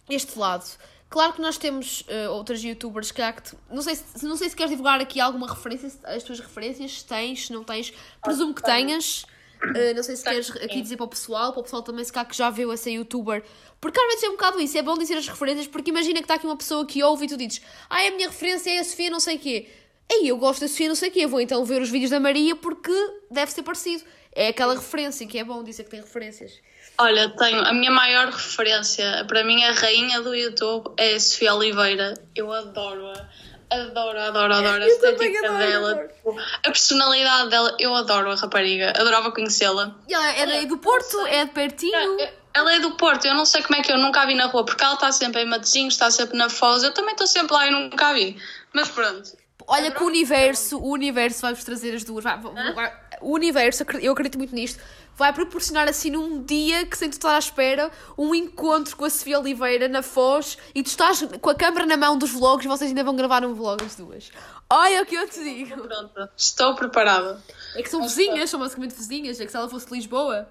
este 0.09 0.39
lado. 0.39 0.65
Claro 1.09 1.33
que 1.35 1.41
nós 1.41 1.57
temos 1.59 2.03
eh, 2.09 2.29
outras 2.29 2.63
youtubers, 2.63 3.11
que 3.13 3.23
tu- 3.43 3.57
não, 3.71 3.81
sei 3.83 3.95
se, 3.95 4.25
não 4.25 4.37
sei 4.37 4.49
se 4.51 4.57
queres 4.57 4.71
divulgar 4.71 5.01
aqui 5.01 5.21
alguma 5.21 5.49
referência, 5.49 5.91
as 6.05 6.23
tuas 6.23 6.41
referências, 6.41 6.99
se 7.01 7.05
tens, 7.05 7.47
se 7.47 7.53
não 7.53 7.63
tens, 7.65 7.93
presumo 8.23 8.53
que 8.55 8.63
tenhas. 8.63 9.25
Uh, 9.63 9.95
não 9.95 10.03
sei 10.03 10.17
se 10.17 10.25
queres 10.25 10.51
aqui 10.51 10.81
dizer 10.81 10.97
para 10.97 11.07
o 11.07 11.09
pessoal, 11.09 11.53
para 11.53 11.61
o 11.61 11.63
pessoal 11.63 11.83
também 11.83 12.05
se 12.05 12.13
cá 12.13 12.25
que 12.25 12.37
já 12.37 12.51
viu 12.51 12.73
essa 12.73 12.91
youtuber. 12.91 13.43
Porque 13.81 13.99
às 13.99 14.07
vezes 14.07 14.25
é 14.25 14.29
um 14.29 14.33
bocado 14.33 14.61
isso, 14.61 14.77
é 14.77 14.83
bom 14.83 14.97
dizer 14.97 15.17
as 15.17 15.29
referências, 15.29 15.67
porque 15.67 15.91
imagina 15.91 16.17
que 16.17 16.25
está 16.25 16.35
aqui 16.35 16.47
uma 16.47 16.57
pessoa 16.57 16.87
que 16.87 17.03
ouve 17.03 17.27
e 17.27 17.29
tu 17.29 17.37
dizes, 17.37 17.63
ah, 17.89 18.07
a 18.07 18.11
minha 18.11 18.29
referência 18.29 18.71
é 18.71 18.79
a 18.79 18.85
Sofia 18.85 19.11
não 19.11 19.21
sei 19.21 19.37
o 19.37 19.39
quê. 19.39 19.69
Ei, 20.11 20.31
eu 20.31 20.37
gosto 20.37 20.61
da 20.61 20.69
Sofia 20.69 20.89
não 20.89 20.95
sei 20.95 21.09
o 21.09 21.13
quê, 21.13 21.27
vou 21.27 21.41
então 21.41 21.65
ver 21.65 21.83
os 21.83 21.91
vídeos 21.91 22.11
da 22.11 22.21
Maria 22.21 22.55
porque 22.55 22.93
deve 23.31 23.51
ser 23.51 23.63
parecido. 23.63 24.05
É 24.33 24.49
aquela 24.49 24.75
referência 24.75 25.27
que 25.27 25.39
é 25.39 25.45
bom 25.45 25.65
dizer 25.65 25.85
que 25.85 25.91
tem 25.91 26.01
referências. 26.01 26.61
Olha, 26.99 27.29
tenho 27.31 27.59
a 27.59 27.73
minha 27.73 27.91
maior 27.91 28.29
referência, 28.29 29.25
para 29.27 29.45
mim 29.45 29.63
a 29.65 29.73
rainha 29.73 30.21
do 30.21 30.35
YouTube 30.35 30.93
é 30.97 31.15
a 31.15 31.21
Sofia 31.21 31.55
Oliveira. 31.55 32.15
Eu 32.35 32.53
adoro-a. 32.53 33.29
Adoro, 33.71 34.19
adoro, 34.19 34.55
adoro 34.55 34.83
a 34.83 34.87
estética 34.87 35.53
dela. 35.53 36.09
Tipo, 36.09 36.37
a 36.39 36.71
personalidade 36.71 37.51
dela, 37.51 37.77
eu 37.79 37.95
adoro 37.95 38.31
a 38.31 38.35
rapariga. 38.37 38.91
Adorava 38.91 39.33
conhecê-la. 39.33 39.95
E 40.09 40.15
ela 40.15 40.55
é 40.55 40.67
do 40.67 40.79
Porto, 40.79 41.27
é 41.27 41.45
de 41.45 41.51
pertinho. 41.51 42.19
Ela 42.55 42.75
é 42.75 42.81
do 42.81 42.93
Porto, 42.93 43.27
eu 43.27 43.35
não 43.35 43.45
sei 43.45 43.63
como 43.63 43.79
é 43.79 43.83
que 43.83 43.93
eu 43.93 43.99
nunca 43.99 44.23
a 44.23 44.27
vi 44.27 44.35
na 44.35 44.47
rua, 44.47 44.65
porque 44.65 44.83
ela 44.83 44.95
está 44.95 45.13
sempre 45.13 45.43
em 45.43 45.45
Matosinhos, 45.45 45.93
está 45.93 46.11
sempre 46.11 46.39
na 46.39 46.49
Foz. 46.49 46.83
Eu 46.83 46.95
também 46.95 47.13
estou 47.13 47.27
sempre 47.27 47.53
lá 47.53 47.67
e 47.67 47.71
nunca 47.71 48.09
a 48.09 48.13
vi. 48.15 48.41
Mas 48.73 48.89
pronto. 48.89 49.37
Olha 49.69 49.91
que 49.91 50.03
o 50.03 50.07
universo, 50.07 50.79
o 50.79 50.91
universo 50.91 51.43
vai-vos 51.43 51.65
trazer 51.65 51.95
as 51.95 52.05
duas. 52.05 52.23
Vai, 52.25 52.39
vai, 52.39 52.93
o 53.21 53.33
universo, 53.33 53.85
eu 54.01 54.13
acredito 54.13 54.39
muito 54.39 54.55
nisto, 54.55 54.83
vai 55.17 55.33
proporcionar 55.33 55.89
assim 55.89 56.11
num 56.11 56.43
dia 56.43 56.85
que 56.87 56.97
sem 56.97 57.09
tu 57.09 57.15
estar 57.15 57.35
à 57.35 57.39
espera 57.39 57.91
um 58.17 58.35
encontro 58.35 58.95
com 58.97 59.05
a 59.05 59.11
Sofia 59.11 59.41
Oliveira 59.41 59.89
na 59.89 60.03
Foz 60.03 60.59
e 60.75 60.83
tu 60.83 60.87
estás 60.87 61.27
com 61.41 61.51
a 61.51 61.55
câmera 61.55 61.87
na 61.87 61.97
mão 61.97 62.19
dos 62.19 62.31
vlogs 62.31 62.67
e 62.67 62.69
vocês 62.69 62.91
ainda 62.91 63.03
vão 63.03 63.17
gravar 63.17 63.45
um 63.45 63.55
vlog 63.55 63.83
as 63.83 63.97
duas. 63.97 64.31
Olha 64.69 65.03
o 65.03 65.07
que 65.07 65.15
eu 65.15 65.29
te 65.29 65.43
digo. 65.43 65.83
Pronto, 65.83 66.29
estou 66.37 66.75
preparada. 66.75 67.43
É 67.75 67.83
que 67.83 67.89
são 67.89 68.03
vizinhas, 68.03 68.51
são 68.51 68.61
basicamente 68.61 68.95
vizinhas, 68.95 69.41
é 69.41 69.47
que 69.47 69.51
se 69.51 69.57
ela 69.57 69.69
fosse 69.69 69.87
de 69.87 69.95
Lisboa, 69.95 70.49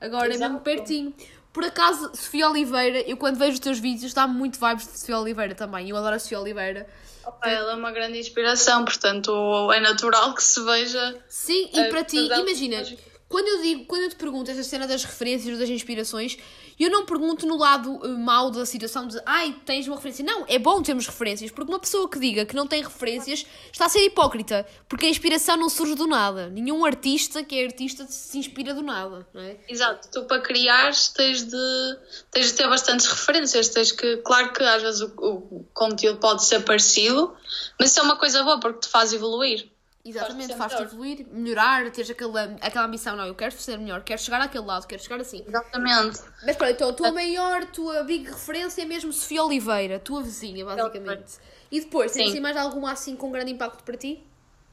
agora 0.00 0.28
Exato. 0.28 0.44
é 0.44 0.48
mesmo 0.48 0.60
pertinho. 0.60 1.14
Por 1.52 1.64
acaso, 1.64 2.10
Sofia 2.14 2.48
Oliveira, 2.48 3.00
eu 3.08 3.16
quando 3.16 3.36
vejo 3.36 3.52
os 3.52 3.60
teus 3.60 3.78
vídeos 3.78 4.12
dá 4.12 4.26
muito 4.26 4.58
vibes 4.58 4.86
de 4.86 4.98
Sofia 4.98 5.18
Oliveira 5.18 5.54
também. 5.54 5.88
Eu 5.88 5.96
adoro 5.96 6.16
a 6.16 6.18
Sofia 6.18 6.40
Oliveira. 6.40 6.86
Opa, 7.24 7.48
ela 7.48 7.72
é 7.72 7.74
uma 7.74 7.90
grande 7.90 8.18
inspiração, 8.18 8.84
portanto 8.84 9.72
é 9.72 9.80
natural 9.80 10.34
que 10.34 10.42
se 10.42 10.62
veja. 10.64 11.16
Sim, 11.28 11.70
e 11.72 11.84
para 11.84 12.04
ti, 12.04 12.18
imagina, 12.18 12.84
quando 13.28 13.48
eu 13.48 13.62
digo, 13.62 13.86
quando 13.86 14.02
eu 14.02 14.10
te 14.10 14.16
pergunto 14.16 14.50
essa 14.50 14.62
cena 14.62 14.86
das 14.86 15.02
referências, 15.02 15.58
das 15.58 15.68
inspirações, 15.68 16.36
eu 16.78 16.90
não 16.90 17.04
pergunto 17.04 17.46
no 17.46 17.56
lado 17.56 17.90
uh, 17.90 18.18
mau 18.18 18.50
da 18.50 18.66
situação 18.66 19.06
de 19.06 19.20
ai, 19.24 19.56
tens 19.64 19.86
uma 19.86 19.96
referência. 19.96 20.24
Não, 20.24 20.44
é 20.46 20.58
bom 20.58 20.82
termos 20.82 21.06
referências, 21.06 21.50
porque 21.50 21.70
uma 21.70 21.78
pessoa 21.78 22.08
que 22.08 22.18
diga 22.18 22.44
que 22.44 22.54
não 22.54 22.66
tem 22.66 22.82
referências 22.82 23.46
está 23.72 23.86
a 23.86 23.88
ser 23.88 24.04
hipócrita, 24.04 24.66
porque 24.88 25.06
a 25.06 25.08
inspiração 25.08 25.56
não 25.56 25.68
surge 25.68 25.94
do 25.94 26.06
nada. 26.06 26.48
Nenhum 26.48 26.84
artista 26.84 27.42
que 27.42 27.58
é 27.58 27.64
artista 27.64 28.06
se 28.06 28.38
inspira 28.38 28.74
do 28.74 28.82
nada, 28.82 29.26
não 29.32 29.40
é? 29.40 29.56
Exato, 29.68 30.08
tu 30.10 30.24
para 30.24 30.40
criar 30.40 30.92
tens 31.14 31.44
de, 31.44 31.98
tens 32.30 32.46
de 32.46 32.52
ter 32.54 32.68
bastantes 32.68 33.06
referências, 33.06 33.68
tens 33.68 33.92
que, 33.92 34.18
claro 34.18 34.52
que 34.52 34.62
às 34.62 34.82
vezes 34.82 35.00
o, 35.00 35.12
o 35.16 35.66
conteúdo 35.72 36.18
pode 36.18 36.44
ser 36.44 36.60
parecido, 36.60 37.34
mas 37.78 37.90
isso 37.90 38.00
é 38.00 38.02
uma 38.02 38.16
coisa 38.16 38.42
boa 38.42 38.60
porque 38.60 38.80
te 38.80 38.88
faz 38.88 39.12
evoluir. 39.12 39.73
Exatamente, 40.06 40.54
faz-te 40.54 40.82
evoluir, 40.82 41.26
melhorar, 41.32 41.90
teres 41.90 42.10
aquela, 42.10 42.54
aquela 42.60 42.84
ambição, 42.84 43.16
não, 43.16 43.26
eu 43.26 43.34
quero 43.34 43.52
ser 43.52 43.78
melhor, 43.78 44.02
quero 44.02 44.20
chegar 44.20 44.38
àquele 44.38 44.64
lado, 44.64 44.86
quero 44.86 45.02
chegar 45.02 45.18
assim. 45.18 45.42
Exatamente. 45.48 46.20
Mas 46.44 46.56
pronto, 46.56 46.72
então 46.72 46.90
a 46.90 46.92
tua 46.92 47.10
maior, 47.10 47.64
tua 47.64 48.02
big 48.02 48.28
referência 48.28 48.82
é 48.82 48.84
mesmo 48.84 49.10
Sofia 49.14 49.42
Oliveira, 49.42 49.98
tua 49.98 50.22
vizinha, 50.22 50.62
basicamente. 50.62 51.38
E 51.70 51.80
depois, 51.80 52.12
tens 52.12 52.28
assim 52.28 52.40
mais 52.40 52.54
alguma 52.54 52.92
assim 52.92 53.16
com 53.16 53.32
grande 53.32 53.52
impacto 53.52 53.82
para 53.82 53.96
ti? 53.96 54.22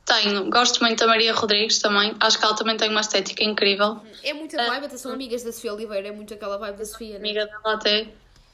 Tenho, 0.04 0.50
gosto 0.50 0.82
muito 0.82 1.00
da 1.00 1.08
Maria 1.08 1.34
Rodrigues 1.34 1.80
também, 1.80 2.14
acho 2.20 2.38
que 2.38 2.44
ela 2.44 2.56
também 2.56 2.76
tem 2.76 2.90
uma 2.90 3.00
estética 3.00 3.42
incrível. 3.42 4.02
É 4.22 4.34
muita 4.34 4.58
vibe, 4.58 4.88
até 4.88 4.98
são 4.98 5.14
amigas 5.14 5.44
da 5.44 5.54
Sofia 5.54 5.74
Oliveira, 5.74 6.10
é 6.10 6.12
muito 6.12 6.34
aquela 6.34 6.58
vibe 6.58 6.76
da 6.76 6.86
Sofia, 6.86 7.14
né? 7.14 7.30
Amiga 7.30 7.46
dela 7.46 7.76
até. 7.76 8.10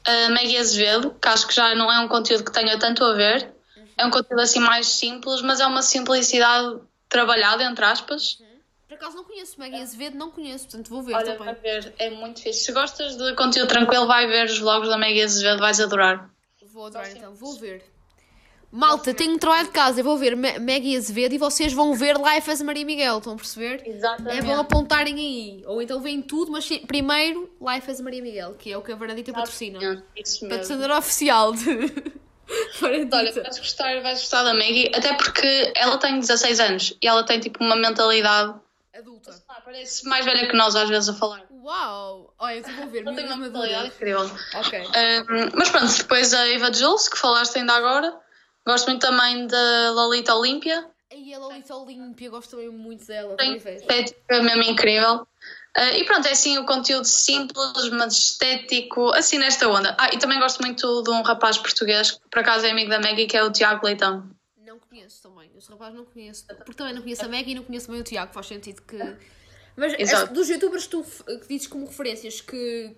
A 0.06 0.30
Maggie 0.30 0.58
Azevedo, 0.58 1.16
que 1.20 1.28
acho 1.28 1.48
que 1.48 1.56
já 1.56 1.74
não 1.74 1.92
é 1.92 2.00
um 2.00 2.08
conteúdo 2.08 2.44
que 2.44 2.52
tenha 2.52 2.78
tanto 2.78 3.04
a 3.04 3.14
ver, 3.14 3.57
é 3.98 4.06
um 4.06 4.12
conteúdo 4.12 4.42
assim 4.42 4.60
mais 4.60 4.88
simples, 4.88 5.42
mas 5.42 5.60
é 5.60 5.66
uma 5.66 5.82
simplicidade 5.82 6.80
trabalhada, 7.10 7.64
entre 7.64 7.84
aspas. 7.84 8.40
Uhum. 8.40 8.48
Por 8.88 8.94
acaso 8.96 9.18
não 9.18 9.24
conheço 9.24 9.60
Maggie 9.60 9.82
Azevedo, 9.82 10.18
não 10.18 10.32
conheço, 10.32 10.66
portanto 10.66 10.90
vou 10.90 11.02
ver 11.02 11.14
Olha, 11.16 11.36
também. 11.36 11.54
Vai 11.54 11.56
ver, 11.56 11.94
é 11.98 12.10
muito 12.10 12.42
fixe. 12.42 12.66
Se 12.66 12.72
gostas 12.72 13.18
de 13.18 13.36
conteúdo 13.36 13.68
tranquilo, 13.68 14.08
vai 14.08 14.28
ver 14.28 14.46
os 14.46 14.60
vlogs 14.60 14.90
da 14.90 14.98
Maggie 14.98 15.24
Azevedo, 15.24 15.60
vais 15.60 15.80
adorar. 15.80 16.30
Vou 16.72 16.86
adorar 16.86 17.10
então, 17.12 17.34
vou 17.34 17.58
ver. 17.58 17.84
Malta, 18.72 19.14
tenho 19.14 19.34
um 19.34 19.38
trabalho 19.38 19.68
de 19.68 19.74
casa, 19.74 20.02
eu 20.02 20.04
vou 20.04 20.18
ver 20.18 20.36
Maggie 20.36 20.98
Azevedo 20.98 21.34
e 21.34 21.38
vocês 21.38 21.72
vão 21.74 21.94
ver 21.94 22.16
Life 22.18 22.52
as 22.52 22.62
Maria 22.62 22.86
Miguel, 22.86 23.18
estão 23.18 23.34
a 23.34 23.36
perceber? 23.36 23.82
Exatamente. 23.86 24.38
É 24.38 24.42
bom 24.42 24.60
apontarem 24.60 25.16
aí. 25.16 25.64
Ou 25.66 25.82
então 25.82 26.02
vem 26.02 26.22
tudo, 26.22 26.52
mas 26.52 26.68
primeiro 26.86 27.50
Life 27.62 27.90
as 27.90 28.02
Maria 28.02 28.22
Miguel, 28.22 28.54
que 28.56 28.72
é 28.72 28.78
o 28.78 28.82
que 28.82 28.92
a 28.92 28.96
Bernadita 28.96 29.32
patrocina. 29.32 30.04
Patrocinadora 30.50 30.98
oficial 30.98 31.54
de. 31.54 31.66
Olha, 32.82 33.06
vais 33.06 33.60
gostar, 33.60 34.02
vais 34.02 34.20
gostar 34.20 34.44
da 34.44 34.54
Maggie, 34.54 34.92
até 34.96 35.14
porque 35.14 35.74
ela 35.76 35.98
tem 35.98 36.20
16 36.20 36.60
anos 36.60 36.94
e 37.02 37.08
ela 37.08 37.24
tem 37.24 37.40
tipo 37.40 37.64
uma 37.64 37.76
mentalidade 37.76 38.56
adulta. 38.98 39.32
Ah, 39.48 39.62
parece 39.64 40.06
mais 40.08 40.26
velha 40.26 40.48
que 40.48 40.56
nós 40.56 40.76
às 40.76 40.90
vezes 40.90 41.10
a 41.10 41.14
falar. 41.14 41.44
Uau! 41.52 42.34
Olha, 42.40 42.58
eu 42.58 42.76
vou 42.76 42.88
ver, 42.88 43.02
ela 43.06 43.14
tem 43.14 43.26
uma 43.26 43.38
mentalidade 43.38 43.88
incrível. 43.88 44.32
Ok. 44.56 44.80
Um, 44.80 45.52
mas 45.56 45.70
pronto, 45.70 45.96
depois 45.96 46.34
a 46.34 46.48
Eva 46.50 46.74
Jules, 46.74 47.08
que 47.08 47.18
falaste 47.18 47.58
ainda 47.58 47.74
agora. 47.74 48.18
Gosto 48.66 48.88
muito 48.88 49.02
também 49.02 49.48
da 49.48 49.92
Lolita 49.92 50.36
Olímpia. 50.36 50.86
E 51.14 51.34
a 51.34 51.40
Lolita 51.40 51.76
Olímpia, 51.76 52.30
gosto 52.30 52.52
também 52.52 52.70
muito 52.70 53.06
dela. 53.06 53.36
Tem 53.38 53.56
estética 53.56 54.44
mesmo 54.44 54.64
incrível. 54.64 55.26
Uh, 55.78 55.96
e 55.96 56.04
pronto, 56.06 56.28
é 56.28 56.32
assim 56.32 56.58
o 56.58 56.66
conteúdo 56.66 57.06
simples, 57.06 57.90
mas 57.92 58.14
estético, 58.14 59.12
assim 59.14 59.38
nesta 59.38 59.68
onda. 59.70 59.96
Ah, 60.00 60.10
e 60.12 60.18
também 60.18 60.40
gosto 60.40 60.60
muito 60.60 61.04
de 61.04 61.12
um 61.12 61.22
rapaz 61.22 61.60
português, 61.60 62.12
que 62.12 62.30
por 62.32 62.40
acaso 62.40 62.66
é 62.66 62.72
amigo 62.72 62.90
da 62.90 63.00
Maggie, 63.00 63.28
que 63.28 63.38
é 63.38 63.44
o 63.44 63.52
Tiago 63.52 63.86
Leitão. 63.86 64.28
Não 64.66 64.80
conheço 64.80 65.22
também, 65.22 65.52
esse 65.56 65.70
rapaz 65.70 65.94
não 65.94 66.04
conheço. 66.04 66.48
Porque 66.48 66.74
também 66.74 66.96
não 66.96 67.04
conheço 67.04 67.24
a 67.24 67.28
Maggie 67.28 67.52
e 67.52 67.56
não 67.56 67.64
conheço 67.64 67.92
bem 67.92 68.02
o 68.02 68.04
Tiago, 68.04 68.34
faz 68.34 68.48
sentido 68.48 68.82
que. 68.82 68.98
Mas 69.76 69.94
Exato. 70.00 70.34
dos 70.34 70.50
youtubers 70.50 70.86
que 70.86 70.90
tu 70.90 71.04
que 71.04 71.48
dizes 71.48 71.68
como 71.68 71.86
referências 71.86 72.42
que 72.42 72.98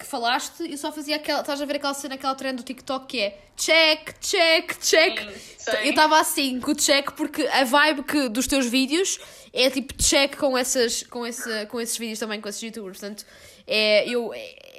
que 0.00 0.06
falaste, 0.06 0.68
eu 0.68 0.76
só 0.76 0.90
fazia 0.90 1.16
aquela. 1.16 1.40
Estás 1.40 1.60
a 1.60 1.64
ver 1.64 1.76
aquela 1.76 1.94
cena, 1.94 2.14
aquela 2.14 2.34
trend 2.34 2.56
do 2.56 2.62
TikTok 2.62 3.06
que 3.06 3.20
é 3.20 3.38
check, 3.56 4.14
check, 4.20 4.78
check. 4.80 5.20
Sim, 5.20 5.38
sim. 5.58 5.76
Eu 5.84 5.90
estava 5.90 6.18
assim 6.18 6.58
com 6.58 6.72
o 6.72 6.74
check 6.74 7.12
porque 7.12 7.46
a 7.46 7.64
vibe 7.64 8.02
que, 8.02 8.28
dos 8.28 8.46
teus 8.46 8.66
vídeos 8.66 9.18
é 9.52 9.68
tipo 9.68 9.94
check 9.94 10.36
com, 10.36 10.56
essas, 10.56 11.02
com, 11.04 11.26
esse, 11.26 11.66
com 11.66 11.80
esses 11.80 11.96
vídeos 11.96 12.18
também, 12.18 12.40
com 12.40 12.48
esses 12.48 12.62
youtubers. 12.62 12.98
Portanto, 12.98 13.26
é, 13.66 14.08
eu, 14.08 14.32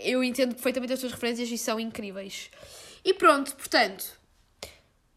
eu 0.04 0.24
entendo 0.24 0.56
perfeitamente 0.56 0.94
as 0.94 1.00
tuas 1.00 1.12
referências 1.12 1.50
e 1.50 1.58
são 1.58 1.80
incríveis. 1.80 2.50
E 3.06 3.14
pronto, 3.14 3.56
portanto, 3.56 4.06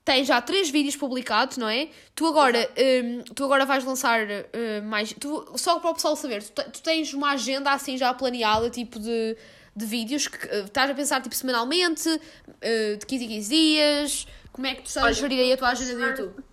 tens 0.04 0.26
já 0.26 0.40
três 0.40 0.68
vídeos 0.68 0.96
publicados, 0.96 1.56
não 1.56 1.68
é? 1.68 1.88
Tu 2.14 2.26
agora, 2.26 2.70
um, 3.04 3.22
tu 3.34 3.44
agora 3.44 3.64
vais 3.64 3.84
lançar 3.84 4.20
uh, 4.22 4.82
mais. 4.84 5.14
Tu, 5.18 5.54
só 5.56 5.78
para 5.80 5.90
o 5.90 5.94
pessoal 5.94 6.14
saber, 6.14 6.42
tu, 6.42 6.70
tu 6.70 6.82
tens 6.82 7.14
uma 7.14 7.32
agenda 7.32 7.72
assim 7.72 7.96
já 7.96 8.12
planeada, 8.12 8.68
tipo 8.68 8.98
de 8.98 9.36
de 9.76 9.86
vídeos 9.86 10.28
que 10.28 10.46
uh, 10.46 10.64
estás 10.64 10.90
a 10.90 10.94
pensar 10.94 11.20
tipo 11.20 11.34
semanalmente, 11.34 12.08
uh, 12.08 12.96
de 12.98 13.06
15 13.06 13.24
em 13.24 13.28
15 13.28 13.48
dias? 13.48 14.26
Como 14.52 14.66
é 14.66 14.74
que 14.74 14.82
tu 14.82 14.98
a 15.00 15.12
gerir 15.12 15.40
aí 15.40 15.52
a 15.52 15.56
tua 15.56 15.70
agenda 15.70 15.94
do 15.94 16.00
YouTube? 16.00 16.44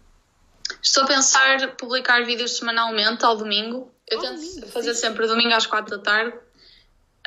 Estou 0.82 1.04
a 1.04 1.08
pensar 1.08 1.76
publicar 1.76 2.26
vídeos 2.26 2.58
semanalmente 2.58 3.24
ao 3.24 3.36
domingo. 3.36 3.94
Eu 4.08 4.20
tento 4.20 4.36
domingo, 4.36 4.68
fazer 4.68 4.94
sim. 4.96 5.02
sempre 5.02 5.28
domingo 5.28 5.54
às 5.54 5.66
4 5.68 5.98
da 5.98 6.04
tarde. 6.04 6.36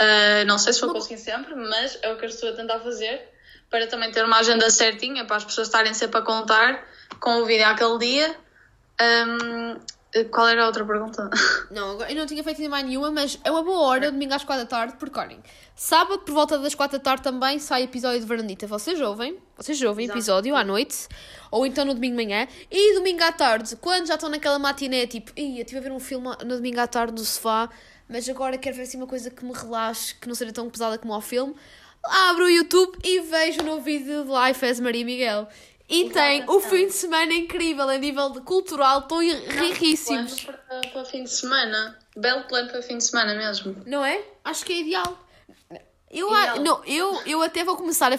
Uh, 0.00 0.44
não 0.46 0.58
sei 0.58 0.72
se 0.72 0.80
vou 0.80 0.92
conseguir 0.92 1.18
sempre, 1.18 1.54
mas 1.54 1.96
é 2.02 2.12
o 2.12 2.16
que 2.16 2.24
eu 2.24 2.28
estou 2.28 2.48
a 2.48 2.52
tentar 2.52 2.80
fazer 2.80 3.22
para 3.70 3.86
também 3.86 4.10
ter 4.10 4.24
uma 4.24 4.38
agenda 4.38 4.68
certinha 4.70 5.24
para 5.24 5.36
as 5.36 5.44
pessoas 5.44 5.68
estarem 5.68 5.94
sempre 5.94 6.18
a 6.18 6.22
contar 6.22 6.86
com 7.20 7.42
o 7.42 7.44
vídeo 7.44 7.66
àquele 7.66 7.98
dia. 7.98 8.36
Um, 9.00 9.80
qual 10.22 10.46
era 10.46 10.62
a 10.62 10.66
outra 10.66 10.84
pergunta? 10.84 11.28
Não, 11.72 12.00
eu 12.02 12.14
não 12.14 12.26
tinha 12.26 12.44
feito 12.44 12.58
ainda 12.58 12.70
mais 12.70 12.86
nenhuma, 12.86 13.10
mas 13.10 13.38
é 13.42 13.50
uma 13.50 13.64
boa 13.64 13.80
hora, 13.80 14.12
domingo 14.12 14.32
às 14.32 14.44
4 14.44 14.64
da 14.64 14.68
tarde, 14.68 14.94
porque 14.96 15.18
olhem, 15.18 15.42
sábado 15.74 16.20
por 16.20 16.32
volta 16.32 16.56
das 16.58 16.74
4 16.74 16.98
da 16.98 17.02
tarde 17.02 17.22
também 17.24 17.58
sai 17.58 17.82
episódio 17.82 18.20
de 18.20 18.26
Vernita. 18.26 18.66
Vocês 18.66 19.00
ouvem? 19.00 19.36
Vocês 19.56 19.82
ouvem 19.82 20.04
Exato. 20.04 20.18
episódio 20.18 20.54
à 20.54 20.62
noite, 20.62 21.08
ou 21.50 21.66
então 21.66 21.84
no 21.84 21.94
domingo 21.94 22.16
de 22.16 22.24
manhã, 22.24 22.46
e 22.70 22.94
domingo 22.94 23.24
à 23.24 23.32
tarde, 23.32 23.74
quando 23.76 24.06
já 24.06 24.14
estão 24.14 24.28
naquela 24.28 24.58
matiné, 24.58 25.06
tipo, 25.06 25.32
ia, 25.36 25.62
estive 25.62 25.78
a 25.78 25.82
ver 25.82 25.92
um 25.92 25.98
filme 25.98 26.28
no 26.44 26.56
domingo 26.56 26.78
à 26.78 26.86
tarde 26.86 27.12
no 27.12 27.24
sofá, 27.24 27.68
mas 28.08 28.28
agora 28.28 28.56
quero 28.56 28.76
ver 28.76 28.82
assim 28.82 28.98
uma 28.98 29.06
coisa 29.06 29.30
que 29.30 29.44
me 29.44 29.52
relaxe, 29.52 30.14
que 30.14 30.28
não 30.28 30.34
seja 30.34 30.52
tão 30.52 30.70
pesada 30.70 30.96
como 30.98 31.12
ao 31.12 31.20
filme. 31.20 31.54
Abro 32.04 32.44
o 32.44 32.50
YouTube 32.50 32.98
e 33.02 33.20
vejo 33.20 33.62
um 33.62 33.64
novo 33.64 33.80
vídeo 33.80 34.24
de 34.24 34.30
Life 34.30 34.64
as 34.64 34.78
Maria 34.78 35.04
Miguel. 35.04 35.48
E 35.88 36.08
tem 36.10 36.48
o 36.48 36.60
fim 36.60 36.86
de 36.86 36.92
semana 36.92 37.32
incrível 37.34 37.88
a 37.88 37.98
nível 37.98 38.30
de 38.30 38.40
cultural, 38.40 39.00
estão 39.00 39.18
riquíssimos. 39.18 40.44
Para, 40.44 40.80
para 40.92 41.04
fim 41.04 41.24
de 41.24 41.30
semana. 41.30 41.98
Belo 42.16 42.44
plano 42.44 42.70
para 42.70 42.80
fim 42.80 42.96
de 42.96 43.04
semana 43.04 43.34
mesmo. 43.34 43.76
Não 43.86 44.04
é? 44.04 44.22
Acho 44.44 44.64
que 44.64 44.72
é 44.72 44.80
ideal. 44.80 45.18
Eu, 46.10 46.34
ela? 46.34 46.60
não, 46.60 46.82
eu, 46.84 47.20
eu 47.26 47.42
até 47.42 47.64
vou 47.64 47.76
começar 47.76 48.12
a. 48.12 48.16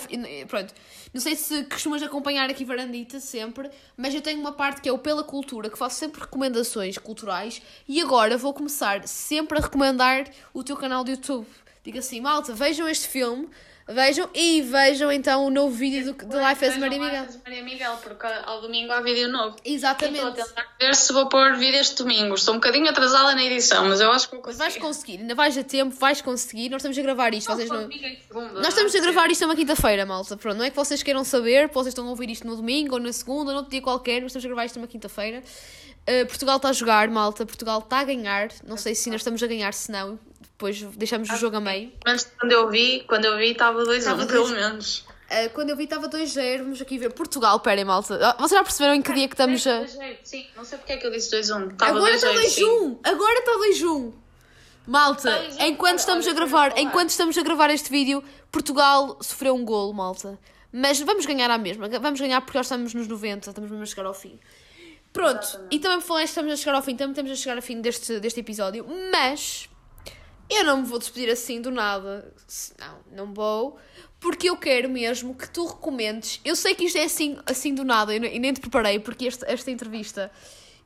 Pronto, 0.47 0.73
não 1.13 1.21
sei 1.21 1.33
se 1.33 1.63
costumas 1.63 2.03
acompanhar 2.03 2.49
aqui 2.49 2.65
Varandita 2.65 3.21
sempre, 3.21 3.71
mas 3.95 4.13
eu 4.13 4.21
tenho 4.21 4.37
uma 4.37 4.51
parte 4.51 4.81
que 4.81 4.89
é 4.89 4.91
o 4.91 4.97
Pela 4.97 5.23
Cultura, 5.23 5.69
que 5.69 5.77
faço 5.77 5.97
sempre 5.97 6.19
recomendações 6.19 6.97
culturais 6.97 7.61
e 7.87 8.01
agora 8.01 8.37
vou 8.37 8.53
começar 8.53 9.07
sempre 9.07 9.57
a 9.57 9.61
recomendar 9.61 10.25
o 10.53 10.61
teu 10.61 10.75
canal 10.75 11.05
de 11.05 11.11
YouTube. 11.11 11.47
Digo 11.85 11.97
assim, 11.97 12.19
malta, 12.19 12.53
vejam 12.53 12.85
este 12.89 13.07
filme, 13.07 13.47
vejam 13.87 14.29
e 14.33 14.61
vejam 14.61 15.11
então 15.11 15.45
o 15.45 15.49
novo 15.49 15.71
vídeo 15.75 16.13
do, 16.13 16.25
do 16.25 16.37
Life 16.39 16.65
as 16.65 16.77
Maria 16.77 16.99
Miguel. 16.99 17.21
Life 17.21 17.37
as 17.37 17.43
Maria 17.43 17.63
Miguel, 17.63 17.97
porque 18.03 18.25
ao 18.45 18.61
domingo 18.61 18.91
há 18.91 19.01
vídeo 19.01 19.27
novo. 19.29 19.55
E 19.63 19.75
Estou 19.75 19.89
a 19.89 19.91
Exatamente. 19.93 20.31
tentar 20.43 20.67
ver 20.79 20.95
se 20.95 21.13
vou 21.13 21.29
pôr 21.29 21.55
vídeo 21.55 21.79
este 21.79 21.95
domingo. 21.97 22.35
Estou 22.35 22.53
um 22.55 22.57
bocadinho 22.57 22.89
atrasada 22.89 23.35
na 23.35 23.43
edição, 23.43 23.87
mas 23.87 24.01
eu 24.01 24.11
acho 24.11 24.29
que 24.29 24.35
vou 24.35 24.43
Mas 24.45 24.55
conseguir. 24.57 24.79
vais 24.79 24.81
conseguir, 24.95 25.17
ainda 25.19 25.35
vais 25.35 25.57
a 25.57 25.63
tempo, 25.63 25.95
vais 25.95 26.21
conseguir. 26.21 26.69
Nós 26.69 26.79
estamos 26.81 26.97
a 26.97 27.01
gravar 27.01 27.33
isto, 27.33 27.51
vocês 27.53 27.69
não. 27.69 27.81
Domingo 27.83 28.05
em 28.05 28.17
segunda, 28.27 28.53
Nós 28.53 28.67
estamos 28.69 28.93
a 28.93 28.97
não 28.97 29.03
gravar 29.05 29.29
isto 29.31 29.41
numa 29.41 29.55
quinta-feira, 29.55 30.05
malta. 30.05 30.35
Pronto, 30.37 30.57
não 30.57 30.65
é 30.65 30.69
que 30.69 30.75
vocês 30.75 31.03
queiram 31.03 31.23
saber, 31.23 31.67
vocês 31.69 31.87
estão 31.87 32.05
a 32.05 32.09
ouvir 32.09 32.29
isto 32.29 32.47
no 32.47 32.55
domingo 32.55 32.95
ou 32.95 32.99
na 32.99 33.13
segunda, 33.13 33.49
ou 33.51 33.53
noutro 33.55 33.71
dia 33.71 33.81
qualquer, 33.81 34.21
mas 34.21 34.27
estamos 34.31 34.45
a 34.45 34.47
gravar 34.47 34.65
isto 34.65 34.77
numa 34.79 34.87
quinta-feira. 34.87 35.43
Uh, 36.07 36.25
Portugal 36.27 36.57
está 36.57 36.69
a 36.69 36.73
jogar, 36.73 37.07
malta. 37.09 37.45
Portugal 37.47 37.79
está 37.79 37.99
a 37.99 38.03
ganhar. 38.03 38.49
Não 38.63 38.77
sei 38.77 38.93
se 38.93 39.09
ainda 39.09 39.17
estamos 39.17 39.41
a 39.41 39.47
ganhar, 39.47 39.73
se 39.73 39.91
não. 39.91 40.19
Depois 40.57 40.81
deixamos 40.81 41.29
o 41.29 41.35
jogo 41.35 41.57
a 41.57 41.59
meio. 41.59 41.91
Mas 42.05 42.31
quando 42.39 42.51
eu 42.53 42.69
vi, 42.69 43.03
quando 43.07 43.25
eu 43.25 43.37
vi 43.37 43.51
estava 43.51 43.83
2 43.83 43.97
Estava 43.99 44.23
1 44.23 44.25
dois- 44.25 44.31
pelo 44.31 44.47
menos. 44.59 44.99
Uh, 45.25 45.49
quando 45.53 45.71
eu 45.71 45.75
vi 45.75 45.83
estava 45.85 46.07
2-0. 46.07 46.59
Vamos 46.59 46.81
aqui 46.81 46.97
ver. 46.99 47.11
Portugal, 47.11 47.59
perem, 47.59 47.83
malta. 47.83 48.17
Ah, 48.21 48.35
Vocês 48.37 48.51
já 48.59 48.63
perceberam 48.63 48.93
em 48.93 49.01
que 49.01 49.11
dia 49.11 49.27
que 49.27 49.33
estamos 49.33 49.65
a. 49.67 49.85
Sim, 50.23 50.45
não 50.55 50.63
sei 50.63 50.77
porque 50.77 50.93
é 50.93 50.97
que 50.97 51.05
eu 51.07 51.11
disse 51.11 51.31
2 51.31 51.49
1. 51.49 51.67
Estava 51.69 51.91
Agora 51.91 52.11
2 52.11 52.15
está 52.23 52.31
2 52.31 52.51
sim. 52.51 52.61
2-1! 52.63 52.99
Agora 53.03 53.39
está 53.39 53.51
2-1! 53.85 54.13
Malta, 54.87 55.31
2-1, 55.57 55.61
enquanto 55.67 55.97
estamos 55.99 56.27
a 56.27 56.31
gravar, 56.33 56.77
enquanto 56.77 57.09
estamos 57.09 57.35
a 57.39 57.41
gravar 57.41 57.71
este 57.71 57.89
vídeo, 57.89 58.23
Portugal 58.51 59.17
sofreu 59.19 59.55
um 59.55 59.65
golo, 59.65 59.91
malta. 59.93 60.37
Mas 60.71 60.99
vamos 61.01 61.25
ganhar 61.25 61.49
à 61.49 61.57
mesma. 61.57 61.89
Vamos 61.99 62.21
ganhar 62.21 62.39
porque 62.41 62.57
nós 62.59 62.67
estamos 62.67 62.93
nos 62.93 63.07
90, 63.07 63.49
estamos 63.49 63.71
mesmo 63.71 63.81
a 63.83 63.85
chegar 63.87 64.05
ao 64.05 64.13
fim. 64.13 64.39
Pronto, 65.11 65.41
Exatamente. 65.43 65.75
e 65.75 65.79
também 65.79 65.99
por 66.01 66.05
falar 66.05 66.23
estamos 66.23 66.53
a 66.53 66.55
chegar 66.55 66.75
ao 66.75 66.83
fim, 66.83 66.95
também 66.95 67.13
estamos 67.13 67.31
a 67.31 67.35
chegar 67.35 67.55
ao 67.55 67.61
fim 67.63 67.81
deste, 67.81 68.19
deste 68.19 68.41
episódio, 68.41 68.85
mas 69.11 69.67
eu 70.49 70.63
não 70.63 70.77
me 70.77 70.87
vou 70.87 70.99
despedir 70.99 71.29
assim 71.29 71.61
do 71.61 71.71
nada. 71.71 72.33
Não, 72.79 73.25
não 73.25 73.33
vou. 73.33 73.77
Porque 74.19 74.49
eu 74.49 74.57
quero 74.57 74.89
mesmo 74.89 75.35
que 75.35 75.49
tu 75.49 75.65
recomendes. 75.65 76.39
Eu 76.43 76.55
sei 76.55 76.73
que 76.73 76.85
isto 76.85 76.97
é 76.97 77.03
assim, 77.03 77.37
assim 77.45 77.73
do 77.73 77.83
nada 77.83 78.15
e 78.15 78.39
nem 78.39 78.53
te 78.53 78.59
preparei, 78.59 78.99
porque 78.99 79.25
este, 79.25 79.45
esta 79.45 79.69
entrevista. 79.71 80.31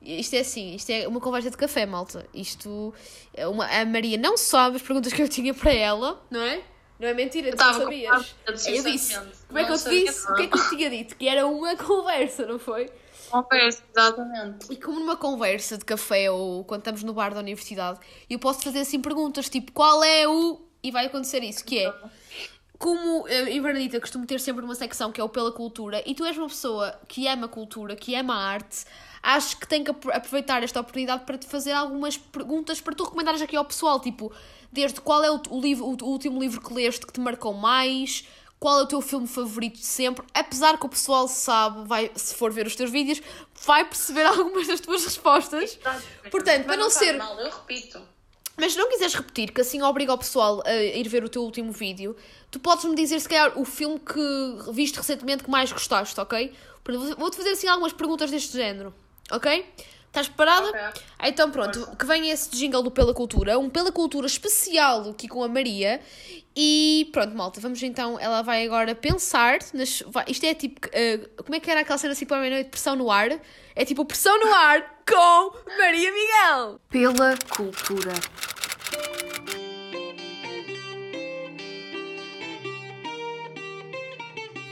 Isto 0.01 0.35
é 0.35 0.39
assim, 0.39 0.75
isto 0.75 0.89
é 0.91 1.07
uma 1.07 1.19
conversa 1.19 1.49
de 1.49 1.57
café, 1.57 1.85
malta. 1.85 2.25
Isto 2.33 2.93
é 3.33 3.47
uma. 3.47 3.65
A 3.65 3.85
Maria 3.85 4.17
não 4.17 4.37
sabe 4.37 4.77
as 4.77 4.81
perguntas 4.81 5.11
que 5.11 5.21
eu 5.21 5.27
tinha 5.27 5.53
para 5.53 5.73
ela, 5.73 6.25
não 6.31 6.41
é? 6.41 6.61
Não 6.99 7.07
é 7.07 7.13
mentira, 7.13 7.51
tu 7.51 7.63
não 7.63 7.73
sabias. 7.73 8.35
Eu 8.65 8.83
disse. 8.83 9.17
Como 9.47 9.59
é 9.59 9.65
que 9.65 9.71
eu 9.71 9.77
te 9.77 9.89
disse? 9.89 10.31
O 10.31 10.35
que 10.35 10.41
é 10.43 10.47
que 10.47 10.57
eu 10.57 10.69
tinha 10.69 10.89
dito? 10.89 11.15
Que 11.15 11.27
era 11.27 11.47
uma 11.47 11.75
conversa, 11.77 12.45
não 12.45 12.59
foi? 12.59 12.89
Conversa, 13.29 13.83
exatamente. 13.91 14.71
E 14.71 14.75
como 14.77 14.99
numa 14.99 15.15
conversa 15.15 15.77
de 15.77 15.85
café 15.85 16.31
ou 16.31 16.63
quando 16.63 16.81
estamos 16.81 17.03
no 17.03 17.13
bar 17.13 17.33
da 17.33 17.39
universidade, 17.39 17.99
eu 18.29 18.39
posso 18.39 18.61
fazer 18.63 18.79
assim 18.79 18.99
perguntas 18.99 19.49
tipo 19.49 19.71
qual 19.71 20.03
é 20.03 20.27
o. 20.27 20.59
E 20.81 20.91
vai 20.91 21.05
acontecer 21.07 21.43
isso, 21.43 21.63
que 21.63 21.79
é. 21.79 21.93
Como 22.77 23.27
eu 23.27 23.47
e 23.49 23.59
Bernadita 23.59 23.99
costumo 23.99 24.25
ter 24.25 24.39
sempre 24.39 24.63
uma 24.63 24.73
secção 24.73 25.11
que 25.11 25.19
é 25.19 25.23
o 25.23 25.27
Pela 25.27 25.51
Cultura, 25.51 26.01
e 26.05 26.15
tu 26.15 26.23
és 26.23 26.37
uma 26.37 26.47
pessoa 26.47 26.97
que 27.09 27.27
ama 27.27 27.47
cultura, 27.49 27.93
que 27.93 28.15
ama 28.15 28.33
a 28.33 28.37
arte, 28.37 28.85
acho 29.21 29.59
que 29.59 29.67
tem 29.67 29.83
que 29.83 29.91
apro- 29.91 30.13
aproveitar 30.13 30.63
esta 30.63 30.79
oportunidade 30.79 31.25
para 31.25 31.37
te 31.37 31.45
fazer 31.45 31.73
algumas 31.73 32.17
perguntas 32.17 32.79
para 32.79 32.95
tu 32.95 33.03
recomendares 33.03 33.41
aqui 33.41 33.57
ao 33.57 33.65
pessoal, 33.65 33.99
tipo, 33.99 34.31
desde 34.71 35.01
qual 35.01 35.21
é 35.21 35.29
o, 35.29 35.41
livro, 35.59 35.85
o 35.85 36.05
último 36.05 36.39
livro 36.39 36.61
que 36.61 36.73
leste 36.73 37.05
que 37.05 37.11
te 37.11 37.19
marcou 37.19 37.53
mais, 37.53 38.25
qual 38.59 38.79
é 38.79 38.83
o 38.83 38.85
teu 38.85 38.99
filme 39.01 39.25
favorito 39.27 39.77
de 39.79 39.85
sempre, 39.85 40.25
apesar 40.33 40.77
que 40.77 40.85
o 40.85 40.89
pessoal 40.89 41.27
sabe, 41.27 41.87
vai, 41.87 42.11
se 42.15 42.35
for 42.35 42.51
ver 42.51 42.67
os 42.67 42.75
teus 42.75 42.91
vídeos, 42.91 43.21
vai 43.65 43.85
perceber 43.85 44.23
algumas 44.27 44.67
das 44.67 44.79
tuas 44.81 45.03
respostas. 45.05 45.79
Portanto, 46.29 46.65
para 46.65 46.75
não 46.77 46.89
faz 46.89 46.93
ser- 46.95 47.17
Mal, 47.17 47.39
eu 47.39 47.49
repito. 47.49 48.01
Mas 48.57 48.73
se 48.73 48.77
não 48.77 48.89
quiseres 48.89 49.13
repetir, 49.13 49.53
que 49.53 49.61
assim 49.61 49.81
obriga 49.81 50.11
o 50.13 50.17
pessoal 50.17 50.61
a 50.65 50.73
ir 50.75 51.07
ver 51.07 51.23
o 51.23 51.29
teu 51.29 51.41
último 51.43 51.71
vídeo, 51.71 52.13
tu 52.51 52.59
podes-me 52.59 52.93
dizer 52.93 53.17
se 53.21 53.29
calhar 53.29 53.57
o 53.57 53.63
filme 53.63 53.97
que 53.99 54.19
viste 54.73 54.97
recentemente 54.97 55.45
que 55.45 55.49
mais 55.49 55.71
gostaste, 55.71 56.19
ok? 56.19 56.51
Vou-te 57.17 57.37
fazer 57.37 57.51
assim 57.51 57.69
algumas 57.69 57.93
perguntas 57.93 58.29
deste 58.29 58.51
género, 58.57 58.93
ok? 59.31 59.65
Estás 60.09 60.27
preparada? 60.27 60.69
Ok. 60.69 61.01
Ah, 61.19 61.29
Então 61.29 61.51
pronto, 61.51 61.95
que 61.95 62.05
venha 62.05 62.33
esse 62.33 62.49
jingle 62.49 62.81
do 62.81 62.89
Pela 62.91 63.13
Cultura, 63.13 63.59
um 63.59 63.69
Pela 63.69 63.91
Cultura 63.91 64.25
especial 64.25 65.09
aqui 65.11 65.27
com 65.27 65.43
a 65.43 65.47
Maria. 65.47 66.01
E 66.55 67.07
pronto, 67.13 67.35
malta, 67.37 67.61
vamos 67.61 67.81
então, 67.83 68.19
ela 68.19 68.41
vai 68.41 68.65
agora 68.65 68.93
pensar, 68.95 69.59
nas, 69.73 70.01
vai- 70.07 70.25
isto 70.27 70.43
é 70.45 70.53
tipo, 70.55 70.87
eh, 70.91 71.19
como 71.37 71.55
é 71.55 71.59
que 71.59 71.69
era 71.69 71.81
aquela 71.81 71.97
cena 71.97 72.13
assim 72.13 72.25
para 72.25 72.37
a 72.37 72.39
meia-noite, 72.41 72.69
pressão 72.71 72.95
no 72.95 73.09
ar? 73.11 73.29
É 73.75 73.85
tipo 73.85 74.03
pressão 74.03 74.37
no 74.39 74.51
ar 74.53 74.81
com 75.07 75.53
Maria 75.77 76.11
Miguel. 76.11 76.81
Pela 76.89 77.37
cultura. 77.55 78.13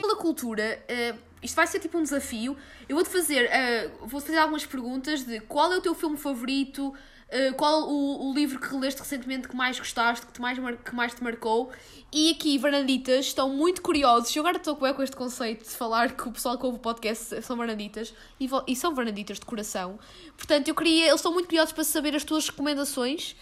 pela 0.01 0.15
cultura, 0.15 0.83
eh, 0.87 1.13
isto 1.41 1.55
vai 1.55 1.67
ser 1.67 1.79
tipo 1.79 1.97
um 1.97 2.03
desafio. 2.03 2.57
Eu 2.87 2.95
vou-te 2.95 3.09
fazer, 3.09 3.45
eh, 3.45 3.91
vou 4.01 4.19
fazer 4.19 4.37
algumas 4.37 4.65
perguntas 4.65 5.23
de 5.23 5.39
qual 5.41 5.71
é 5.71 5.77
o 5.77 5.81
teu 5.81 5.93
filme 5.93 6.17
favorito, 6.17 6.93
eh, 7.29 7.51
qual 7.51 7.89
o, 7.89 8.29
o 8.29 8.33
livro 8.33 8.59
que 8.59 8.73
leste 8.75 8.99
recentemente 8.99 9.47
que 9.47 9.55
mais 9.55 9.77
gostaste, 9.77 10.25
que, 10.25 10.33
te 10.33 10.41
mais, 10.41 10.57
que 10.83 10.95
mais 10.95 11.13
te 11.13 11.23
marcou. 11.23 11.71
E 12.11 12.31
aqui, 12.31 12.57
Varnaditas, 12.57 13.25
estão 13.25 13.49
muito 13.49 13.81
curiosos. 13.81 14.33
Eu 14.35 14.41
agora 14.41 14.57
estou 14.57 14.75
bem 14.75 14.93
com 14.93 15.03
este 15.03 15.15
conceito 15.15 15.65
de 15.65 15.71
falar 15.71 16.15
que 16.15 16.27
o 16.27 16.31
pessoal 16.31 16.57
que 16.57 16.65
ouve 16.65 16.77
o 16.77 16.81
podcast 16.81 17.41
são 17.41 17.57
Varnaditas 17.57 18.13
e, 18.39 18.49
e 18.67 18.75
são 18.75 18.95
Varnaditas 18.95 19.39
de 19.39 19.45
coração. 19.45 19.99
Portanto, 20.37 20.67
eu 20.69 20.75
queria, 20.75 21.07
eles 21.07 21.15
estão 21.15 21.33
muito 21.33 21.47
curiosos 21.47 21.73
para 21.73 21.83
saber 21.83 22.15
as 22.15 22.23
tuas 22.23 22.47
recomendações. 22.47 23.35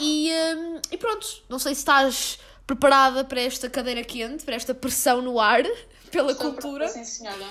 E, 0.00 0.30
hum, 0.56 0.80
e 0.90 0.96
pronto, 0.96 1.26
não 1.48 1.58
sei 1.58 1.74
se 1.74 1.80
estás 1.80 2.38
preparada 2.66 3.24
para 3.24 3.40
esta 3.40 3.70
cadeira 3.70 4.04
quente, 4.04 4.44
para 4.44 4.54
esta 4.54 4.74
pressão 4.74 5.22
no 5.22 5.40
ar, 5.40 5.62
pela 6.08 6.32
Estou 6.32 6.52
cultura. 6.52 6.88
Sim, 6.88 7.04
senhora. 7.04 7.46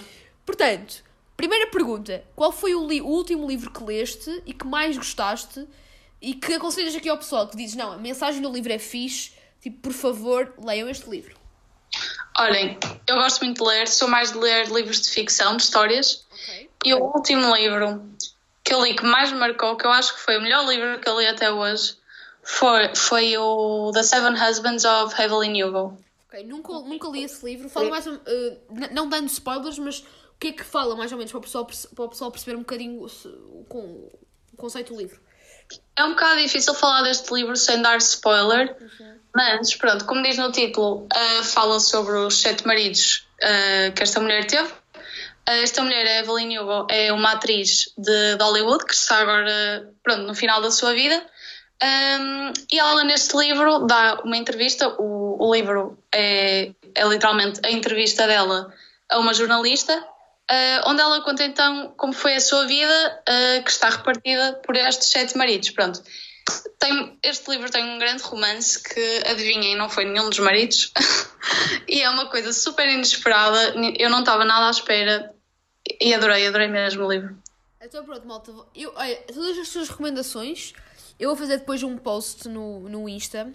Portanto, 0.46 1.04
primeira 1.36 1.68
pergunta: 1.68 2.24
qual 2.36 2.52
foi 2.52 2.74
o, 2.76 2.82
o 2.82 3.08
último 3.08 3.48
livro 3.48 3.72
que 3.72 3.84
leste 3.84 4.42
e 4.46 4.54
que 4.54 4.66
mais 4.66 4.98
gostaste 4.98 5.68
e 6.22 6.34
que 6.34 6.54
aconselhas 6.54 6.96
aqui 6.96 7.10
ao 7.10 7.18
pessoal 7.18 7.48
que 7.48 7.56
dizes, 7.56 7.76
não, 7.76 7.92
a 7.92 7.98
mensagem 7.98 8.42
do 8.42 8.52
livro 8.52 8.74
é 8.74 8.80
fixe, 8.80 9.32
tipo, 9.62 9.78
por 9.82 9.94
favor, 9.94 10.54
leiam 10.58 10.90
este 10.90 11.10
livro. 11.10 11.36
Olhem, 12.40 12.78
eu 13.08 13.16
gosto 13.16 13.44
muito 13.44 13.64
de 13.64 13.70
ler, 13.70 13.88
sou 13.88 14.08
mais 14.08 14.32
de 14.32 14.38
ler 14.38 14.68
livros 14.68 15.02
de 15.02 15.10
ficção, 15.10 15.58
de 15.58 15.64
histórias. 15.64 16.26
Ok. 16.32 16.70
E 16.86 16.94
o 16.94 17.04
último 17.04 17.56
livro 17.56 18.04
que 18.64 18.74
eu 18.74 18.84
li 18.84 18.96
que 18.96 19.04
mais 19.04 19.32
me 19.32 19.40
marcou, 19.40 19.76
que 19.76 19.86
eu 19.86 19.92
acho 19.92 20.14
que 20.14 20.22
foi 20.22 20.38
o 20.38 20.42
melhor 20.42 20.68
livro 20.68 21.00
que 21.00 21.10
eu 21.10 21.20
li 21.20 21.26
até 21.26 21.52
hoje, 21.52 21.96
foi, 22.44 22.96
foi 22.96 23.38
o 23.38 23.92
The 23.94 24.04
Seven 24.04 24.34
Husbands 24.34 24.86
of 24.86 25.20
Evelyn 25.22 25.64
Hugo. 25.64 25.98
Ok, 26.28 26.44
nunca, 26.46 26.74
nunca 26.74 27.08
li 27.10 27.24
esse 27.24 27.46
livro. 27.46 27.70
Fala 27.70 27.90
mais, 27.90 28.06
um- 28.08 28.20
eh, 28.26 28.58
n- 28.72 28.90
não 28.92 29.08
dando 29.08 29.28
spoilers, 29.28 29.80
mas 29.80 30.00
o 30.00 30.40
que 30.40 30.48
é 30.48 30.52
que 30.52 30.64
fala 30.64 30.96
mais 30.96 31.12
ou 31.12 31.18
menos 31.18 31.32
para 31.32 31.38
o 31.40 31.42
pessoal, 31.42 31.66
para 31.96 32.06
o 32.06 32.10
pessoal 32.10 32.32
perceber 32.32 32.56
um 32.58 32.60
bocadinho 32.62 33.02
o, 33.02 33.08
se- 33.10 33.28
o 33.28 33.66
con- 33.70 34.10
o 34.54 34.58
conceito 34.58 34.94
do 34.94 35.00
livro? 35.00 35.20
É 35.96 36.04
um 36.04 36.12
bocado 36.12 36.42
difícil 36.42 36.74
falar 36.74 37.02
deste 37.04 37.34
livro 37.34 37.56
sem 37.56 37.82
dar 37.82 37.98
spoiler, 37.98 38.76
mas 39.36 39.76
pronto, 39.76 40.06
como 40.06 40.22
diz 40.22 40.38
no 40.38 40.52
título, 40.52 41.08
ah, 41.14 41.44
fala 41.44 41.80
sobre 41.80 42.14
os 42.18 42.40
sete 42.42 42.66
maridos 42.68 43.28
ah, 43.42 43.92
que 43.96 44.04
esta 44.04 44.20
mulher 44.20 44.46
teve. 44.48 44.70
Esta 45.46 45.82
mulher, 45.82 46.06
a 46.06 46.20
Evelyn 46.20 46.60
Hugo, 46.60 46.88
é 46.90 47.12
uma 47.14 47.32
atriz 47.32 47.94
de, 47.98 48.36
de 48.36 48.44
Hollywood 48.44 48.86
que 48.86 48.94
está 48.94 49.20
agora 49.20 49.94
pronto, 50.04 50.24
no 50.24 50.36
final 50.36 50.62
da 50.62 50.70
sua 50.72 50.94
vida. 50.94 51.26
Um, 51.84 52.54
e 52.72 52.80
ela, 52.80 53.04
neste 53.04 53.38
livro, 53.38 53.86
dá 53.86 54.20
uma 54.24 54.38
entrevista. 54.38 54.90
O, 55.00 55.48
o 55.48 55.54
livro 55.54 55.98
é, 56.14 56.72
é 56.96 57.08
literalmente 57.08 57.60
a 57.64 57.72
entrevista 57.72 58.26
dela 58.26 58.74
a 59.10 59.20
uma 59.20 59.34
jornalista, 59.34 59.94
ah, 60.50 60.84
onde 60.88 61.02
ela 61.02 61.22
conta 61.22 61.44
então 61.44 61.94
como 61.98 62.14
foi 62.14 62.36
a 62.36 62.42
sua 62.42 62.66
vida, 62.66 63.24
ah, 63.28 63.62
que 63.64 63.70
está 63.70 63.90
repartida 63.90 64.60
por 64.66 64.76
estes 64.76 65.10
sete 65.10 65.38
maridos. 65.38 65.70
Pronto. 65.70 66.02
Tem, 66.80 67.20
este 67.24 67.52
livro 67.52 67.70
tem 67.70 67.84
um 67.84 68.00
grande 68.00 68.24
romance 68.24 68.82
que, 68.82 69.24
adivinhem, 69.30 69.76
não 69.76 69.90
foi 69.90 70.06
nenhum 70.06 70.30
dos 70.30 70.40
maridos. 70.40 70.92
e 71.88 72.02
é 72.02 72.10
uma 72.10 72.28
coisa 72.28 72.54
super 72.54 72.88
inesperada. 72.88 73.76
Eu 74.00 74.10
não 74.10 74.22
estava 74.22 74.46
nada 74.46 74.68
à 74.68 74.72
espera. 74.72 75.34
E 76.02 76.14
adorei, 76.14 76.48
adorei 76.48 76.68
mesmo 76.68 77.06
o 77.06 77.12
livro. 77.12 77.38
Então 77.82 78.04
pronto, 78.04 78.28
malta. 78.28 78.52
Eu, 78.76 78.94
olha, 78.96 79.16
todas 79.34 79.58
as 79.58 79.68
suas 79.68 79.90
recomendações 79.90 80.74
eu 81.20 81.30
vou 81.30 81.38
fazer 81.38 81.58
depois 81.58 81.82
um 81.84 81.98
post 81.98 82.48
no, 82.48 82.88
no 82.88 83.08
Insta. 83.10 83.52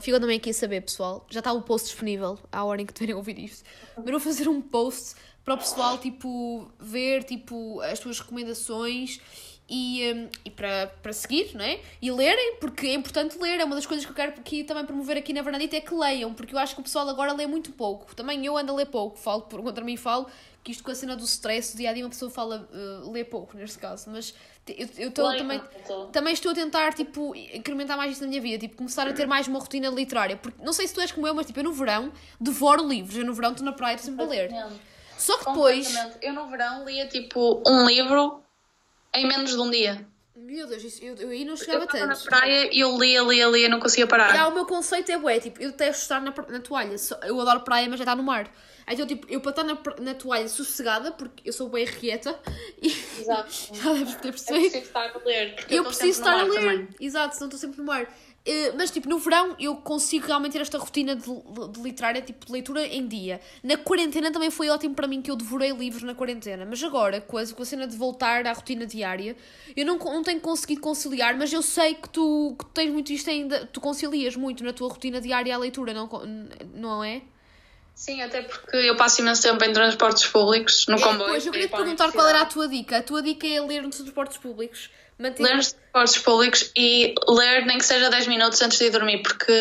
Ficam 0.00 0.18
também 0.18 0.38
aqui 0.38 0.50
a 0.50 0.54
saber, 0.54 0.80
pessoal. 0.80 1.26
Já 1.30 1.40
está 1.40 1.52
o 1.52 1.62
post 1.62 1.88
disponível 1.88 2.38
à 2.50 2.64
hora 2.64 2.80
em 2.80 2.86
que 2.86 2.92
tiverem 2.92 3.14
ouvir 3.16 3.38
isto. 3.38 3.64
Mas 3.96 4.10
vou 4.10 4.20
fazer 4.20 4.48
um 4.48 4.60
post 4.60 5.14
para 5.44 5.54
o 5.54 5.58
pessoal, 5.58 5.98
tipo, 5.98 6.70
ver, 6.80 7.22
tipo, 7.24 7.80
as 7.82 7.98
tuas 7.98 8.18
recomendações 8.18 9.20
e, 9.68 10.12
um, 10.12 10.28
e 10.44 10.50
para, 10.50 10.86
para 11.02 11.12
seguir, 11.12 11.54
não 11.54 11.64
é? 11.64 11.80
E 12.00 12.10
lerem, 12.10 12.56
porque 12.56 12.86
é 12.86 12.94
importante 12.94 13.38
ler, 13.38 13.60
é 13.60 13.64
uma 13.64 13.74
das 13.74 13.86
coisas 13.86 14.04
que 14.04 14.10
eu 14.10 14.16
quero 14.16 14.32
aqui, 14.32 14.64
também 14.64 14.84
promover 14.84 15.16
aqui 15.16 15.32
na 15.32 15.42
Vernadita 15.42 15.76
é 15.76 15.80
que 15.80 15.94
leiam, 15.94 16.32
porque 16.34 16.54
eu 16.54 16.58
acho 16.58 16.74
que 16.74 16.80
o 16.80 16.84
pessoal 16.84 17.08
agora 17.08 17.32
lê 17.32 17.46
muito 17.46 17.72
pouco. 17.72 18.14
Também 18.14 18.44
eu 18.44 18.56
ando 18.56 18.72
a 18.72 18.74
ler 18.74 18.86
pouco, 18.86 19.18
falo 19.18 19.42
por 19.42 19.62
contra 19.62 19.84
mim 19.84 19.96
falo 19.96 20.26
que 20.62 20.72
isto 20.72 20.82
com 20.82 20.90
a 20.90 20.94
cena 20.94 21.14
do 21.14 21.24
stress, 21.24 21.74
do 21.74 21.78
dia 21.78 21.90
a 21.90 21.92
dia 21.92 22.02
uma 22.02 22.10
pessoa 22.10 22.30
fala, 22.30 22.66
uh, 22.72 23.10
lê 23.10 23.22
pouco 23.22 23.54
neste 23.56 23.78
caso, 23.78 24.10
mas 24.10 24.34
eu, 24.68 24.88
eu 24.96 25.10
tô, 25.10 25.28
Leio, 25.28 25.38
também, 25.42 25.62
tô. 25.86 26.06
também 26.06 26.32
estou 26.32 26.52
a 26.52 26.54
tentar, 26.54 26.92
tipo, 26.94 27.34
incrementar 27.36 27.96
mais 27.96 28.12
isso 28.12 28.22
na 28.22 28.28
minha 28.28 28.40
vida, 28.40 28.58
tipo, 28.58 28.76
começar 28.76 29.06
a 29.06 29.12
ter 29.12 29.26
mais 29.26 29.46
uma 29.46 29.58
rotina 29.58 29.88
literária, 29.88 30.36
porque 30.36 30.62
não 30.64 30.72
sei 30.72 30.86
se 30.86 30.94
tu 30.94 31.00
és 31.00 31.12
como 31.12 31.26
eu, 31.26 31.34
mas 31.34 31.46
tipo, 31.46 31.58
eu 31.58 31.64
no 31.64 31.72
verão 31.72 32.12
devoro 32.40 32.86
livros, 32.88 33.16
eu 33.16 33.24
no 33.26 33.34
verão 33.34 33.50
estou 33.50 33.64
na 33.64 33.72
praia 33.72 33.98
sempre 33.98 34.24
a 34.24 34.28
ler. 34.28 34.50
Só 35.18 35.38
que 35.38 35.44
depois. 35.46 35.94
Eu 36.22 36.32
no 36.32 36.48
verão 36.48 36.84
lia 36.84 37.06
tipo 37.06 37.62
um 37.66 37.86
livro 37.86 38.42
em 39.14 39.26
menos 39.26 39.50
de 39.50 39.58
um 39.60 39.70
dia. 39.70 40.06
meu 40.34 40.66
Deus, 40.66 40.82
isso, 40.82 41.04
eu, 41.04 41.14
eu 41.16 41.28
aí 41.28 41.44
não 41.44 41.52
Eu 41.52 41.56
chegava 41.56 41.84
estava 41.84 42.06
na 42.06 42.14
tanto. 42.14 42.24
praia 42.26 42.68
e 42.72 42.80
eu 42.80 42.98
lia, 42.98 43.22
lia, 43.22 43.46
lia, 43.46 43.68
não 43.68 43.78
conseguia 43.78 44.06
parar. 44.06 44.34
Já, 44.34 44.48
o 44.48 44.54
meu 44.54 44.66
conceito 44.66 45.12
é 45.12 45.18
bué, 45.18 45.38
tipo, 45.40 45.62
eu 45.62 45.70
detesto 45.70 46.02
estar 46.02 46.20
na, 46.20 46.34
na 46.48 46.60
toalha. 46.60 46.96
Eu 47.22 47.40
adoro 47.40 47.60
praia, 47.60 47.88
mas 47.88 47.98
já 47.98 48.04
está 48.04 48.16
no 48.16 48.22
mar. 48.22 48.50
Então, 48.88 49.06
tipo, 49.06 49.26
eu 49.30 49.40
para 49.40 49.50
estar 49.50 49.64
na, 49.64 49.78
na 50.00 50.14
toalha 50.14 50.48
sossegada, 50.48 51.12
porque 51.12 51.48
eu 51.48 51.52
sou 51.52 51.68
bem 51.68 51.84
requieta, 51.84 52.38
e 52.80 52.88
Exato. 53.20 53.50
já 53.72 53.92
deves 53.92 54.14
ter 54.16 54.28
Eu 54.28 54.32
percebido. 54.32 54.60
preciso 54.70 54.86
estar 54.86 55.10
a 55.14 55.18
ler. 55.24 55.48
Eu 55.48 55.64
estou 55.64 55.84
preciso 55.84 56.20
estar 56.20 56.40
a 56.40 56.42
ler. 56.42 56.54
também. 56.54 56.88
Exato, 57.00 57.34
senão 57.34 57.48
estou 57.48 57.60
sempre 57.60 57.78
no 57.78 57.84
mar. 57.84 58.08
Eh, 58.46 58.72
mas, 58.76 58.90
tipo, 58.90 59.08
no 59.08 59.18
verão 59.18 59.56
eu 59.58 59.76
consigo 59.76 60.26
realmente 60.26 60.52
ter 60.52 60.60
esta 60.60 60.76
rotina 60.76 61.16
de, 61.16 61.22
de, 61.22 61.80
literária, 61.82 62.20
tipo, 62.20 62.44
de 62.44 62.52
leitura 62.52 62.86
em 62.86 63.06
dia. 63.06 63.40
Na 63.62 63.76
quarentena 63.78 64.30
também 64.30 64.50
foi 64.50 64.68
ótimo 64.68 64.94
para 64.94 65.08
mim 65.08 65.22
que 65.22 65.30
eu 65.30 65.36
devorei 65.36 65.70
livros 65.72 66.02
na 66.02 66.14
quarentena. 66.14 66.66
Mas 66.66 66.82
agora, 66.84 67.22
com 67.22 67.38
a, 67.38 67.46
com 67.46 67.62
a 67.62 67.66
cena 67.66 67.86
de 67.86 67.96
voltar 67.96 68.46
à 68.46 68.52
rotina 68.52 68.84
diária, 68.86 69.34
eu 69.74 69.86
não, 69.86 69.96
não 69.96 70.22
tenho 70.22 70.40
conseguido 70.40 70.82
conciliar, 70.82 71.34
mas 71.38 71.52
eu 71.52 71.62
sei 71.62 71.94
que 71.94 72.08
tu, 72.10 72.54
que 72.58 72.66
tu 72.66 72.70
tens 72.72 72.90
muito 72.92 73.10
isto 73.12 73.30
ainda, 73.30 73.64
tu 73.64 73.80
concilias 73.80 74.36
muito 74.36 74.62
na 74.62 74.74
tua 74.74 74.88
rotina 74.90 75.22
diária 75.22 75.54
a 75.54 75.58
leitura, 75.58 75.94
não, 75.94 76.06
não 76.74 77.02
é? 77.02 77.22
Sim, 77.94 78.22
até 78.22 78.42
porque 78.42 78.76
eu 78.76 78.96
passo 78.96 79.20
imenso 79.20 79.40
tempo 79.42 79.64
em 79.64 79.72
transportes 79.72 80.26
públicos, 80.26 80.86
no 80.88 80.96
É, 80.96 81.00
comboio. 81.00 81.30
pois, 81.30 81.46
eu 81.46 81.52
queria 81.52 81.68
te 81.68 81.76
perguntar 81.76 82.10
qual 82.12 82.26
era 82.26 82.40
a 82.40 82.46
tua 82.46 82.68
dica. 82.68 82.98
A 82.98 83.02
tua 83.02 83.22
dica 83.22 83.46
é 83.46 83.60
ler 83.60 83.82
nos 83.82 83.96
transportes 83.96 84.36
públicos. 84.38 84.90
Manter... 85.16 85.44
Ler 85.44 85.54
nos 85.54 85.72
transportes 85.72 86.18
públicos 86.18 86.72
e 86.76 87.14
ler 87.28 87.64
nem 87.66 87.78
que 87.78 87.84
seja 87.84 88.10
10 88.10 88.26
minutos 88.26 88.60
antes 88.60 88.78
de 88.78 88.86
ir 88.86 88.90
dormir, 88.90 89.22
porque, 89.22 89.52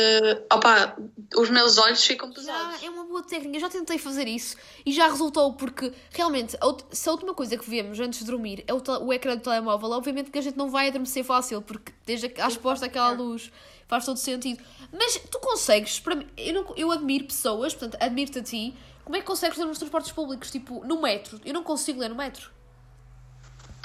opa, 0.52 0.98
os 1.36 1.48
meus 1.52 1.78
olhos 1.78 2.04
ficam 2.04 2.32
pesados. 2.32 2.82
Já, 2.82 2.88
é 2.88 2.89
uma 2.89 3.06
boa 3.06 3.22
técnica, 3.22 3.58
eu 3.58 3.62
já 3.62 3.69
tentei 3.69 4.00
fazer 4.00 4.28
isso 4.28 4.58
e 4.84 4.91
já 4.91 5.08
resultou, 5.08 5.54
porque 5.54 5.93
realmente, 6.12 6.58
se 6.91 7.08
a 7.08 7.12
última 7.12 7.36
coisa 7.36 7.56
que 7.56 7.69
vemos 7.69 8.00
antes 8.00 8.17
de 8.19 8.26
dormir 8.26 8.63
é 8.67 8.74
o, 8.74 8.82
o 9.02 9.13
ecrã 9.13 9.36
do 9.36 9.43
telemóvel, 9.43 9.91
obviamente 9.91 10.32
que 10.32 10.39
a 10.39 10.41
gente 10.41 10.58
não 10.58 10.72
vai 10.72 10.88
adormecer 10.88 11.24
fácil, 11.24 11.62
porque 11.62 11.93
desde 12.04 12.34
a 12.41 12.48
exposta 12.48 12.88
àquela 12.88 13.12
luz 13.12 13.52
faz 13.88 14.06
todo 14.06 14.17
sentido. 14.17 14.63
Mas 14.91 15.19
tu 15.30 15.39
consegues, 15.39 16.00
para 16.00 16.15
mim, 16.15 16.28
eu, 16.38 16.54
não, 16.54 16.74
eu 16.76 16.91
admiro 16.91 17.26
pessoas, 17.26 17.74
portanto, 17.74 18.02
admiro-te 18.02 18.39
a 18.39 18.43
ti, 18.43 18.74
como 19.04 19.15
é 19.15 19.19
que 19.19 19.26
consegues 19.26 19.58
ler 19.58 19.65
nos 19.65 19.78
transportes 19.78 20.12
públicos, 20.12 20.50
tipo, 20.50 20.86
no 20.86 21.02
metro? 21.02 21.39
Eu 21.43 21.54
não 21.54 21.63
consigo 21.63 22.00
ler 22.00 22.10
no 22.10 22.15
metro. 22.15 22.52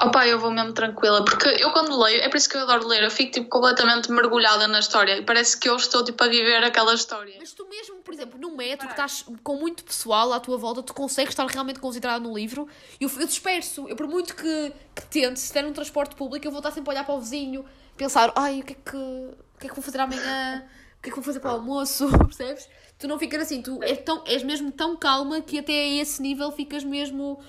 Opa, 0.01 0.29
eu 0.29 0.39
vou 0.39 0.53
mesmo 0.53 0.73
tranquila, 0.73 1.25
porque 1.25 1.49
eu 1.59 1.73
quando 1.73 2.01
leio, 2.01 2.23
é 2.23 2.29
por 2.29 2.37
isso 2.37 2.49
que 2.49 2.57
eu 2.57 2.61
adoro 2.61 2.87
ler, 2.87 3.03
eu 3.03 3.11
fico 3.11 3.33
tipo 3.33 3.49
completamente 3.49 4.13
mergulhada 4.13 4.69
na 4.69 4.79
história 4.79 5.17
e 5.19 5.23
parece 5.23 5.59
que 5.59 5.69
eu 5.69 5.75
estou 5.75 6.05
tipo 6.05 6.23
a 6.23 6.29
viver 6.29 6.63
aquela 6.63 6.95
história. 6.95 7.35
Mas 7.37 7.53
tu 7.53 7.69
mesmo, 7.69 7.97
por 7.97 8.15
exemplo, 8.15 8.39
no 8.39 8.57
metro, 8.57 8.87
que 8.87 8.93
estás 8.93 9.25
com 9.43 9.57
muito 9.57 9.83
pessoal 9.83 10.33
à 10.33 10.39
tua 10.39 10.57
volta, 10.57 10.85
tu 10.85 10.95
consegues 10.95 11.31
estar 11.31 11.45
realmente 11.49 11.81
concentrado 11.81 12.29
no 12.29 12.33
livro. 12.33 12.69
Eu, 13.01 13.11
eu 13.19 13.27
disperso. 13.27 13.89
Eu, 13.89 13.97
por 13.97 14.07
muito 14.07 14.37
que, 14.37 14.73
que 14.95 15.03
tente, 15.07 15.41
se 15.41 15.47
estiver 15.47 15.63
num 15.63 15.73
transporte 15.73 16.15
público, 16.15 16.47
eu 16.47 16.53
vou 16.53 16.61
estar 16.61 16.71
sempre 16.71 16.91
a 16.91 16.93
olhar 16.93 17.05
para 17.05 17.17
o 17.17 17.21
vizinho, 17.21 17.65
pensar, 17.97 18.33
ai, 18.37 18.61
o 18.61 18.63
que 18.63 18.75
é 18.75 18.77
que, 18.77 19.31
o 19.59 19.61
que, 19.61 19.67
é 19.67 19.69
que 19.69 19.75
vou 19.75 19.83
fazer 19.83 19.99
amanhã? 19.99 20.65
O 20.99 21.03
que 21.03 21.09
é 21.09 21.11
que 21.11 21.17
vou 21.17 21.25
fazer 21.25 21.41
para 21.41 21.51
o 21.51 21.55
almoço? 21.55 22.09
Percebes? 22.17 22.69
Tu 22.97 23.09
não 23.09 23.19
ficas 23.19 23.43
assim, 23.43 23.61
tu 23.61 23.83
és, 23.83 23.99
tão, 24.05 24.23
és 24.25 24.45
mesmo 24.45 24.71
tão 24.71 24.97
calma 24.97 25.41
que 25.41 25.59
até 25.59 25.73
a 25.73 26.01
esse 26.01 26.23
nível 26.23 26.53
ficas 26.53 26.85
mesmo. 26.85 27.43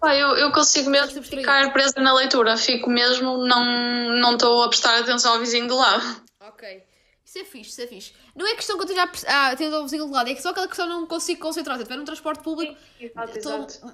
Pá, 0.00 0.16
eu, 0.16 0.28
eu 0.36 0.50
consigo 0.52 0.88
mesmo 0.88 1.22
ficar 1.22 1.70
presa 1.74 2.00
na 2.00 2.14
leitura, 2.14 2.56
fico 2.56 2.88
mesmo, 2.88 3.44
não 3.44 4.18
não 4.18 4.32
estou 4.32 4.64
a 4.64 4.68
prestar 4.70 4.98
atenção 4.98 5.34
ao 5.34 5.38
vizinho 5.38 5.68
do 5.68 5.76
lado. 5.76 6.22
Ok. 6.40 6.82
Isso 7.30 7.38
é 7.38 7.44
fixe, 7.44 7.70
isso 7.70 7.80
é 7.80 7.86
fixe. 7.86 8.12
Não 8.34 8.44
é 8.44 8.56
questão 8.56 8.76
que 8.76 8.82
eu 8.82 8.86
esteja 8.90 9.08
a 9.28 9.50
ah, 9.50 9.56
tendo 9.56 9.76
o 9.76 9.84
vizinho 9.84 10.04
do 10.04 10.10
lado, 10.10 10.28
é 10.28 10.34
que 10.34 10.42
só 10.42 10.48
aquela 10.48 10.66
questão 10.66 10.88
não 10.88 11.06
consigo 11.06 11.40
concentrar. 11.40 11.76
Se 11.76 11.82
eu 11.82 11.84
estiver 11.84 11.96
num 11.96 12.04
transporte 12.04 12.42
público, 12.42 12.76
Exato, 13.00 13.38
Estou- 13.38 13.92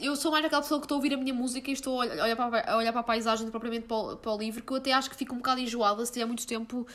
eu 0.00 0.16
sou 0.16 0.32
mais 0.32 0.42
aquela 0.46 0.62
pessoa 0.62 0.80
que 0.80 0.86
estou 0.86 0.94
a 0.94 0.98
ouvir 0.98 1.12
a 1.12 1.18
minha 1.18 1.34
música 1.34 1.68
e 1.68 1.74
estou 1.74 2.00
a 2.00 2.06
olhar, 2.06 2.34
para, 2.36 2.72
a, 2.72 2.76
olhar 2.78 2.90
para 2.90 3.02
a 3.02 3.04
paisagem 3.04 3.50
propriamente 3.50 3.86
para 3.86 3.96
o, 3.98 4.16
para 4.16 4.32
o 4.32 4.38
livro, 4.38 4.62
que 4.64 4.72
eu 4.72 4.78
até 4.78 4.94
acho 4.94 5.10
que 5.10 5.16
fico 5.16 5.34
um 5.34 5.36
bocado 5.36 5.60
enjoada 5.60 6.06
se 6.06 6.10
tiver 6.12 6.24
muito 6.24 6.46
tempo 6.46 6.86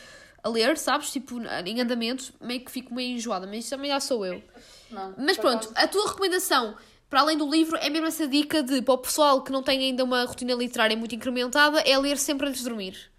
a 0.41 0.50
ler, 0.50 0.76
sabes? 0.76 1.12
Tipo, 1.12 1.39
em 1.39 1.80
andamento, 1.80 2.34
meio 2.41 2.65
que 2.65 2.71
fico 2.71 2.91
meio 2.91 3.15
enjoada, 3.15 3.45
mas 3.45 3.60
isso 3.60 3.69
também 3.69 3.91
já 3.91 4.00
sou 4.00 4.26
eu. 4.26 4.41
Não, 4.89 5.13
Mas 5.19 5.38
pronto, 5.38 5.71
a 5.76 5.88
tua 5.88 6.08
recomendação, 6.08 6.76
para 7.12 7.19
além 7.19 7.38
do 7.38 7.48
livro, 7.48 7.78
é 7.78 7.91
mesmo 7.91 8.08
essa 8.08 8.28
dica 8.28 8.63
de, 8.63 8.82
para 8.82 8.95
o 8.95 8.98
pessoal 8.98 9.43
que 9.43 9.52
não 9.52 9.62
tem 9.62 9.78
ainda 9.80 10.04
uma 10.04 10.26
rotina 10.26 10.56
literária 10.56 10.98
muito 10.98 11.13
incrementada, 11.13 11.80
é 11.82 11.95
ler 11.95 12.17
sempre 12.17 12.48
antes 12.48 12.63
de 12.63 12.69
dormir. 12.69 13.12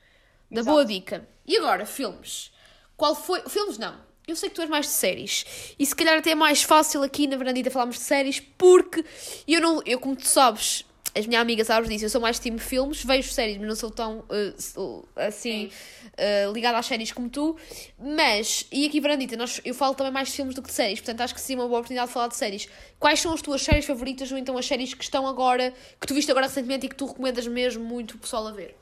Da 0.50 0.62
Exato. 0.62 0.74
boa 0.74 0.84
dica. 0.84 1.28
E 1.46 1.56
agora, 1.56 1.86
filmes. 1.86 2.55
Qual 2.96 3.14
foi. 3.14 3.42
Filmes 3.48 3.78
não. 3.78 3.94
Eu 4.26 4.34
sei 4.34 4.48
que 4.48 4.56
tu 4.56 4.60
és 4.60 4.70
mais 4.70 4.86
de 4.86 4.92
séries. 4.92 5.74
E 5.78 5.86
se 5.86 5.94
calhar 5.94 6.18
até 6.18 6.30
é 6.30 6.34
mais 6.34 6.62
fácil 6.62 7.02
aqui 7.02 7.26
na 7.26 7.36
Verandita 7.36 7.70
falarmos 7.70 7.96
de 7.96 8.02
séries, 8.02 8.40
porque 8.40 9.04
eu 9.46 9.60
não. 9.60 9.80
Eu, 9.86 10.00
como 10.00 10.16
tu 10.16 10.26
sabes, 10.26 10.84
as 11.16 11.26
minhas 11.26 11.40
amigas 11.40 11.68
sabes 11.68 11.88
disso, 11.88 12.04
eu 12.04 12.10
sou 12.10 12.20
mais 12.20 12.36
de 12.36 12.42
time 12.42 12.58
filmes, 12.58 13.02
vejo 13.04 13.32
séries, 13.32 13.56
mas 13.56 13.68
não 13.68 13.76
sou 13.76 13.90
tão 13.90 14.18
uh, 14.18 15.08
assim 15.16 15.70
uh, 16.12 16.52
ligada 16.52 16.76
às 16.76 16.86
séries 16.86 17.12
como 17.12 17.28
tu. 17.30 17.56
Mas, 17.98 18.66
e 18.70 18.84
aqui 18.84 19.00
Verandita, 19.00 19.36
nós, 19.36 19.60
eu 19.64 19.74
falo 19.74 19.94
também 19.94 20.12
mais 20.12 20.28
de 20.28 20.34
filmes 20.34 20.54
do 20.54 20.60
que 20.60 20.68
de 20.68 20.74
séries, 20.74 21.00
portanto 21.00 21.20
acho 21.22 21.34
que 21.34 21.40
sim, 21.40 21.54
uma 21.54 21.66
boa 21.66 21.78
oportunidade 21.78 22.08
de 22.08 22.12
falar 22.12 22.28
de 22.28 22.36
séries. 22.36 22.68
Quais 22.98 23.20
são 23.20 23.32
as 23.32 23.40
tuas 23.40 23.62
séries 23.62 23.86
favoritas 23.86 24.30
ou 24.30 24.36
então 24.36 24.58
as 24.58 24.66
séries 24.66 24.92
que 24.92 25.04
estão 25.04 25.26
agora, 25.26 25.72
que 26.00 26.06
tu 26.06 26.14
viste 26.14 26.30
agora 26.30 26.46
recentemente 26.46 26.86
e 26.86 26.88
que 26.88 26.96
tu 26.96 27.06
recomendas 27.06 27.46
mesmo 27.46 27.84
muito 27.84 28.16
o 28.16 28.18
pessoal 28.18 28.48
a 28.48 28.52
ver? 28.52 28.76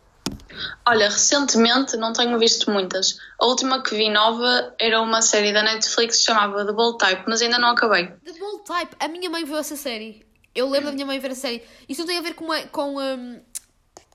Olha, 0.86 1.08
recentemente 1.08 1.96
não 1.96 2.12
tenho 2.12 2.38
visto 2.38 2.70
muitas. 2.70 3.18
A 3.40 3.46
última 3.46 3.82
que 3.82 3.94
vi 3.94 4.10
nova 4.10 4.74
era 4.78 5.00
uma 5.00 5.22
série 5.22 5.52
da 5.52 5.62
Netflix 5.62 6.16
que 6.16 6.20
se 6.20 6.24
chamava 6.24 6.64
The 6.64 6.72
Bold 6.72 6.98
Type, 6.98 7.24
mas 7.26 7.42
ainda 7.42 7.58
não 7.58 7.70
acabei. 7.70 8.06
The 8.06 8.32
Bold 8.38 8.64
Type. 8.64 8.96
A 9.00 9.08
minha 9.08 9.30
mãe 9.30 9.44
viu 9.44 9.56
essa 9.56 9.76
série. 9.76 10.24
Eu 10.54 10.70
lembro 10.70 10.86
da 10.86 10.92
minha 10.92 11.06
mãe 11.06 11.18
ver 11.18 11.32
a 11.32 11.34
série. 11.34 11.62
Isso 11.88 12.02
não 12.02 12.06
tem 12.06 12.18
a 12.18 12.22
ver 12.22 12.34
com 12.34 12.44
uma, 12.44 12.60
com, 12.66 13.00
um, 13.00 13.40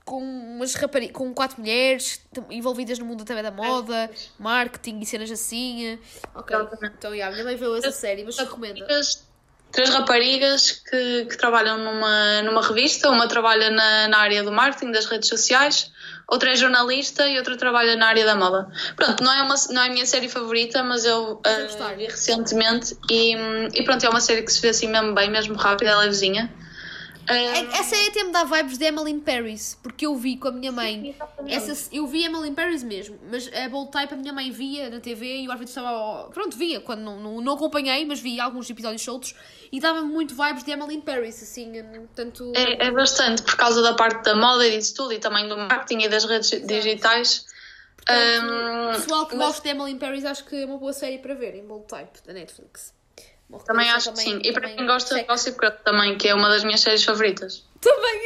com 0.04 0.22
umas 0.22 0.74
raparigas, 0.74 1.14
com 1.14 1.34
quatro 1.34 1.60
mulheres 1.60 2.20
envolvidas 2.50 2.98
no 2.98 3.04
mundo 3.04 3.18
da 3.18 3.24
TV 3.24 3.42
da 3.42 3.50
moda, 3.50 4.10
marketing 4.38 5.00
e 5.00 5.06
cenas 5.06 5.30
assim. 5.30 5.98
Ok. 6.34 6.56
Exatamente. 6.56 6.94
Então, 6.98 7.14
yeah, 7.14 7.28
a 7.28 7.32
minha 7.32 7.44
mãe 7.44 7.56
viu 7.56 7.76
essa 7.76 7.92
série, 7.92 8.24
mas 8.24 8.38
recomenda. 8.38 8.84
Três, 8.86 9.26
três 9.70 9.90
raparigas 9.90 10.72
que, 10.72 11.26
que 11.26 11.36
trabalham 11.36 11.78
numa, 11.78 12.42
numa 12.42 12.66
revista, 12.66 13.10
uma 13.10 13.28
trabalha 13.28 13.70
na, 13.70 14.08
na 14.08 14.18
área 14.18 14.42
do 14.42 14.50
marketing, 14.50 14.92
das 14.92 15.06
redes 15.06 15.28
sociais, 15.28 15.92
outra 16.30 16.52
é 16.52 16.54
jornalista 16.54 17.26
e 17.28 17.36
outra 17.36 17.56
trabalha 17.56 17.96
na 17.96 18.06
área 18.06 18.24
da 18.24 18.36
moda. 18.36 18.68
Pronto, 18.96 19.22
não 19.22 19.32
é, 19.32 19.42
uma, 19.42 19.54
não 19.70 19.82
é 19.82 19.88
a 19.88 19.90
minha 19.90 20.06
série 20.06 20.28
favorita, 20.28 20.82
mas 20.82 21.04
eu 21.04 21.40
gostar. 21.62 21.96
vi 21.96 22.06
recentemente 22.06 22.96
e, 23.10 23.34
e 23.74 23.82
pronto, 23.84 24.06
é 24.06 24.08
uma 24.08 24.20
série 24.20 24.42
que 24.42 24.52
se 24.52 24.62
vê 24.62 24.68
assim 24.68 24.88
mesmo 24.88 25.14
bem, 25.14 25.30
mesmo 25.30 25.56
rápida, 25.56 25.90
é 25.90 25.96
levezinha. 25.96 26.54
Ah, 27.30 27.36
É- 27.58 27.78
Essa 27.78 27.94
aí 27.94 28.08
até 28.08 28.24
me 28.24 28.32
dá 28.32 28.44
vibes 28.44 28.76
de 28.76 28.84
Emily 28.84 29.12
in 29.12 29.20
Paris, 29.20 29.78
porque 29.82 30.04
eu 30.06 30.16
vi 30.16 30.36
com 30.36 30.48
a 30.48 30.52
minha 30.52 30.72
mãe. 30.72 31.10
exatamente. 31.10 31.54
Essa, 31.54 31.88
eu 31.94 32.06
vi 32.06 32.24
Emily 32.24 32.48
in 32.50 32.54
Paris 32.54 32.82
mesmo, 32.82 33.18
mas 33.30 33.48
a 33.52 33.68
Bold 33.68 33.90
Type 33.92 34.14
a 34.14 34.16
minha 34.16 34.32
mãe 34.32 34.50
via 34.50 34.90
na 34.90 34.98
TV 35.00 35.42
e 35.42 35.44
eu 35.46 35.52
às 35.52 35.58
vezes 35.58 35.76
estava. 35.76 36.28
Pronto, 36.30 36.56
via, 36.56 36.80
quando 36.80 37.00
não, 37.00 37.20
não, 37.20 37.40
não 37.40 37.52
acompanhei, 37.54 38.04
mas 38.04 38.20
vi 38.20 38.40
alguns 38.40 38.68
episódios 38.68 39.02
soltos 39.02 39.34
e 39.70 39.78
dava-me 39.78 40.10
muito 40.12 40.34
vibes 40.34 40.64
de 40.64 40.70
Emily 40.72 40.96
in 40.96 41.00
Paris, 41.00 41.42
assim, 41.42 41.72
tanto. 42.14 42.52
É, 42.56 42.86
é 42.86 42.90
bastante, 42.90 43.42
por 43.42 43.56
causa 43.56 43.80
da 43.82 43.94
parte 43.94 44.22
da 44.24 44.34
moda 44.34 44.66
e 44.66 44.76
disso 44.76 44.94
tudo, 44.96 45.12
e 45.12 45.18
também 45.18 45.48
do 45.48 45.56
marketing 45.56 46.04
e 46.04 46.08
das 46.08 46.24
redes 46.24 46.50
digitais. 46.66 47.46
Portanto, 47.96 48.52
Um, 48.52 48.92
pessoal 48.94 49.26
que 49.26 49.36
mas 49.36 49.46
gosta 49.46 49.62
de 49.62 49.68
Emily 49.68 49.92
in 49.92 49.98
Paris, 49.98 50.24
acho 50.24 50.44
que 50.46 50.56
é 50.62 50.64
uma 50.66 50.78
boa 50.78 50.92
série 50.92 51.18
para 51.18 51.34
ver, 51.34 51.54
em 51.54 51.64
Bold 51.64 51.86
Type, 51.86 52.26
da 52.26 52.32
Netflix. 52.32 52.92
Também 53.58 53.90
acho 53.90 54.12
que 54.12 54.18
sim. 54.20 54.40
E 54.42 54.52
para 54.52 54.62
também 54.62 54.76
quem 54.76 54.86
gosta 54.86 55.14
de. 55.14 55.24
Gossip 55.24 55.58
Girl 55.60 55.74
também, 55.84 56.16
que 56.16 56.28
é 56.28 56.34
uma 56.34 56.48
das 56.48 56.64
minhas 56.64 56.80
séries 56.80 57.04
favoritas. 57.04 57.64
Também 57.80 58.20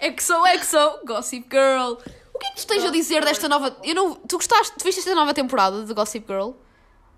eu! 0.00 0.12
XOXO, 0.18 1.06
Gossip 1.06 1.46
Girl. 1.50 1.92
O 2.32 2.38
que 2.38 2.46
é 2.46 2.50
que 2.50 2.56
tu 2.56 2.66
tens 2.66 2.84
a 2.84 2.90
dizer 2.90 3.24
desta 3.24 3.48
nova. 3.48 3.76
Eu 3.84 3.94
não... 3.94 4.14
Tu 4.14 4.36
gostaste? 4.36 4.74
Tu 4.76 4.84
viste 4.84 4.98
esta 4.98 5.14
nova 5.14 5.32
temporada 5.32 5.84
de 5.84 5.94
Gossip 5.94 6.26
Girl? 6.26 6.52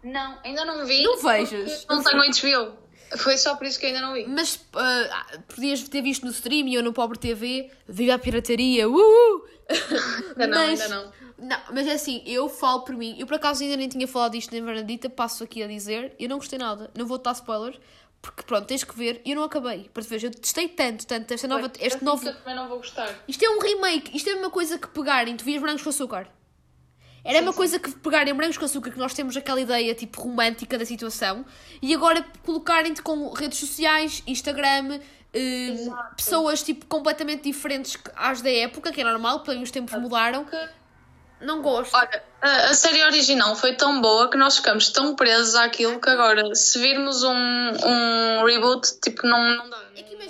Não, 0.02 0.38
ainda 0.44 0.64
não 0.64 0.84
vi. 0.84 1.02
Não 1.02 1.16
vejas. 1.16 1.86
Não 1.88 2.02
tenho 2.02 2.22
HBO. 2.22 2.76
Foi 3.18 3.36
só 3.38 3.54
por 3.56 3.66
isso 3.66 3.78
que 3.78 3.86
ainda 3.86 4.00
não 4.00 4.14
vi. 4.14 4.26
Mas 4.26 4.58
ah, 4.74 5.26
podias 5.54 5.82
ter 5.88 6.02
visto 6.02 6.24
no 6.24 6.32
stream 6.32 6.66
ou 6.76 6.82
no 6.82 6.92
Pobre 6.92 7.18
TV. 7.18 7.70
Viva 7.88 8.14
a 8.14 8.18
pirataria! 8.18 8.88
Uh! 8.88 9.44
Ainda 10.30 10.46
não, 10.48 10.58
ainda 10.58 10.88
não. 10.88 11.12
Não, 11.38 11.58
mas 11.72 11.86
é 11.86 11.92
assim, 11.92 12.22
eu 12.24 12.48
falo 12.48 12.80
por 12.80 12.96
mim. 12.96 13.14
Eu 13.18 13.26
por 13.26 13.34
acaso 13.36 13.62
ainda 13.62 13.76
nem 13.76 13.88
tinha 13.88 14.08
falado 14.08 14.32
disto 14.32 14.54
na 14.58 14.64
Bernadita, 14.64 15.08
passo 15.10 15.44
aqui 15.44 15.62
a 15.62 15.66
dizer. 15.66 16.14
Eu 16.18 16.28
não 16.28 16.38
gostei 16.38 16.58
nada. 16.58 16.90
Não 16.96 17.06
vou 17.06 17.18
dar 17.18 17.32
spoiler. 17.32 17.78
porque 18.22 18.42
pronto, 18.42 18.66
tens 18.66 18.82
que 18.82 18.96
ver, 18.96 19.20
e 19.24 19.30
eu 19.32 19.36
não 19.36 19.44
acabei. 19.44 19.88
Para 19.92 20.02
tu 20.02 20.08
veres, 20.08 20.24
eu 20.24 20.30
testei 20.30 20.68
tanto, 20.68 21.06
tanto, 21.06 21.32
esta 21.32 21.46
nova, 21.46 21.70
este 21.78 22.00
Eu 22.00 22.04
novo. 22.04 22.24
também 22.24 22.56
não 22.56 22.66
vou 22.68 22.78
gostar. 22.78 23.08
Isto 23.28 23.44
é 23.44 23.50
um 23.50 23.60
remake, 23.60 24.16
isto 24.16 24.28
é 24.28 24.32
a 24.32 24.34
mesma 24.36 24.50
coisa 24.50 24.78
que 24.78 24.88
pegarem, 24.88 25.36
tu 25.36 25.44
vias 25.44 25.60
brancos 25.62 25.82
com 25.82 25.90
açúcar. 25.90 26.26
Era 27.26 27.38
a 27.38 27.42
mesma 27.42 27.52
coisa 27.52 27.78
que 27.78 27.90
pegarem 27.90 28.32
brancos 28.32 28.56
com 28.56 28.64
açúcar, 28.64 28.90
que 28.90 28.98
nós 28.98 29.12
temos 29.12 29.36
aquela 29.36 29.60
ideia 29.60 29.94
tipo 29.94 30.22
romântica 30.22 30.78
da 30.78 30.84
situação, 30.86 31.44
e 31.82 31.92
agora 31.94 32.24
colocarem-te 32.44 33.02
com 33.02 33.30
redes 33.32 33.58
sociais, 33.58 34.22
Instagram, 34.26 35.00
eh, 35.34 35.74
pessoas 36.16 36.62
tipo 36.62 36.86
completamente 36.86 37.42
diferentes 37.42 37.98
às 38.16 38.40
da 38.40 38.50
época, 38.50 38.92
que 38.92 39.00
é 39.00 39.04
normal, 39.04 39.40
porque 39.40 39.60
os 39.60 39.70
tempos 39.70 39.92
mudaram. 40.00 40.44
Que- 40.44 40.68
Não 41.40 41.60
gosto. 41.60 41.94
Olha, 41.94 42.22
a, 42.40 42.70
a 42.70 42.74
série 42.74 43.02
original 43.04 43.54
foi 43.56 43.74
tão 43.74 44.00
boa 44.00 44.30
que 44.30 44.38
nós 44.38 44.56
ficamos 44.56 44.88
tão 44.88 45.14
presos 45.14 45.54
àquilo 45.54 46.00
que 46.00 46.08
agora, 46.08 46.54
se 46.54 46.78
virmos 46.78 47.22
um, 47.22 47.34
um 47.34 48.44
reboot, 48.46 48.88
tipo, 49.02 49.26
não, 49.26 49.38
não 49.56 49.68
dá. 49.68 49.76
É 49.96 50.00
é, 50.00 50.25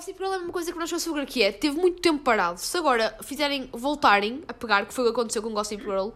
Gossip 0.00 0.18
Girl 0.18 0.32
é 0.32 0.38
uma 0.38 0.50
coisa 0.50 0.72
que 0.72 0.78
nós 0.78 0.90
açúcar 0.90 1.26
que 1.26 1.42
é, 1.42 1.52
teve 1.52 1.76
muito 1.76 2.00
tempo 2.00 2.24
parado. 2.24 2.58
Se 2.58 2.74
agora 2.78 3.14
fizerem, 3.22 3.68
voltarem 3.70 4.42
a 4.48 4.54
pegar, 4.54 4.86
que 4.86 4.94
foi 4.94 5.04
o 5.04 5.08
que 5.08 5.12
aconteceu 5.12 5.42
com 5.42 5.50
Gossip 5.50 5.82
Girl, 5.82 6.08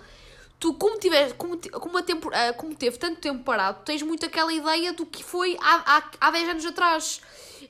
tu, 0.59 0.73
como, 0.73 0.99
tiver, 0.99 1.35
como, 1.35 1.59
como, 1.71 1.99
a 1.99 2.03
tempo, 2.03 2.31
ah, 2.33 2.55
como 2.55 2.75
teve 2.75 2.97
tanto 2.97 3.21
tempo 3.21 3.45
parado, 3.45 3.81
tens 3.85 4.01
muito 4.03 4.25
aquela 4.25 4.51
ideia 4.51 4.95
do 4.95 5.05
que 5.05 5.23
foi 5.23 5.59
há, 5.61 5.99
há, 5.99 6.11
há 6.19 6.31
10 6.31 6.49
anos 6.49 6.65
atrás. 6.65 7.21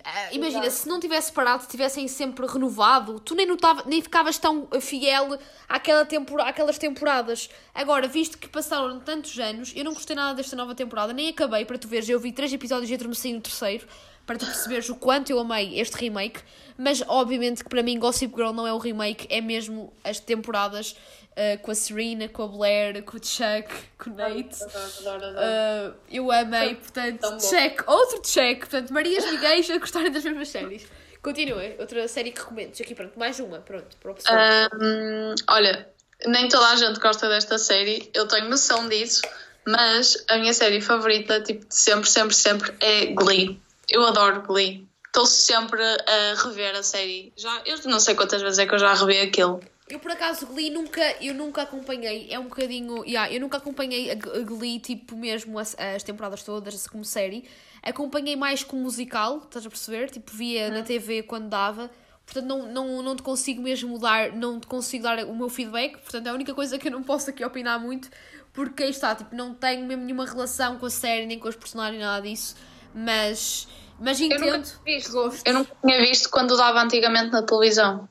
Ah, 0.04 0.32
imagina, 0.32 0.66
Exato. 0.66 0.82
se 0.82 0.88
não 0.88 1.00
tivesse 1.00 1.32
parado, 1.32 1.66
tivessem 1.66 2.06
sempre 2.06 2.46
renovado, 2.46 3.18
tu 3.18 3.34
nem, 3.34 3.44
notava, 3.44 3.82
nem 3.84 4.00
ficavas 4.00 4.38
tão 4.38 4.68
fiel 4.80 5.36
àquela 5.68 6.04
tempora, 6.04 6.44
àquelas 6.44 6.78
temporadas. 6.78 7.50
Agora, 7.74 8.06
visto 8.06 8.38
que 8.38 8.46
passaram 8.46 9.00
tantos 9.00 9.36
anos, 9.36 9.72
eu 9.74 9.82
não 9.82 9.94
gostei 9.94 10.14
nada 10.14 10.34
desta 10.34 10.54
nova 10.54 10.76
temporada, 10.76 11.12
nem 11.12 11.30
acabei 11.30 11.64
para 11.64 11.76
tu 11.76 11.88
veres. 11.88 12.08
Eu 12.08 12.20
vi 12.20 12.30
três 12.30 12.52
episódios 12.52 12.88
e 12.88 12.94
adormeci 12.94 13.32
no 13.32 13.40
terceiro, 13.40 13.84
para 14.26 14.38
tu 14.38 14.46
perceberes 14.46 14.88
o 14.88 14.96
quanto 14.96 15.30
eu 15.30 15.38
amei 15.38 15.78
este 15.78 15.96
remake. 15.96 16.40
Mas, 16.76 17.02
obviamente, 17.06 17.62
que 17.62 17.70
para 17.70 17.82
mim 17.82 17.98
Gossip 17.98 18.34
Girl 18.34 18.52
não 18.52 18.66
é 18.66 18.72
o 18.72 18.78
remake, 18.78 19.26
é 19.30 19.40
mesmo 19.40 19.92
as 20.02 20.18
temporadas 20.18 20.96
ah, 21.36 21.58
com 21.60 21.70
a 21.70 21.74
Serena, 21.74 22.28
com 22.28 22.44
a 22.44 22.46
Blair, 22.46 23.02
com 23.02 23.16
o 23.16 23.24
Chuck, 23.24 23.68
com 23.98 24.10
o 24.10 24.14
Nate. 24.14 24.62
Uh, 24.62 25.94
eu 26.10 26.30
amei, 26.30 26.76
portanto, 26.76 27.38
check, 27.38 27.82
outro 27.88 28.22
check. 28.22 28.60
Portanto, 28.60 28.92
Marias 28.92 29.24
Miguéis 29.30 29.68
a 29.70 29.78
gostarem 29.78 30.12
das 30.12 30.22
mesmas 30.22 30.48
séries. 30.48 30.86
Continua, 31.20 31.62
outra 31.78 32.06
série 32.06 32.30
que 32.30 32.40
recomendes. 32.40 32.80
Aqui, 32.80 32.94
pronto, 32.94 33.18
mais 33.18 33.40
uma, 33.40 33.58
pronto, 33.58 33.96
para 33.96 34.12
o 34.12 34.14
pessoal. 34.14 34.38
Hum, 34.80 35.34
olha, 35.48 35.88
nem 36.26 36.48
toda 36.48 36.68
a 36.68 36.76
gente 36.76 37.00
gosta 37.00 37.28
desta 37.28 37.58
série, 37.58 38.10
eu 38.14 38.28
tenho 38.28 38.48
noção 38.48 38.88
disso, 38.88 39.22
mas 39.66 40.24
a 40.28 40.36
minha 40.36 40.52
série 40.52 40.80
favorita, 40.80 41.40
tipo, 41.40 41.66
de 41.66 41.74
sempre, 41.74 42.08
sempre, 42.08 42.34
sempre, 42.34 42.74
é 42.80 43.06
Glee. 43.06 43.60
Eu 43.90 44.04
adoro 44.06 44.42
Glee. 44.42 44.86
Estou 45.06 45.26
sempre 45.26 45.80
a 45.82 46.34
rever 46.42 46.74
a 46.74 46.82
série. 46.82 47.32
Já, 47.36 47.62
eu 47.64 47.78
não 47.84 48.00
sei 48.00 48.14
quantas 48.14 48.42
vezes 48.42 48.58
é 48.58 48.66
que 48.66 48.74
eu 48.74 48.78
já 48.78 48.92
revi 48.94 49.20
aquilo. 49.20 49.60
Eu, 49.88 50.00
por 50.00 50.10
acaso, 50.10 50.46
Glee 50.46 50.70
nunca, 50.70 51.02
eu 51.22 51.34
nunca 51.34 51.62
acompanhei, 51.62 52.28
é 52.30 52.38
um 52.38 52.44
bocadinho, 52.44 53.04
yeah, 53.04 53.30
eu 53.30 53.38
nunca 53.38 53.58
acompanhei 53.58 54.10
a 54.10 54.14
Glee, 54.14 54.80
tipo, 54.80 55.14
mesmo 55.14 55.58
as, 55.58 55.76
as 55.78 56.02
temporadas 56.02 56.42
todas, 56.42 56.86
como 56.86 57.04
série. 57.04 57.44
Acompanhei 57.82 58.34
mais 58.34 58.64
como 58.64 58.82
musical, 58.82 59.42
estás 59.44 59.66
a 59.66 59.68
perceber? 59.68 60.08
Tipo, 60.10 60.32
via 60.34 60.70
na 60.70 60.82
TV 60.82 61.22
quando 61.22 61.50
dava. 61.50 61.90
Portanto, 62.24 62.46
não, 62.46 62.66
não, 62.66 63.02
não 63.02 63.14
te 63.14 63.22
consigo 63.22 63.60
mesmo 63.60 63.98
dar, 63.98 64.32
não 64.32 64.58
te 64.58 64.66
consigo 64.66 65.04
dar 65.04 65.18
o 65.26 65.36
meu 65.36 65.50
feedback. 65.50 65.98
Portanto, 65.98 66.26
é 66.26 66.30
a 66.30 66.34
única 66.34 66.54
coisa 66.54 66.78
que 66.78 66.88
eu 66.88 66.92
não 66.92 67.02
posso 67.02 67.28
aqui 67.28 67.44
opinar 67.44 67.78
muito, 67.78 68.08
porque 68.54 68.84
aí 68.84 68.90
está, 68.90 69.14
tipo, 69.14 69.36
não 69.36 69.52
tenho 69.52 69.84
mesmo 69.84 70.02
nenhuma 70.02 70.24
relação 70.24 70.78
com 70.78 70.86
a 70.86 70.90
série, 70.90 71.26
nem 71.26 71.38
com 71.38 71.46
os 71.46 71.56
personagens, 71.56 72.00
nada 72.00 72.26
disso. 72.26 72.56
Mas, 72.94 73.66
mas 73.98 74.20
Eu 74.20 74.28
nunca 74.28 74.46
entendo. 74.46 74.64
tinha 74.84 74.96
visto. 74.96 75.12
Gosto. 75.12 75.42
Eu 75.46 75.54
nunca 75.54 75.76
tinha 75.84 76.00
visto 76.00 76.30
quando 76.30 76.56
dava 76.56 76.80
antigamente 76.82 77.30
na 77.32 77.42
televisão. 77.42 78.08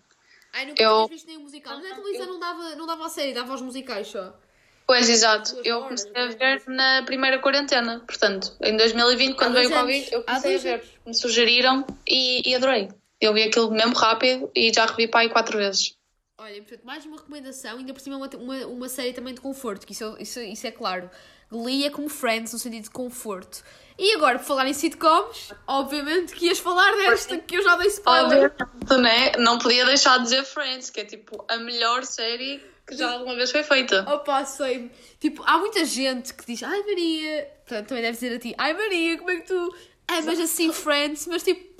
Ai, 0.51 0.65
nunca 0.67 0.83
eu- 0.83 0.95
tinhas 1.05 1.09
visto 1.09 1.27
nenhum 1.27 1.41
musical. 1.41 1.77
Mas 1.77 1.89
na 1.89 1.95
televisão 1.95 2.27
não 2.27 2.39
dava, 2.39 2.75
não 2.75 2.85
dava 2.85 3.05
a 3.05 3.09
série, 3.09 3.33
dava 3.33 3.53
os 3.53 3.61
musicais 3.61 4.07
só. 4.07 4.37
Pois, 4.85 5.07
exato. 5.09 5.57
Eu 5.63 5.81
comecei 5.83 6.11
a 6.13 6.27
ver 6.27 6.61
na 6.67 7.03
primeira 7.03 7.39
quarentena. 7.39 8.01
Portanto, 8.05 8.53
em 8.61 8.75
2020, 8.75 9.35
quando 9.37 9.53
veio 9.53 9.69
o 9.69 9.73
Covid, 9.73 10.09
eu 10.13 10.23
comecei 10.23 10.55
a 10.55 10.59
ver. 10.59 10.83
Me 11.05 11.13
sugeriram 11.13 11.85
e, 12.05 12.47
e 12.49 12.53
adorei. 12.53 12.89
Eu 13.21 13.33
vi 13.33 13.43
aquilo 13.43 13.71
mesmo 13.71 13.93
rápido 13.95 14.51
e 14.53 14.73
já 14.73 14.85
revi 14.85 15.07
para 15.07 15.21
aí 15.21 15.29
quatro 15.29 15.57
vezes. 15.57 15.95
Olha, 16.37 16.61
portanto, 16.61 16.83
mais 16.83 17.05
uma 17.05 17.15
recomendação, 17.15 17.77
ainda 17.77 17.93
por 17.93 18.01
cima 18.01 18.17
uma, 18.17 18.27
uma, 18.35 18.67
uma 18.67 18.89
série 18.89 19.13
também 19.13 19.33
de 19.33 19.39
conforto, 19.39 19.87
que 19.87 19.93
isso, 19.93 20.17
isso, 20.19 20.41
isso 20.41 20.67
é 20.67 20.71
claro. 20.71 21.09
Glee 21.49 21.85
é 21.85 21.89
como 21.89 22.09
Friends, 22.09 22.51
no 22.51 22.59
sentido 22.59 22.83
de 22.83 22.89
conforto. 22.89 23.63
E 23.97 24.15
agora, 24.15 24.39
por 24.39 24.45
falar 24.45 24.67
em 24.67 24.73
sitcoms, 24.73 25.53
obviamente 25.67 26.33
que 26.33 26.47
ias 26.47 26.59
falar 26.59 26.91
desta, 26.95 27.37
que 27.37 27.57
eu 27.57 27.63
já 27.63 27.75
dei 27.75 27.87
spoiler. 27.87 28.51
Obviamente, 28.59 28.97
né? 29.01 29.31
Não 29.37 29.57
podia 29.57 29.85
deixar 29.85 30.17
de 30.17 30.23
dizer 30.23 30.43
Friends, 30.43 30.89
que 30.89 31.01
é 31.01 31.05
tipo 31.05 31.45
a 31.47 31.57
melhor 31.57 32.03
série 32.03 32.61
que 32.85 32.97
já 32.97 33.11
alguma 33.11 33.35
vez 33.35 33.51
foi 33.51 33.63
feita. 33.63 34.05
Opa, 34.09 34.43
sei 34.45 34.91
Tipo, 35.19 35.43
há 35.45 35.57
muita 35.57 35.85
gente 35.85 36.33
que 36.33 36.45
diz, 36.45 36.61
ai 36.63 36.81
Maria, 36.83 37.49
portanto, 37.65 37.87
também 37.87 38.03
deve 38.03 38.13
dizer 38.13 38.35
a 38.35 38.39
ti, 38.39 38.53
ai 38.57 38.73
Maria, 38.73 39.17
como 39.17 39.31
é 39.31 39.35
que 39.37 39.47
tu 39.47 39.75
amas 40.07 40.39
assim 40.39 40.73
Friends? 40.73 41.27
Mas 41.27 41.43
tipo, 41.43 41.72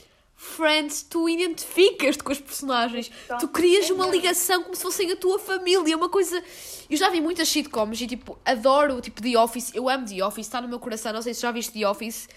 Friends, 0.44 1.04
tu 1.10 1.30
identificas-te 1.30 2.22
com 2.22 2.32
os 2.32 2.40
personagens, 2.40 3.10
tu 3.40 3.48
crias 3.48 3.90
uma 3.90 4.06
ligação 4.08 4.62
como 4.62 4.76
se 4.76 4.82
fossem 4.82 5.10
a 5.12 5.16
tua 5.16 5.40
família, 5.40 5.96
uma 5.96 6.10
coisa. 6.10 6.44
Eu 6.90 6.98
já 6.98 7.10
vi 7.10 7.22
muitas 7.22 7.48
sitcoms 7.48 8.02
e 8.02 8.08
tipo, 8.08 8.38
adoro 8.46 9.00
tipo 9.00 9.22
The 9.22 9.38
Office, 9.40 9.72
eu 9.74 9.88
amo 9.90 10.06
The 10.06 10.24
Office, 10.24 10.46
está 10.46 10.60
no 10.60 10.68
meu 10.68 10.80
coração, 10.80 11.14
não 11.14 11.22
sei 11.22 11.34
se 11.34 11.42
já 11.42 11.50
viste 11.52 11.72
The 11.80 11.88
Office. 11.88 12.28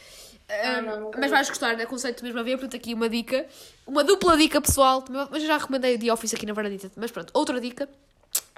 Ah, 0.49 0.79
Um, 0.79 0.83
não, 0.83 1.01
nunca 1.01 1.19
mas 1.21 1.31
vais 1.33 1.49
gostar, 1.49 1.77
né? 1.77 1.85
Conceito 1.85 2.23
mesmo 2.23 2.39
a 2.39 2.43
ver, 2.45 2.53
portanto, 2.53 2.77
aqui 2.77 2.95
uma 2.95 3.09
dica, 3.09 3.45
uma 3.85 4.05
dupla 4.05 4.37
dica 4.37 4.61
pessoal, 4.61 5.05
mas 5.11 5.43
eu 5.43 5.49
já 5.49 5.59
recomendei 5.59 5.99
The 5.99 6.13
Office 6.13 6.33
aqui 6.33 6.47
na 6.47 6.53
Varandita, 6.53 6.91
mas 6.97 7.11
pronto, 7.11 7.33
outra 7.35 7.61
dica. 7.61 7.89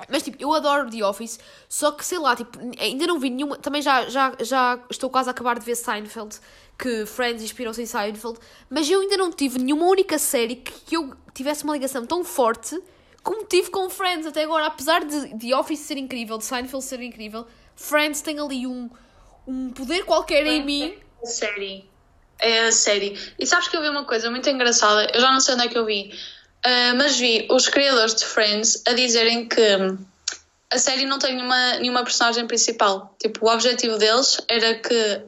Mas 0.09 0.23
tipo, 0.23 0.37
eu 0.41 0.53
adoro 0.53 0.91
The 0.91 1.05
Office, 1.05 1.41
só 1.69 1.91
que 1.91 2.05
sei 2.05 2.19
lá, 2.19 2.37
tipo, 2.37 2.59
ainda 2.79 3.07
não 3.07 3.19
vi 3.19 3.31
nenhuma. 3.31 3.57
Também 3.57 3.83
já, 3.83 4.09
já, 4.09 4.33
já 4.41 4.79
estou 4.91 5.11
quase 5.11 5.29
a 5.29 5.33
acabar 5.33 5.59
de 5.59 5.65
ver 5.65 5.75
Seinfeld, 5.75 6.39
que 6.79 7.05
Friends 7.07 7.43
inspirou-se 7.43 7.83
em 7.83 7.87
Seinfeld, 7.87 8.39
mas 8.71 8.89
eu 8.89 9.01
ainda 9.01 9.17
não 9.17 9.33
tive 9.33 9.59
nenhuma 9.59 9.87
única 9.87 10.19
série 10.19 10.57
que, 10.57 10.73
que 10.73 10.97
eu 10.97 11.13
tivesse 11.35 11.65
uma 11.65 11.73
ligação 11.73 12.07
tão 12.07 12.25
forte 12.25 12.81
como 13.29 13.45
tive 13.45 13.71
com 13.71 13.91
Friends 13.91 14.27
até 14.27 14.45
agora. 14.45 14.67
Apesar 14.67 15.05
de 15.05 15.37
The 15.37 15.55
Office 15.55 15.81
ser 15.81 15.99
incrível, 15.99 16.39
de 16.39 16.45
Seinfeld 16.45 16.83
ser 16.83 17.03
incrível, 17.03 17.47
Friends 17.77 18.23
tem 18.23 18.39
ali 18.41 18.67
um, 18.67 18.89
um 19.47 19.71
poder 19.71 20.05
qualquer 20.05 20.47
em 20.47 20.65
mim. 20.65 20.95
A 21.23 21.27
série. 21.27 21.85
É 22.39 22.61
a 22.69 22.73
série. 22.73 23.19
E 23.39 23.47
sabes 23.47 23.69
que 23.69 23.77
eu 23.77 23.83
vi 23.83 23.89
uma 23.89 24.05
coisa 24.05 24.31
muito 24.31 24.49
engraçada? 24.49 25.11
Eu 25.13 25.21
já 25.21 25.31
não 25.31 25.41
sei 25.41 25.55
onde 25.55 25.67
é 25.67 25.69
que 25.69 25.77
eu 25.77 25.85
vi. 25.85 26.11
Ah, 26.65 26.95
mas 26.97 27.17
vi 27.17 27.47
os 27.51 27.69
criadores 27.69 28.15
de 28.15 28.25
Friends 28.25 28.83
a 28.87 28.93
dizerem 28.93 29.49
que 29.49 29.63
a 30.71 30.79
série 30.79 31.07
não 31.07 31.19
tem 31.19 31.35
nenhuma, 31.35 31.79
nenhuma 31.79 32.05
personagem 32.05 32.47
principal. 32.47 33.17
Tipo, 33.19 33.47
o 33.47 33.51
objetivo 33.53 33.97
deles 33.97 34.39
era 34.49 34.75
que, 34.75 35.23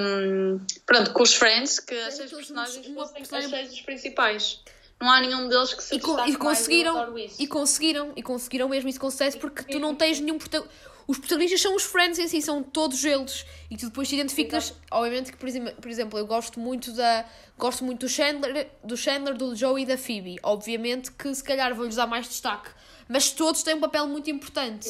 hum, 0.00 0.60
pronto, 0.84 1.12
com 1.12 1.22
os 1.22 1.34
Friends, 1.34 1.78
que 1.78 1.94
as 1.94 2.14
seis 2.14 2.30
personagens 2.32 2.86
fossem 2.86 3.22
as 3.22 3.28
seis 3.50 3.80
principais. 3.82 4.60
Não 5.00 5.10
há 5.10 5.20
nenhum 5.20 5.48
deles 5.48 5.72
que 5.72 5.82
se 5.82 5.94
E, 5.94 5.98
e 5.98 6.36
conseguiram, 6.36 7.16
e 7.38 7.46
conseguiram, 7.46 8.12
e 8.16 8.22
conseguiram 8.22 8.68
mesmo 8.68 8.88
isso 8.90 9.00
com 9.00 9.10
sucesso 9.10 9.38
porque 9.38 9.62
tu 9.62 9.78
não 9.78 9.94
tens 9.94 10.20
nenhum 10.20 10.36
prota- 10.38 10.64
os 11.10 11.18
protagonistas 11.18 11.60
são 11.60 11.74
os 11.74 11.82
friends 11.82 12.20
em 12.20 12.28
si, 12.28 12.40
são 12.40 12.62
todos 12.62 13.04
eles 13.04 13.44
e 13.68 13.76
tu 13.76 13.86
depois 13.86 14.08
te 14.08 14.14
identificas, 14.14 14.72
obviamente 14.92 15.32
que 15.32 15.38
por 15.38 15.48
exemplo, 15.48 15.72
por 15.72 15.90
exemplo, 15.90 16.18
eu 16.20 16.24
gosto 16.24 16.60
muito 16.60 16.92
da 16.92 17.24
gosto 17.58 17.84
muito 17.84 18.06
do 18.06 18.08
Chandler, 18.08 18.70
do 18.84 18.96
Chandler, 18.96 19.36
do 19.36 19.56
Joey 19.56 19.82
e 19.82 19.86
da 19.86 19.98
Phoebe. 19.98 20.36
Obviamente 20.40 21.10
que 21.10 21.34
se 21.34 21.42
calhar 21.42 21.74
vou-lhes 21.74 21.96
dar 21.96 22.06
mais 22.06 22.28
destaque, 22.28 22.70
mas 23.08 23.32
todos 23.32 23.64
têm 23.64 23.74
um 23.74 23.80
papel 23.80 24.06
muito 24.06 24.30
importante. 24.30 24.88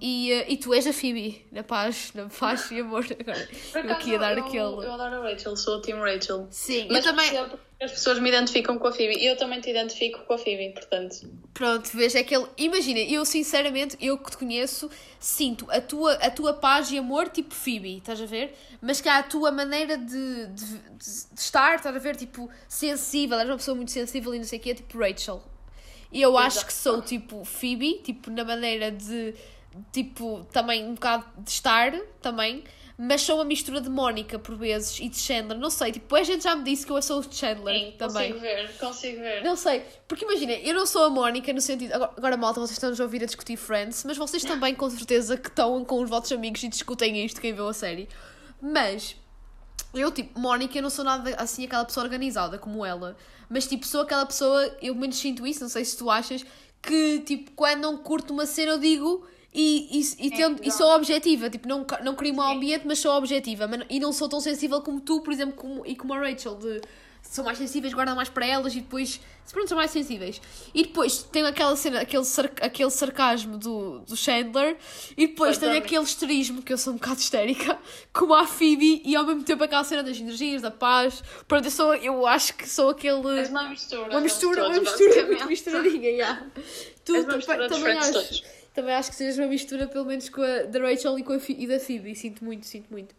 E, 0.00 0.32
eh, 0.32 0.52
e 0.52 0.56
tu 0.56 0.74
és 0.74 0.84
a 0.84 0.92
Phoebe, 0.92 1.46
na 1.52 1.62
paz, 1.62 2.10
na 2.12 2.26
paz 2.28 2.68
e 2.72 2.80
amor. 2.80 3.06
Agora, 3.20 3.48
eu 3.86 3.92
aqui 3.92 4.16
a 4.16 4.18
dar 4.18 4.36
eu, 4.36 4.44
aquele. 4.44 4.62
Eu 4.62 4.92
adoro 4.92 5.14
a 5.14 5.30
Rachel, 5.30 5.56
sou 5.56 5.76
o 5.76 5.80
Team 5.80 6.00
Rachel. 6.00 6.48
Sim, 6.50 6.88
Mas 6.90 7.06
eu 7.06 7.12
também. 7.12 7.30
que 7.30 7.56
as 7.82 7.90
pessoas 7.90 8.18
me 8.18 8.28
identificam 8.28 8.78
com 8.78 8.86
a 8.86 8.92
Phoebe 8.92 9.16
e 9.18 9.26
eu 9.26 9.36
também 9.36 9.60
te 9.60 9.68
identifico 9.70 10.20
com 10.24 10.34
a 10.34 10.38
Phoebe, 10.38 10.72
portanto. 10.72 11.28
Pronto, 11.52 11.90
vês, 11.96 12.14
é 12.14 12.22
que 12.22 12.34
ele. 12.34 12.46
Imagina, 12.56 13.00
eu 13.00 13.24
sinceramente, 13.24 13.96
eu 14.00 14.16
que 14.18 14.30
te 14.30 14.36
conheço, 14.38 14.88
sinto 15.18 15.66
a 15.70 15.80
tua, 15.80 16.12
a 16.14 16.30
tua 16.30 16.54
paz 16.54 16.90
e 16.92 16.98
amor 16.98 17.28
tipo 17.28 17.54
Phoebe, 17.54 17.98
estás 17.98 18.20
a 18.20 18.26
ver? 18.26 18.54
Mas 18.80 19.00
que 19.00 19.08
há 19.08 19.18
a 19.18 19.22
tua 19.22 19.50
maneira 19.50 19.98
de, 19.98 20.46
de, 20.46 20.64
de- 20.78 21.26
estar, 21.36 21.74
estás 21.76 21.94
a 21.94 21.98
ver? 21.98 22.16
Tipo, 22.16 22.48
sensível, 22.68 23.38
és 23.38 23.48
uma 23.48 23.56
pessoa 23.56 23.74
muito 23.74 23.90
sensível 23.90 24.34
e 24.34 24.38
não 24.38 24.44
sei 24.44 24.58
o 24.58 24.62
quê, 24.62 24.74
tipo 24.74 24.98
Rachel. 24.98 25.42
E 26.12 26.20
eu 26.20 26.36
acho 26.36 26.66
que 26.66 26.72
sou 26.72 27.00
tipo 27.02 27.44
Phoebe, 27.44 28.00
tipo, 28.04 28.30
na 28.30 28.44
maneira 28.44 28.90
de. 28.90 29.34
Tipo, 29.90 30.46
também 30.52 30.84
um 30.84 30.94
bocado 30.94 31.24
de 31.38 31.50
estar, 31.50 31.90
também. 32.20 32.62
Mas 33.04 33.22
sou 33.22 33.34
uma 33.36 33.44
mistura 33.44 33.80
de 33.80 33.88
Mónica 33.90 34.38
por 34.38 34.54
vezes 34.56 35.00
e 35.00 35.08
de 35.08 35.18
Chandler, 35.18 35.58
não 35.58 35.70
sei. 35.70 35.90
Tipo, 35.90 36.14
a 36.14 36.22
gente 36.22 36.44
já 36.44 36.54
me 36.54 36.62
disse 36.62 36.86
que 36.86 36.92
eu 36.92 37.02
sou 37.02 37.18
o 37.18 37.22
Chandler 37.28 37.76
Sim, 37.76 37.94
também. 37.98 38.32
consigo 38.32 38.38
ver, 38.38 38.78
consigo 38.78 39.20
ver. 39.20 39.42
Não 39.42 39.56
sei, 39.56 39.82
porque 40.06 40.24
imagina, 40.24 40.52
eu 40.52 40.72
não 40.72 40.86
sou 40.86 41.06
a 41.06 41.10
Mónica 41.10 41.52
no 41.52 41.60
sentido. 41.60 41.92
Agora, 41.94 42.12
agora, 42.16 42.36
malta, 42.36 42.60
vocês 42.60 42.76
estão-nos 42.76 43.00
a 43.00 43.02
ouvir 43.04 43.20
a 43.24 43.26
discutir 43.26 43.56
Friends, 43.56 44.04
mas 44.04 44.16
vocês 44.16 44.44
também, 44.44 44.72
com 44.76 44.88
certeza, 44.88 45.36
que 45.36 45.48
estão 45.48 45.84
com 45.84 46.00
os 46.00 46.08
vossos 46.08 46.30
amigos 46.30 46.62
e 46.62 46.68
discutem 46.68 47.24
isto, 47.24 47.40
quem 47.40 47.52
viu 47.52 47.66
a 47.66 47.74
série. 47.74 48.08
Mas 48.60 49.16
Eu, 49.94 50.10
tipo, 50.10 50.38
Mónica, 50.38 50.78
eu 50.78 50.82
não 50.82 50.90
sou 50.90 51.04
nada 51.04 51.34
assim 51.36 51.64
aquela 51.64 51.84
pessoa 51.84 52.04
organizada 52.04 52.58
como 52.58 52.84
ela. 52.84 53.16
Mas, 53.48 53.66
tipo, 53.66 53.86
sou 53.86 54.02
aquela 54.02 54.24
pessoa, 54.24 54.64
eu 54.80 54.94
menos 54.94 55.16
sinto 55.16 55.46
isso, 55.46 55.60
não 55.60 55.68
sei 55.68 55.84
se 55.84 55.96
tu 55.98 56.10
achas, 56.10 56.44
que, 56.80 57.20
tipo, 57.20 57.50
quando 57.52 57.80
não 57.80 57.98
curto 57.98 58.32
uma 58.32 58.46
cena, 58.46 58.72
eu 58.72 58.78
digo 58.78 59.26
e, 59.54 60.00
e, 60.00 60.26
e, 60.26 60.30
tento, 60.30 60.66
e 60.66 60.70
sou 60.70 60.94
objetiva. 60.94 61.50
Tipo, 61.50 61.68
não, 61.68 61.86
não 62.02 62.14
crio 62.14 62.34
mau 62.34 62.52
ambiente, 62.52 62.86
mas 62.86 62.98
sou 62.98 63.12
objetiva. 63.12 63.68
Mas, 63.68 63.84
e 63.90 64.00
não 64.00 64.12
sou 64.12 64.28
tão 64.28 64.40
sensível 64.40 64.80
como 64.80 65.00
tu, 65.00 65.20
por 65.20 65.32
exemplo, 65.32 65.54
como, 65.54 65.86
e 65.86 65.94
como 65.94 66.14
a 66.14 66.18
Rachel, 66.18 66.54
de 66.56 66.80
são 67.22 67.44
mais 67.44 67.56
sensíveis, 67.56 67.94
guardam 67.94 68.14
mais 68.14 68.28
para 68.28 68.44
elas 68.44 68.74
e 68.74 68.80
depois. 68.80 69.20
Pronto, 69.52 69.68
são 69.68 69.76
mais 69.76 69.90
sensíveis. 69.90 70.40
E 70.74 70.82
depois 70.82 71.22
tem 71.24 71.44
aquela 71.44 71.76
cena, 71.76 72.00
aquele, 72.00 72.24
sar, 72.24 72.50
aquele 72.60 72.90
sarcasmo 72.90 73.58
do, 73.58 74.00
do 74.00 74.16
Chandler, 74.16 74.76
e 75.16 75.26
depois 75.26 75.58
tem 75.58 75.76
aquele 75.76 76.04
esterismo, 76.04 76.62
que 76.62 76.72
eu 76.72 76.78
sou 76.78 76.94
um 76.94 76.96
bocado 76.96 77.20
histérica, 77.20 77.78
como 78.12 78.34
a 78.34 78.46
Phoebe, 78.46 79.02
e 79.04 79.14
ao 79.14 79.24
mesmo 79.24 79.42
tempo 79.42 79.62
aquela 79.62 79.84
cena 79.84 80.02
das 80.02 80.18
energias, 80.18 80.62
da 80.62 80.70
paz. 80.70 81.22
Pronto, 81.46 81.66
eu, 81.66 81.70
sou, 81.70 81.94
eu 81.94 82.26
acho 82.26 82.54
que 82.54 82.68
sou 82.68 82.90
aquele. 82.90 83.38
És 83.38 83.50
uma 83.50 83.68
mistura. 83.68 84.10
Uma 84.10 84.20
mistura, 84.20 84.68
uma 84.68 84.80
mistura 84.80 85.24
muito 85.26 85.46
misturadinha, 85.46 86.10
yeah. 86.10 86.46
Tu 87.04 87.24
também 87.68 87.98
acho. 87.98 88.61
Também 88.74 88.94
acho 88.94 89.10
que 89.10 89.16
sejas 89.16 89.38
uma 89.38 89.48
mistura, 89.48 89.86
pelo 89.86 90.06
menos, 90.06 90.28
com 90.28 90.42
a 90.42 90.62
da 90.62 90.78
Rachel 90.80 91.18
e, 91.18 91.22
com 91.22 91.32
a, 91.32 91.38
e 91.48 91.66
da 91.66 91.78
Phoebe. 91.78 92.14
Sinto 92.14 92.44
muito, 92.44 92.66
sinto 92.66 92.90
muito. 92.90 93.14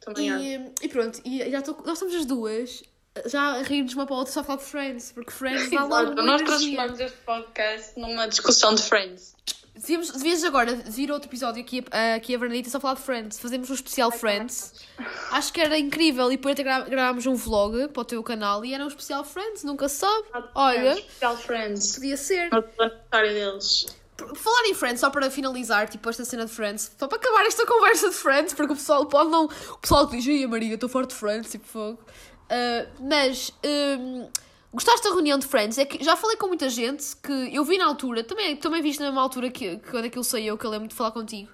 Também 0.00 0.56
e, 0.56 0.72
e 0.82 0.88
pronto, 0.88 1.20
e 1.24 1.48
já 1.50 1.62
tô, 1.62 1.72
nós 1.84 1.92
estamos 1.92 2.14
as 2.16 2.26
duas 2.26 2.82
já 3.26 3.58
a 3.58 3.62
rir-nos 3.62 3.94
uma 3.94 4.06
para 4.06 4.16
a 4.16 4.18
outra 4.18 4.32
só 4.32 4.40
a 4.40 4.44
falar 4.44 4.58
de 4.58 4.64
Friends, 4.64 5.12
porque 5.12 5.30
Friends 5.30 5.70
dá 5.70 5.84
logo 5.84 6.14
Nós 6.14 6.42
transformamos 6.42 6.98
este 6.98 7.18
podcast 7.18 8.00
numa 8.00 8.26
discussão 8.26 8.74
de 8.74 8.82
Friends. 8.82 9.34
Devíamos, 9.74 10.10
devias 10.10 10.44
agora 10.44 10.74
vir 10.74 11.10
outro 11.10 11.28
episódio 11.28 11.62
aqui, 11.62 11.82
aqui 12.14 12.34
a 12.34 12.38
Bernadita 12.38 12.68
só 12.68 12.78
falar 12.78 12.94
de 12.94 13.02
Friends. 13.02 13.38
Fazemos 13.38 13.70
um 13.70 13.74
especial 13.74 14.10
Friends. 14.10 14.74
Acho 15.32 15.52
que 15.52 15.60
era 15.60 15.78
incrível. 15.78 16.30
E 16.30 16.36
depois 16.36 16.52
até 16.52 16.62
gravámos 16.62 17.26
um 17.26 17.34
vlog 17.34 17.88
para 17.88 18.00
o 18.00 18.04
teu 18.04 18.22
canal 18.22 18.64
e 18.64 18.74
era 18.74 18.84
um 18.84 18.88
especial 18.88 19.24
Friends, 19.24 19.64
nunca 19.64 19.88
se 19.88 19.96
sabe. 19.96 20.28
Olha. 20.54 20.92
Especial 20.92 21.36
Friends. 21.38 21.94
Podia 21.94 22.16
ser. 22.16 22.50
No 22.50 22.58
aniversário 22.58 23.32
deles. 23.32 23.86
Falar 24.16 24.66
em 24.66 24.74
Friends, 24.74 25.00
só 25.00 25.10
para 25.10 25.30
finalizar, 25.30 25.88
tipo, 25.88 26.08
esta 26.08 26.24
cena 26.24 26.44
de 26.44 26.52
Friends, 26.52 26.92
só 26.98 27.08
para 27.08 27.18
acabar 27.18 27.46
esta 27.46 27.66
conversa 27.66 28.10
de 28.10 28.14
Friends, 28.14 28.52
porque 28.52 28.72
o 28.72 28.76
pessoal 28.76 29.06
pode 29.06 29.30
não. 29.30 29.46
O 29.46 29.78
pessoal 29.78 30.06
diz, 30.06 30.26
ai 30.28 30.46
Maria, 30.46 30.74
estou 30.74 30.88
forte 30.88 31.10
de 31.10 31.16
Friends, 31.16 31.50
tipo 31.50 31.66
fogo. 31.66 31.98
Uh, 32.44 33.08
mas 33.08 33.50
um, 33.64 34.28
gostaste 34.72 35.02
da 35.08 35.14
reunião 35.14 35.38
de 35.38 35.46
Friends? 35.46 35.78
É 35.78 35.86
que 35.86 36.04
já 36.04 36.14
falei 36.14 36.36
com 36.36 36.46
muita 36.46 36.68
gente 36.68 37.16
que 37.16 37.54
eu 37.54 37.64
vi 37.64 37.78
na 37.78 37.86
altura, 37.86 38.22
também, 38.22 38.54
também 38.56 38.82
viste 38.82 39.00
na 39.00 39.06
mesma 39.06 39.22
altura 39.22 39.50
que, 39.50 39.78
que 39.78 39.90
quando 39.90 40.04
aquilo 40.04 40.24
saiu, 40.24 40.58
que 40.58 40.66
eu 40.66 40.70
lembro 40.70 40.88
de 40.88 40.94
falar 40.94 41.10
contigo. 41.10 41.50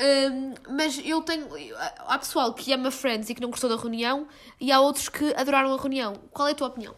Um, 0.00 0.54
mas 0.74 1.00
eu 1.04 1.20
tenho. 1.22 1.46
Há 2.06 2.18
pessoal 2.18 2.54
que 2.54 2.72
ama 2.72 2.90
Friends 2.90 3.28
e 3.28 3.34
que 3.34 3.40
não 3.40 3.50
gostou 3.50 3.68
da 3.68 3.76
reunião, 3.76 4.26
e 4.58 4.72
há 4.72 4.80
outros 4.80 5.08
que 5.08 5.32
adoraram 5.34 5.72
a 5.72 5.76
reunião. 5.76 6.14
Qual 6.32 6.48
é 6.48 6.52
a 6.52 6.54
tua 6.54 6.68
opinião? 6.68 6.96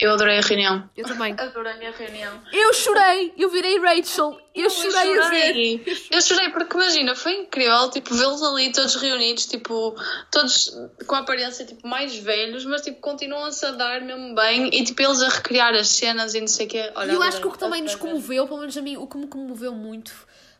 Eu 0.00 0.12
adorei 0.12 0.38
a 0.38 0.40
reunião. 0.40 0.90
Eu 0.96 1.06
também. 1.06 1.34
Adorei 1.38 1.86
a 1.86 1.90
reunião. 1.92 2.40
Eu 2.52 2.74
chorei, 2.74 3.32
eu 3.38 3.48
virei 3.48 3.78
Rachel. 3.78 4.40
Eu, 4.54 4.64
eu 4.64 4.70
chorei, 4.70 4.90
chorei 4.90 5.20
a 5.20 5.28
ver. 5.28 6.06
Eu 6.10 6.20
chorei 6.20 6.50
porque 6.50 6.76
imagina, 6.76 7.14
foi 7.14 7.42
incrível, 7.42 7.90
tipo, 7.90 8.14
vê-los 8.14 8.42
ali 8.42 8.72
todos 8.72 8.96
reunidos, 8.96 9.46
tipo, 9.46 9.94
todos 10.30 10.76
com 11.06 11.14
a 11.14 11.20
aparência 11.20 11.64
tipo 11.64 11.86
mais 11.86 12.16
velhos, 12.16 12.64
mas 12.64 12.82
tipo, 12.82 13.00
continuam-se 13.00 13.64
a 13.66 13.70
dar 13.70 14.00
mesmo 14.00 14.34
bem 14.34 14.68
e 14.72 14.84
tipo, 14.84 15.00
eles 15.00 15.22
a 15.22 15.28
recriar 15.28 15.74
as 15.74 15.88
cenas 15.88 16.34
e 16.34 16.40
não 16.40 16.48
sei 16.48 16.66
o 16.66 16.68
quê. 16.68 16.92
Olha, 16.94 17.12
eu 17.12 17.22
acho 17.22 17.40
que 17.40 17.46
o 17.46 17.52
que 17.52 17.58
também 17.58 17.82
nos 17.82 17.94
comoveu, 17.94 18.46
pelo 18.46 18.60
menos 18.60 18.76
a 18.76 18.82
mim, 18.82 18.96
o 18.96 19.06
que 19.06 19.16
me 19.16 19.28
comoveu 19.28 19.72
muito 19.72 20.12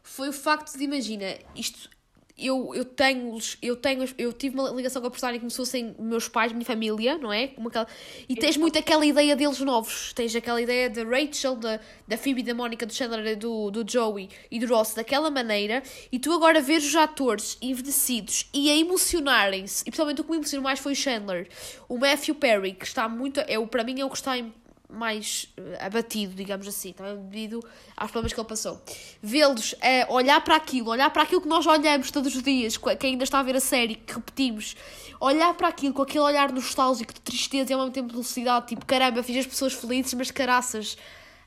foi 0.02 0.28
o 0.28 0.32
facto 0.32 0.76
de, 0.76 0.84
imagina, 0.84 1.36
isto 1.56 1.88
eu, 2.36 2.74
eu 2.74 2.84
tenho 2.84 3.38
eu 3.62 3.76
tenho 3.76 4.08
eu 4.18 4.32
tive 4.32 4.58
uma 4.58 4.68
ligação 4.70 5.00
com 5.00 5.06
a 5.06 5.10
personagem 5.10 5.38
como 5.38 5.50
se 5.50 5.56
fossem 5.56 5.94
meus 5.98 6.28
pais, 6.28 6.52
minha 6.52 6.64
família, 6.64 7.16
não 7.16 7.32
é? 7.32 7.46
Como 7.48 7.68
aquela, 7.68 7.86
e 8.28 8.34
tens 8.34 8.56
muito 8.56 8.76
aquela 8.76 9.06
ideia 9.06 9.36
deles 9.36 9.60
novos. 9.60 10.12
Tens 10.12 10.34
aquela 10.34 10.60
ideia 10.60 10.90
da 10.90 11.04
Rachel, 11.04 11.54
da, 11.54 11.78
da 12.08 12.18
Phoebe, 12.18 12.42
da 12.42 12.52
Mónica, 12.52 12.84
do 12.84 12.92
Chandler, 12.92 13.36
do, 13.38 13.70
do 13.70 13.88
Joey 13.88 14.28
e 14.50 14.58
do 14.58 14.66
Ross 14.66 14.94
daquela 14.94 15.30
maneira, 15.30 15.82
e 16.10 16.18
tu 16.18 16.32
agora 16.32 16.60
vês 16.60 16.84
os 16.84 16.96
atores 16.96 17.56
envelhecidos 17.62 18.48
e 18.52 18.68
a 18.68 18.76
emocionarem-se. 18.76 19.82
E 19.82 19.84
principalmente 19.84 20.20
o 20.20 20.24
que 20.24 20.30
me 20.30 20.36
emocionou 20.38 20.64
mais 20.64 20.80
foi 20.80 20.92
o 20.92 20.96
Chandler. 20.96 21.48
O 21.88 21.98
Matthew 21.98 22.34
Perry, 22.34 22.72
que 22.72 22.84
está 22.84 23.08
muito. 23.08 23.40
É, 23.40 23.64
para 23.66 23.84
mim 23.84 24.00
é 24.00 24.04
o 24.04 24.10
que 24.10 24.16
está 24.16 24.36
em 24.36 24.52
mais 24.94 25.52
uh, 25.58 25.84
abatido, 25.86 26.34
digamos 26.34 26.66
assim, 26.66 26.92
também 26.92 27.16
devido 27.16 27.60
aos 27.96 28.10
problemas 28.10 28.32
que 28.32 28.40
ele 28.40 28.48
passou. 28.48 28.80
Vê-los 29.22 29.74
é, 29.80 30.06
olhar 30.10 30.40
para 30.42 30.56
aquilo, 30.56 30.90
olhar 30.90 31.10
para 31.10 31.22
aquilo 31.22 31.40
que 31.40 31.48
nós 31.48 31.66
olhamos 31.66 32.10
todos 32.10 32.34
os 32.34 32.42
dias, 32.42 32.76
que 32.76 33.06
ainda 33.06 33.24
está 33.24 33.40
a 33.40 33.42
ver 33.42 33.56
a 33.56 33.60
série, 33.60 33.96
que 33.96 34.14
repetimos, 34.14 34.76
olhar 35.20 35.54
para 35.54 35.68
aquilo 35.68 35.94
com 35.94 36.02
aquele 36.02 36.24
olhar 36.24 36.52
nostálgico 36.52 37.12
de 37.12 37.20
tristeza 37.20 37.72
e 37.72 37.74
ao 37.74 37.80
mesmo 37.80 37.92
tempo 37.92 38.08
de 38.08 38.14
felicidade, 38.14 38.66
tipo, 38.68 38.84
caramba, 38.86 39.22
fiz 39.22 39.38
as 39.38 39.46
pessoas 39.46 39.72
felizes, 39.72 40.14
mas 40.14 40.30
caraças, 40.30 40.96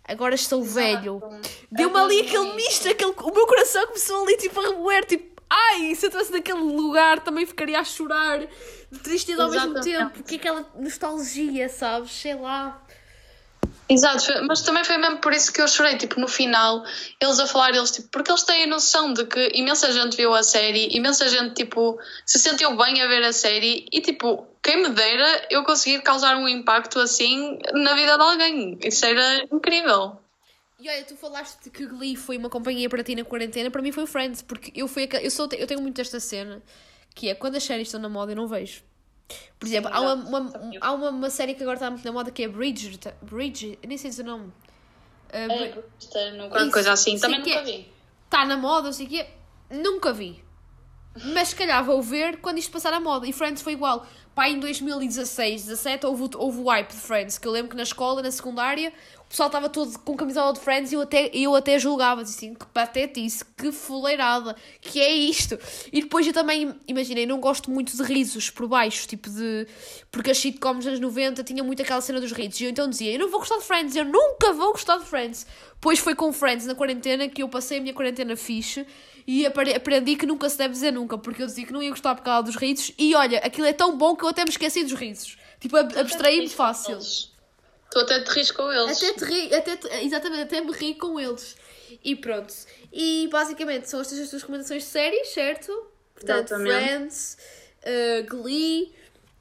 agora 0.03 0.35
estou 0.35 0.63
velho. 0.63 1.21
Deu-me 1.71 1.97
ali 1.97 2.21
aquele 2.21 2.53
misto, 2.53 2.89
aquele, 2.89 3.11
o 3.11 3.33
meu 3.33 3.47
coração 3.47 3.85
começou 3.87 4.23
ali 4.23 4.37
tipo 4.37 4.59
a 4.59 4.63
remoer, 4.63 5.05
tipo, 5.05 5.41
ai, 5.49 5.95
se 5.95 6.05
eu 6.05 6.09
estivesse 6.09 6.31
naquele 6.31 6.59
lugar 6.59 7.19
também 7.19 7.45
ficaria 7.45 7.79
a 7.79 7.83
chorar 7.83 8.39
de 8.39 8.99
tristeza 8.99 9.43
ao 9.43 9.49
mesmo 9.49 9.79
tempo, 9.81 10.11
porque 10.11 10.35
aquela 10.35 10.65
nostalgia, 10.77 11.69
sabes, 11.69 12.11
sei 12.11 12.35
lá. 12.35 12.83
Exato, 13.89 14.25
mas 14.45 14.61
também 14.61 14.83
foi 14.83 14.97
mesmo 14.97 15.17
por 15.19 15.31
isso 15.31 15.51
que 15.53 15.61
eu 15.61 15.67
chorei, 15.67 15.97
tipo, 15.97 16.19
no 16.19 16.27
final, 16.27 16.83
eles 17.21 17.39
a 17.39 17.47
falar, 17.47 17.73
eles, 17.73 17.89
tipo, 17.89 18.09
porque 18.09 18.29
eles 18.29 18.43
têm 18.43 18.63
a 18.65 18.67
noção 18.67 19.13
de 19.13 19.25
que 19.25 19.51
imensa 19.53 19.91
gente 19.93 20.17
viu 20.17 20.33
a 20.33 20.43
série, 20.43 20.89
imensa 20.95 21.29
gente, 21.29 21.53
tipo, 21.53 21.97
se 22.25 22.37
sentiu 22.37 22.75
bem 22.75 23.01
a 23.01 23.07
ver 23.07 23.23
a 23.23 23.31
série 23.31 23.85
e, 23.89 24.01
tipo, 24.01 24.45
quem 24.61 24.83
me 24.83 24.89
dera 24.89 25.47
eu 25.49 25.63
conseguir 25.63 26.01
causar 26.01 26.35
um 26.35 26.49
impacto 26.49 26.99
assim 26.99 27.57
na 27.73 27.95
vida 27.95 28.17
de 28.17 28.23
alguém. 28.23 28.77
Isso 28.83 29.05
era 29.05 29.45
incrível. 29.53 30.19
E 30.79 30.89
olha, 30.89 31.03
tu 31.05 31.15
falaste 31.15 31.69
que 31.69 31.85
Glee 31.85 32.17
foi 32.17 32.37
uma 32.37 32.49
companhia 32.49 32.89
para 32.89 33.03
ti 33.03 33.15
na 33.15 33.23
quarentena, 33.23 33.71
para 33.71 33.81
mim 33.81 33.93
foi 33.93 34.05
Friends, 34.05 34.41
porque 34.41 34.71
eu 34.75 34.89
fui 34.89 35.07
eu, 35.21 35.31
sou, 35.31 35.47
eu 35.53 35.65
tenho 35.65 35.81
muito 35.81 36.01
esta 36.01 36.19
cena, 36.19 36.61
que 37.15 37.29
é 37.29 37.35
quando 37.35 37.55
as 37.55 37.63
séries 37.63 37.87
estão 37.87 38.01
na 38.01 38.09
moda 38.09 38.33
eu 38.33 38.35
não 38.35 38.47
vejo. 38.47 38.83
Por 39.59 39.67
exemplo, 39.67 39.91
há, 39.93 39.99
uma, 39.99 40.13
uma, 40.13 40.53
há 40.81 40.91
uma, 40.93 41.09
uma 41.09 41.29
série 41.29 41.53
que 41.55 41.63
agora 41.63 41.77
está 41.77 41.89
muito 41.89 42.05
na 42.05 42.11
moda 42.11 42.31
que 42.31 42.43
é 42.43 42.47
Bridge, 42.47 42.99
Bridge, 43.21 43.77
nem 43.85 43.97
sei 43.97 44.09
dizer 44.09 44.23
o 44.23 44.25
nome. 44.25 44.45
Uh, 45.29 45.51
é, 45.51 45.69
qualquer 46.49 46.71
coisa 46.71 46.91
assim, 46.93 47.19
também 47.19 47.39
nunca 47.39 47.51
é, 47.51 47.63
vi. 47.63 47.91
Está 48.25 48.45
na 48.45 48.55
moda, 48.55 48.93
sei 48.93 49.07
que 49.07 49.25
nunca 49.69 50.13
vi. 50.13 50.43
Mas 51.33 51.49
se 51.49 51.55
calhar 51.55 51.83
vou 51.83 52.01
ver 52.01 52.37
quando 52.37 52.59
isto 52.59 52.71
passar 52.71 52.93
a 52.93 52.99
moda. 52.99 53.27
E 53.27 53.33
Friends 53.33 53.61
foi 53.61 53.73
igual. 53.73 54.05
Pá, 54.35 54.47
em 54.49 54.59
2016, 54.59 55.65
17 55.65 56.05
houve, 56.05 56.29
houve 56.35 56.59
o 56.59 56.69
wipe 56.69 56.93
de 56.93 56.99
Friends, 56.99 57.39
que 57.39 57.47
eu 57.47 57.51
lembro 57.51 57.71
que 57.71 57.75
na 57.75 57.83
escola, 57.83 58.21
na 58.21 58.29
secundária, 58.29 58.93
o 59.27 59.29
pessoal 59.29 59.47
estava 59.47 59.67
todo 59.67 59.99
com 59.99 60.15
camisola 60.15 60.53
de 60.53 60.59
Friends 60.61 60.93
e 60.93 60.95
eu 60.95 61.01
até, 61.01 61.29
eu 61.33 61.53
até 61.53 61.77
julgava, 61.77 62.21
assim, 62.21 62.53
que 62.53 62.65
patetice, 62.67 63.43
que 63.57 63.73
fuleirada, 63.73 64.55
que 64.79 65.01
é 65.01 65.11
isto? 65.11 65.59
E 65.91 66.01
depois 66.01 66.25
eu 66.25 66.31
também, 66.31 66.73
imaginei, 66.87 67.25
não 67.25 67.37
gosto 67.41 67.69
muito 67.69 67.95
de 67.95 68.03
risos 68.03 68.49
por 68.49 68.69
baixo, 68.69 69.05
tipo 69.05 69.29
de... 69.29 69.67
Porque 70.09 70.31
as 70.31 70.37
sitcoms 70.37 70.77
nos 70.77 70.87
anos 70.87 70.99
90 71.01 71.43
tinha 71.43 71.61
muito 71.61 71.81
aquela 71.81 71.99
cena 71.99 72.21
dos 72.21 72.31
risos, 72.31 72.61
e 72.61 72.63
eu 72.63 72.69
então 72.69 72.89
dizia, 72.89 73.11
eu 73.11 73.19
não 73.19 73.29
vou 73.29 73.41
gostar 73.41 73.57
de 73.57 73.65
Friends, 73.65 73.97
eu 73.97 74.05
nunca 74.05 74.53
vou 74.53 74.71
gostar 74.71 74.97
de 74.97 75.03
Friends. 75.03 75.45
Pois 75.81 75.99
foi 75.99 76.15
com 76.15 76.31
Friends 76.31 76.65
na 76.65 76.73
quarentena 76.73 77.27
que 77.27 77.43
eu 77.43 77.49
passei 77.49 77.79
a 77.79 77.81
minha 77.81 77.93
quarentena 77.93 78.35
fixe 78.37 78.87
e 79.27 79.45
aprendi 79.45 80.15
que 80.15 80.25
nunca 80.25 80.49
se 80.49 80.57
deve 80.57 80.71
dizer 80.71 80.91
nunca, 80.91 81.17
porque 81.17 81.43
eu 81.43 81.47
dizia 81.47 81.65
que 81.65 81.73
não 81.73 81.83
ia 81.83 81.89
gostar 81.89 82.15
por 82.15 82.23
causa 82.23 82.43
dos 82.43 82.55
risos, 82.55 82.93
e 82.97 83.13
olha, 83.13 83.39
aquilo 83.39 83.67
é 83.67 83.73
tão 83.73 83.97
bom 83.97 84.15
que 84.15 84.23
eu 84.23 84.29
até 84.29 84.45
me 84.45 84.49
esqueci 84.51 84.85
dos 84.85 84.93
risos. 84.93 85.37
Tipo, 85.59 85.75
abstraí-me 85.75 86.47
fácil. 86.47 86.97
Tu 87.91 87.99
até 87.99 88.19
te 88.21 88.29
rires 88.29 88.51
com 88.51 88.71
eles. 88.71 88.97
Até 88.97 89.13
te 89.13 89.25
ri, 89.25 89.53
até 89.53 89.77
te, 89.77 89.87
exatamente, 90.03 90.41
até 90.43 90.61
me 90.61 90.71
ri 90.71 90.95
com 90.95 91.19
eles. 91.19 91.55
E 92.03 92.15
pronto. 92.15 92.53
E 92.91 93.27
basicamente 93.31 93.89
são 93.89 94.01
estas 94.01 94.19
as 94.19 94.29
tuas 94.29 94.41
recomendações 94.41 94.83
de 94.83 94.89
séries, 94.89 95.29
certo? 95.29 95.71
Portanto, 96.13 96.53
exatamente. 96.53 96.85
Friends, 96.85 97.37
uh, 97.83 98.29
Glee. 98.29 98.93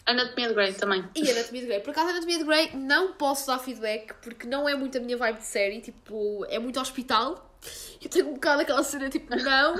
Anatomia 0.04 0.48
de 0.48 0.54
Grey 0.54 0.72
também. 0.74 1.04
E 1.16 1.30
Anatomia 1.30 1.60
de 1.62 1.66
Grey. 1.66 1.80
Por 1.80 1.90
acaso, 1.90 2.10
Anatomia 2.10 2.38
de 2.38 2.44
Grey 2.44 2.70
não 2.76 3.14
posso 3.14 3.48
dar 3.48 3.58
feedback 3.58 4.14
porque 4.22 4.46
não 4.46 4.68
é 4.68 4.76
muito 4.76 4.96
a 4.96 5.00
minha 5.00 5.16
vibe 5.16 5.38
de 5.38 5.46
série. 5.46 5.80
Tipo, 5.80 6.44
é 6.48 6.58
muito 6.60 6.78
hospital. 6.78 7.58
Eu 8.00 8.08
tenho 8.08 8.28
um 8.28 8.34
bocado 8.34 8.62
aquela 8.62 8.84
cena 8.84 9.10
tipo, 9.10 9.34
não. 9.34 9.74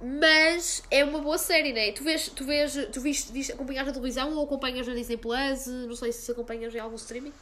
Mas 0.00 0.84
é 0.92 1.02
uma 1.02 1.18
boa 1.18 1.38
série, 1.38 1.72
né? 1.72 1.90
Tu 1.90 2.04
vês, 2.04 2.28
tu 2.28 2.44
vês, 2.44 2.72
tu 2.92 3.00
viste, 3.00 3.32
viste, 3.32 3.52
acompanhas 3.52 3.84
na 3.84 3.92
televisão 3.92 4.32
ou 4.36 4.44
acompanhas 4.44 4.86
na 4.86 4.94
Disney 4.94 5.16
Plus? 5.16 5.66
Não 5.66 5.96
sei 5.96 6.12
se 6.12 6.30
acompanhas 6.30 6.72
em 6.72 6.78
algum 6.78 6.94
streaming. 6.94 7.32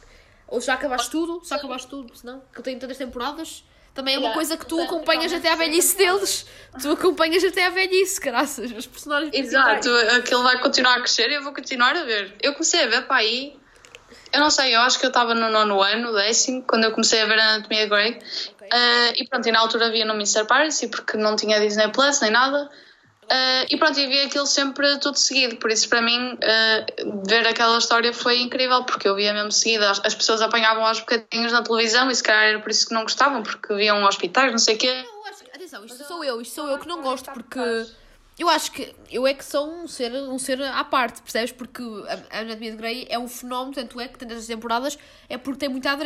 Ou 0.47 0.61
já 0.61 0.75
acabaste 0.75 1.11
tudo? 1.11 1.41
Já 1.45 1.57
acabaste 1.57 1.87
tudo, 1.87 2.15
senão? 2.15 2.41
Que 2.53 2.59
eu 2.59 2.63
tenho 2.63 2.79
tantas 2.79 2.97
temporadas. 2.97 3.63
Também 3.97 4.13
é 4.13 4.19
uma 4.19 4.31
coisa 4.31 4.55
que 4.55 4.65
tu 4.65 4.79
acompanhas 4.79 5.33
até 5.33 5.51
à 5.51 5.55
velhice 5.55 5.97
deles. 5.97 6.45
Tu 6.79 6.91
acompanhas 6.91 7.43
até 7.43 7.65
à 7.65 7.69
velhice, 7.69 8.21
graças. 8.21 8.71
Os 8.71 8.85
personagens 8.85 9.33
Exato, 9.33 9.89
aquilo 10.15 10.43
vai 10.43 10.59
continuar 10.59 10.97
a 10.97 10.99
crescer 10.99 11.27
e 11.31 11.33
eu 11.33 11.43
vou 11.43 11.51
continuar 11.51 11.97
a 11.97 12.03
ver. 12.03 12.35
Eu 12.39 12.53
comecei 12.53 12.83
a 12.83 12.87
ver 12.87 13.07
para 13.07 13.17
aí. 13.17 13.57
Eu 14.31 14.39
não 14.39 14.51
sei, 14.51 14.75
eu 14.75 14.81
acho 14.81 14.99
que 14.99 15.05
eu 15.05 15.09
estava 15.09 15.33
no 15.33 15.49
nono 15.49 15.81
ano, 15.81 16.13
décimo, 16.13 16.61
quando 16.67 16.83
eu 16.83 16.91
comecei 16.91 17.21
a 17.21 17.25
ver 17.25 17.39
a 17.39 17.55
Anatomia 17.55 17.87
Grey. 17.87 18.11
Okay. 18.11 18.67
Uh, 18.67 19.13
e 19.15 19.27
pronto, 19.27 19.49
e 19.49 19.51
na 19.51 19.59
altura 19.61 19.87
havia 19.87 20.05
no 20.05 20.13
Mr. 20.13 20.45
Piracy, 20.45 20.89
porque 20.89 21.17
não 21.17 21.35
tinha 21.35 21.59
Disney 21.59 21.87
Plus 21.87 22.19
nem 22.21 22.29
nada. 22.29 22.69
Uh, 23.27 23.67
e 23.69 23.75
pronto, 23.75 23.99
eu 23.99 24.07
vi 24.07 24.21
aquilo 24.21 24.45
sempre 24.45 24.97
tudo 24.99 25.17
seguido, 25.17 25.57
por 25.57 25.69
isso 25.69 25.89
para 25.89 26.01
mim 26.01 26.35
uh, 26.35 27.27
ver 27.27 27.45
aquela 27.45 27.77
história 27.77 28.13
foi 28.13 28.39
incrível, 28.39 28.85
porque 28.85 29.05
eu 29.05 29.15
via 29.15 29.33
mesmo 29.33 29.51
seguido, 29.51 29.83
as, 29.83 29.99
as, 30.05 30.15
pessoas 30.15 30.41
apanhavam 30.41 30.85
aos 30.85 31.01
bocadinhos 31.01 31.51
na 31.51 31.61
televisão 31.61 32.09
e 32.09 32.15
se 32.15 32.23
calhar 32.23 32.45
era 32.45 32.59
por 32.61 32.71
isso 32.71 32.87
que 32.87 32.93
não 32.93 33.03
gostavam, 33.03 33.43
porque 33.43 33.73
viam 33.75 34.01
hospitais, 34.05 34.49
não 34.49 34.57
sei 34.57 34.75
o 34.75 34.77
quê. 34.77 35.05
Acho, 35.29 35.43
atenção, 35.53 35.83
isto 35.83 36.05
sou 36.05 36.23
eu, 36.23 36.39
isto 36.39 36.55
sou 36.55 36.69
eu 36.69 36.79
que 36.79 36.87
não 36.87 37.01
gosto, 37.01 37.29
porque 37.31 37.59
eu 38.39 38.47
acho 38.47 38.71
que 38.71 38.95
eu 39.11 39.27
é 39.27 39.33
que 39.33 39.43
sou 39.43 39.69
um 39.69 39.89
ser, 39.89 40.13
um 40.13 40.39
ser 40.39 40.63
à 40.63 40.85
parte, 40.85 41.21
percebes? 41.21 41.51
Porque 41.51 41.83
a 42.31 42.39
Anatomia 42.39 42.71
de 42.71 42.77
Grey 42.77 43.07
é 43.09 43.19
um 43.19 43.27
fenómeno, 43.27 43.73
tanto 43.73 43.99
é 43.99 44.07
que 44.07 44.17
tantas 44.17 44.47
temporadas 44.47 44.97
é 45.27 45.37
porque 45.37 45.59
tem 45.59 45.69
muita, 45.69 45.97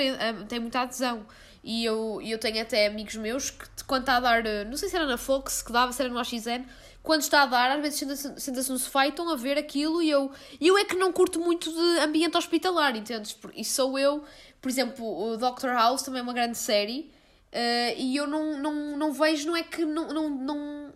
tem 0.50 0.60
muita 0.60 0.80
adesão. 0.80 1.24
E 1.64 1.86
eu, 1.86 2.20
eu 2.24 2.40
tenho 2.40 2.60
até 2.60 2.88
amigos 2.88 3.16
meus 3.16 3.52
que 3.52 3.68
quando 3.86 4.02
está 4.02 4.16
a 4.16 4.20
dar, 4.20 4.44
não 4.66 4.76
sei 4.76 4.90
se 4.90 4.96
era 4.96 5.06
na 5.06 5.18
Fox, 5.18 5.62
que 5.62 5.72
dava, 5.72 5.92
se 5.92 6.02
era 6.02 6.12
no 6.12 6.18
AXN, 6.18 6.66
quando 7.04 7.22
está 7.22 7.44
a 7.44 7.46
dar, 7.46 7.72
às 7.72 7.82
vezes 7.82 8.00
senta-se 8.00 8.40
senta 8.40 8.60
no 8.72 8.78
sofá 8.78 9.06
e 9.06 9.10
estão 9.10 9.30
a 9.30 9.36
ver 9.36 9.58
aquilo 9.58 10.02
e 10.02 10.10
eu, 10.10 10.32
eu 10.60 10.78
é 10.78 10.86
que 10.86 10.96
não 10.96 11.12
curto 11.12 11.40
muito 11.40 11.72
de 11.72 12.00
ambiente 12.00 12.38
hospitalar, 12.38 12.96
entendes? 12.96 13.36
E 13.56 13.66
sou 13.66 13.98
eu, 13.98 14.24
por 14.62 14.70
exemplo, 14.70 15.06
o 15.06 15.38
Doctor 15.38 15.72
House 15.72 16.04
também 16.04 16.20
é 16.20 16.24
uma 16.24 16.34
grande 16.34 16.58
série 16.58 17.12
uh, 17.52 17.96
e 17.98 18.16
eu 18.16 18.28
não, 18.28 18.58
não, 18.60 18.98
não 18.98 19.12
vejo, 19.12 19.48
não 19.48 19.56
é 19.56 19.64
que 19.64 19.84
não, 19.84 20.08
não, 20.10 20.30
não, 20.30 20.94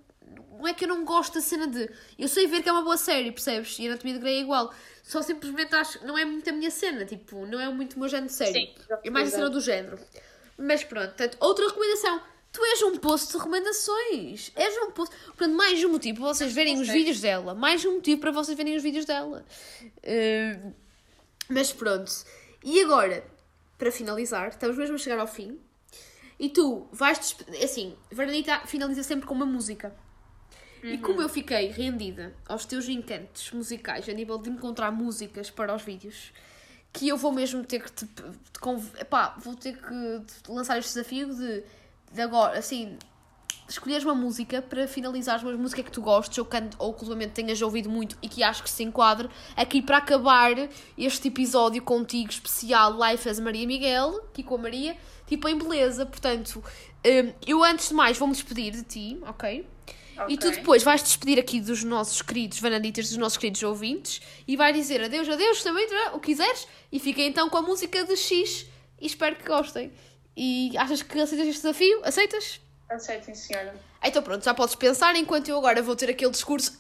não 0.59 0.67
é 0.67 0.73
que 0.73 0.83
eu 0.83 0.87
não 0.87 1.03
gosto 1.03 1.33
da 1.33 1.41
cena 1.41 1.67
de. 1.67 1.89
Eu 2.17 2.27
sei 2.27 2.45
ver 2.45 2.61
que 2.61 2.69
é 2.69 2.71
uma 2.71 2.83
boa 2.83 2.97
série, 2.97 3.31
percebes? 3.31 3.77
E 3.79 3.87
Anatomia 3.87 4.13
de 4.13 4.19
Grey 4.19 4.37
é 4.37 4.41
igual. 4.41 4.73
Só 5.03 5.21
simplesmente 5.21 5.75
acho. 5.75 6.05
Não 6.05 6.17
é 6.17 6.23
muito 6.23 6.49
a 6.49 6.53
minha 6.53 6.71
cena, 6.71 7.05
tipo, 7.05 7.45
não 7.45 7.59
é 7.59 7.67
muito 7.69 7.95
o 7.95 7.99
meu 7.99 8.09
género 8.09 8.27
de 8.27 8.33
série. 8.33 8.53
Sim, 8.53 8.73
é 9.03 9.09
mais 9.09 9.29
a 9.29 9.37
cena 9.37 9.49
do 9.49 9.59
género. 9.59 9.99
Mas 10.57 10.83
pronto, 10.83 11.07
portanto, 11.07 11.37
outra 11.39 11.67
recomendação 11.67 12.21
Tu 12.55 12.63
és 12.63 12.81
um 12.83 12.95
post 12.95 13.33
de 13.33 13.37
recomendações. 13.37 14.49
És 14.55 14.77
um 14.77 14.91
post. 14.91 15.13
Portanto, 15.25 15.53
mais 15.57 15.83
um 15.83 15.91
motivo 15.91 16.19
para 16.19 16.33
vocês 16.33 16.53
verem 16.53 16.79
os 16.79 16.87
vídeos 16.87 17.19
dela. 17.19 17.53
Mais 17.53 17.83
um 17.83 17.95
motivo 17.95 18.21
para 18.21 18.31
vocês 18.31 18.55
verem 18.55 18.77
os 18.77 18.81
vídeos 18.81 19.03
dela. 19.03 19.45
Uh, 19.83 20.73
mas 21.49 21.73
pronto. 21.73 22.09
E 22.63 22.79
agora, 22.79 23.25
para 23.77 23.91
finalizar, 23.91 24.47
estamos 24.47 24.77
mesmo 24.77 24.95
a 24.95 24.97
chegar 24.97 25.19
ao 25.19 25.27
fim. 25.27 25.59
E 26.39 26.47
tu 26.47 26.87
vais. 26.93 27.35
Assim, 27.61 27.93
Vernita 28.09 28.61
finaliza 28.65 29.03
sempre 29.03 29.27
com 29.27 29.33
uma 29.33 29.45
música. 29.45 29.93
Uhum. 30.81 30.91
E 30.91 30.97
como 30.99 31.21
eu 31.21 31.27
fiquei 31.27 31.67
rendida 31.67 32.33
aos 32.47 32.63
teus 32.63 32.87
encantos 32.87 33.51
musicais, 33.51 34.07
a 34.07 34.13
nível 34.13 34.37
de 34.37 34.49
encontrar 34.49 34.91
músicas 34.91 35.49
para 35.49 35.75
os 35.75 35.81
vídeos, 35.81 36.31
que 36.93 37.09
eu 37.09 37.17
vou 37.17 37.33
mesmo 37.33 37.65
ter 37.65 37.83
que 37.83 37.91
te. 37.91 38.05
te, 38.05 38.21
epá, 38.97 39.35
vou 39.39 39.55
ter 39.55 39.75
que 39.75 40.49
lançar 40.49 40.77
este 40.79 40.93
desafio 40.93 41.35
de 41.35 41.65
de 42.15 42.21
agora, 42.21 42.57
assim, 42.57 42.97
escolheres 43.67 44.03
uma 44.03 44.15
música 44.15 44.61
para 44.61 44.87
finalizar 44.87 45.43
uma 45.43 45.55
música 45.57 45.83
que 45.83 45.91
tu 45.91 46.01
gostes 46.01 46.37
ou, 46.37 46.47
ou 46.79 46.93
que 46.93 47.01
ultimamente 47.01 47.31
tenhas 47.31 47.61
ouvido 47.61 47.89
muito 47.89 48.17
e 48.21 48.29
que 48.29 48.43
acho 48.43 48.63
que 48.63 48.69
se 48.69 48.83
enquadre 48.83 49.29
aqui 49.55 49.81
para 49.81 49.97
acabar 49.97 50.53
este 50.97 51.27
episódio 51.27 51.81
contigo 51.81 52.29
especial 52.29 52.93
Life 52.93 53.27
as 53.27 53.39
Maria 53.39 53.67
Miguel, 53.67 54.21
aqui 54.29 54.43
com 54.43 54.55
a 54.55 54.59
Maria, 54.59 54.95
tipo 55.27 55.47
em 55.49 55.57
beleza. 55.57 56.05
Portanto, 56.05 56.63
hum, 57.05 57.33
eu 57.45 57.63
antes 57.63 57.89
de 57.89 57.93
mais 57.93 58.17
vou-me 58.17 58.33
despedir 58.33 58.71
de 58.71 58.83
ti, 58.83 59.19
ok? 59.27 59.67
Okay. 60.15 60.33
E 60.33 60.37
tu 60.37 60.49
depois 60.49 60.81
vais 60.81 61.03
despedir 61.03 61.37
aqui 61.37 61.59
dos 61.59 61.83
nossos 61.83 62.21
queridos 62.21 62.57
vananditas, 62.61 63.09
dos 63.09 63.17
nossos 63.17 63.37
queridos 63.37 63.61
ouvintes 63.63 64.21
e 64.47 64.55
vai 64.55 64.71
dizer 64.71 65.03
adeus, 65.03 65.27
adeus 65.27 65.61
também, 65.61 65.85
o 66.13 66.19
que 66.19 66.27
quiseres 66.27 66.65
e 66.89 66.99
fica 66.99 67.21
então 67.21 67.49
com 67.49 67.57
a 67.57 67.61
música 67.61 68.05
de 68.05 68.15
X 68.15 68.65
e 69.01 69.07
espero 69.07 69.35
que 69.35 69.45
gostem. 69.45 69.91
E 70.35 70.77
achas 70.77 71.01
que 71.01 71.19
aceitas 71.19 71.47
este 71.47 71.61
desafio? 71.61 72.01
Aceitas? 72.03 72.59
Aceito, 72.89 73.25
sim, 73.25 73.33
senhora. 73.33 73.73
Então 74.03 74.21
pronto, 74.21 74.43
já 74.43 74.53
podes 74.53 74.75
pensar 74.75 75.15
enquanto 75.15 75.49
eu 75.49 75.57
agora 75.57 75.81
vou 75.81 75.95
ter 75.95 76.09
aquele 76.09 76.31
discurso 76.31 76.75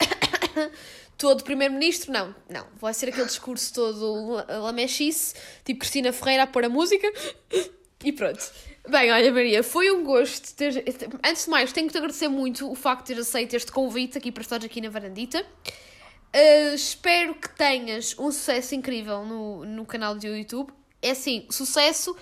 todo 1.17 1.43
primeiro-ministro. 1.43 2.11
Não, 2.11 2.35
não. 2.49 2.67
Vai 2.79 2.93
ser 2.93 3.09
aquele 3.09 3.25
discurso 3.25 3.73
todo 3.73 4.45
lamechice, 4.61 5.33
tipo 5.63 5.79
Cristina 5.79 6.13
Ferreira 6.13 6.43
a 6.43 6.47
pôr 6.47 6.65
a 6.65 6.69
música. 6.69 7.11
E 8.03 8.11
pronto. 8.11 8.51
Bem, 8.87 9.11
olha 9.11 9.31
Maria, 9.31 9.63
foi 9.63 9.89
um 9.89 10.03
gosto 10.03 10.53
ter... 10.53 10.83
Antes 11.25 11.45
de 11.45 11.49
mais, 11.49 11.73
tenho 11.73 11.87
que 11.87 11.93
te 11.93 11.97
agradecer 11.97 12.27
muito 12.27 12.69
o 12.69 12.75
facto 12.75 13.01
de 13.01 13.13
teres 13.15 13.27
aceito 13.27 13.55
este 13.55 13.71
convite 13.71 14.15
aqui 14.15 14.31
para 14.31 14.43
estar 14.43 14.63
aqui 14.63 14.79
na 14.79 14.89
varandita. 14.89 15.41
Uh, 15.41 16.75
espero 16.75 17.33
que 17.33 17.49
tenhas 17.49 18.13
um 18.19 18.29
sucesso 18.29 18.75
incrível 18.75 19.25
no, 19.25 19.65
no 19.65 19.85
canal 19.87 20.13
do 20.13 20.27
YouTube. 20.27 20.71
É 21.01 21.11
assim, 21.11 21.47
sucesso 21.49 22.15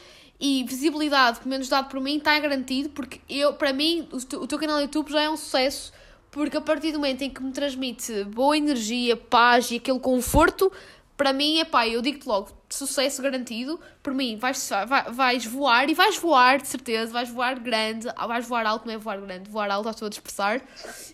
e 0.45 0.61
visibilidade, 0.65 1.39
pelo 1.39 1.51
menos 1.51 1.69
dado 1.69 1.87
por 1.87 2.01
mim, 2.01 2.17
está 2.17 2.37
garantido, 2.37 2.89
porque 2.89 3.21
eu, 3.29 3.53
para 3.53 3.71
mim, 3.71 4.09
o 4.11 4.19
teu, 4.19 4.41
o 4.41 4.45
teu 4.45 4.59
canal 4.59 4.81
YouTube 4.81 5.09
já 5.09 5.21
é 5.21 5.29
um 5.29 5.37
sucesso, 5.37 5.93
porque 6.29 6.57
a 6.57 6.61
partir 6.61 6.91
do 6.91 6.99
momento 6.99 7.21
em 7.21 7.29
que 7.29 7.41
me 7.41 7.53
transmite 7.53 8.25
boa 8.25 8.57
energia, 8.57 9.15
paz 9.15 9.71
e 9.71 9.77
aquele 9.77 10.01
conforto, 10.01 10.69
para 11.15 11.31
mim, 11.31 11.59
é 11.59 11.63
pá, 11.63 11.87
eu 11.87 12.01
digo-te 12.01 12.27
logo, 12.27 12.51
sucesso 12.69 13.21
garantido, 13.21 13.79
por 14.01 14.13
mim, 14.13 14.35
vais, 14.35 14.69
vais 15.13 15.45
voar 15.45 15.89
e 15.89 15.93
vais 15.93 16.17
voar, 16.17 16.61
de 16.61 16.67
certeza, 16.67 17.13
vais 17.13 17.29
voar 17.29 17.57
grande, 17.57 18.09
vais 18.27 18.45
voar 18.45 18.65
alto, 18.65 18.85
não 18.85 18.93
é 18.93 18.97
voar 18.97 19.21
grande, 19.21 19.49
voar 19.49 19.71
alto, 19.71 19.87
estou 19.87 20.07
a 20.07 20.09
dispersar, 20.09 20.61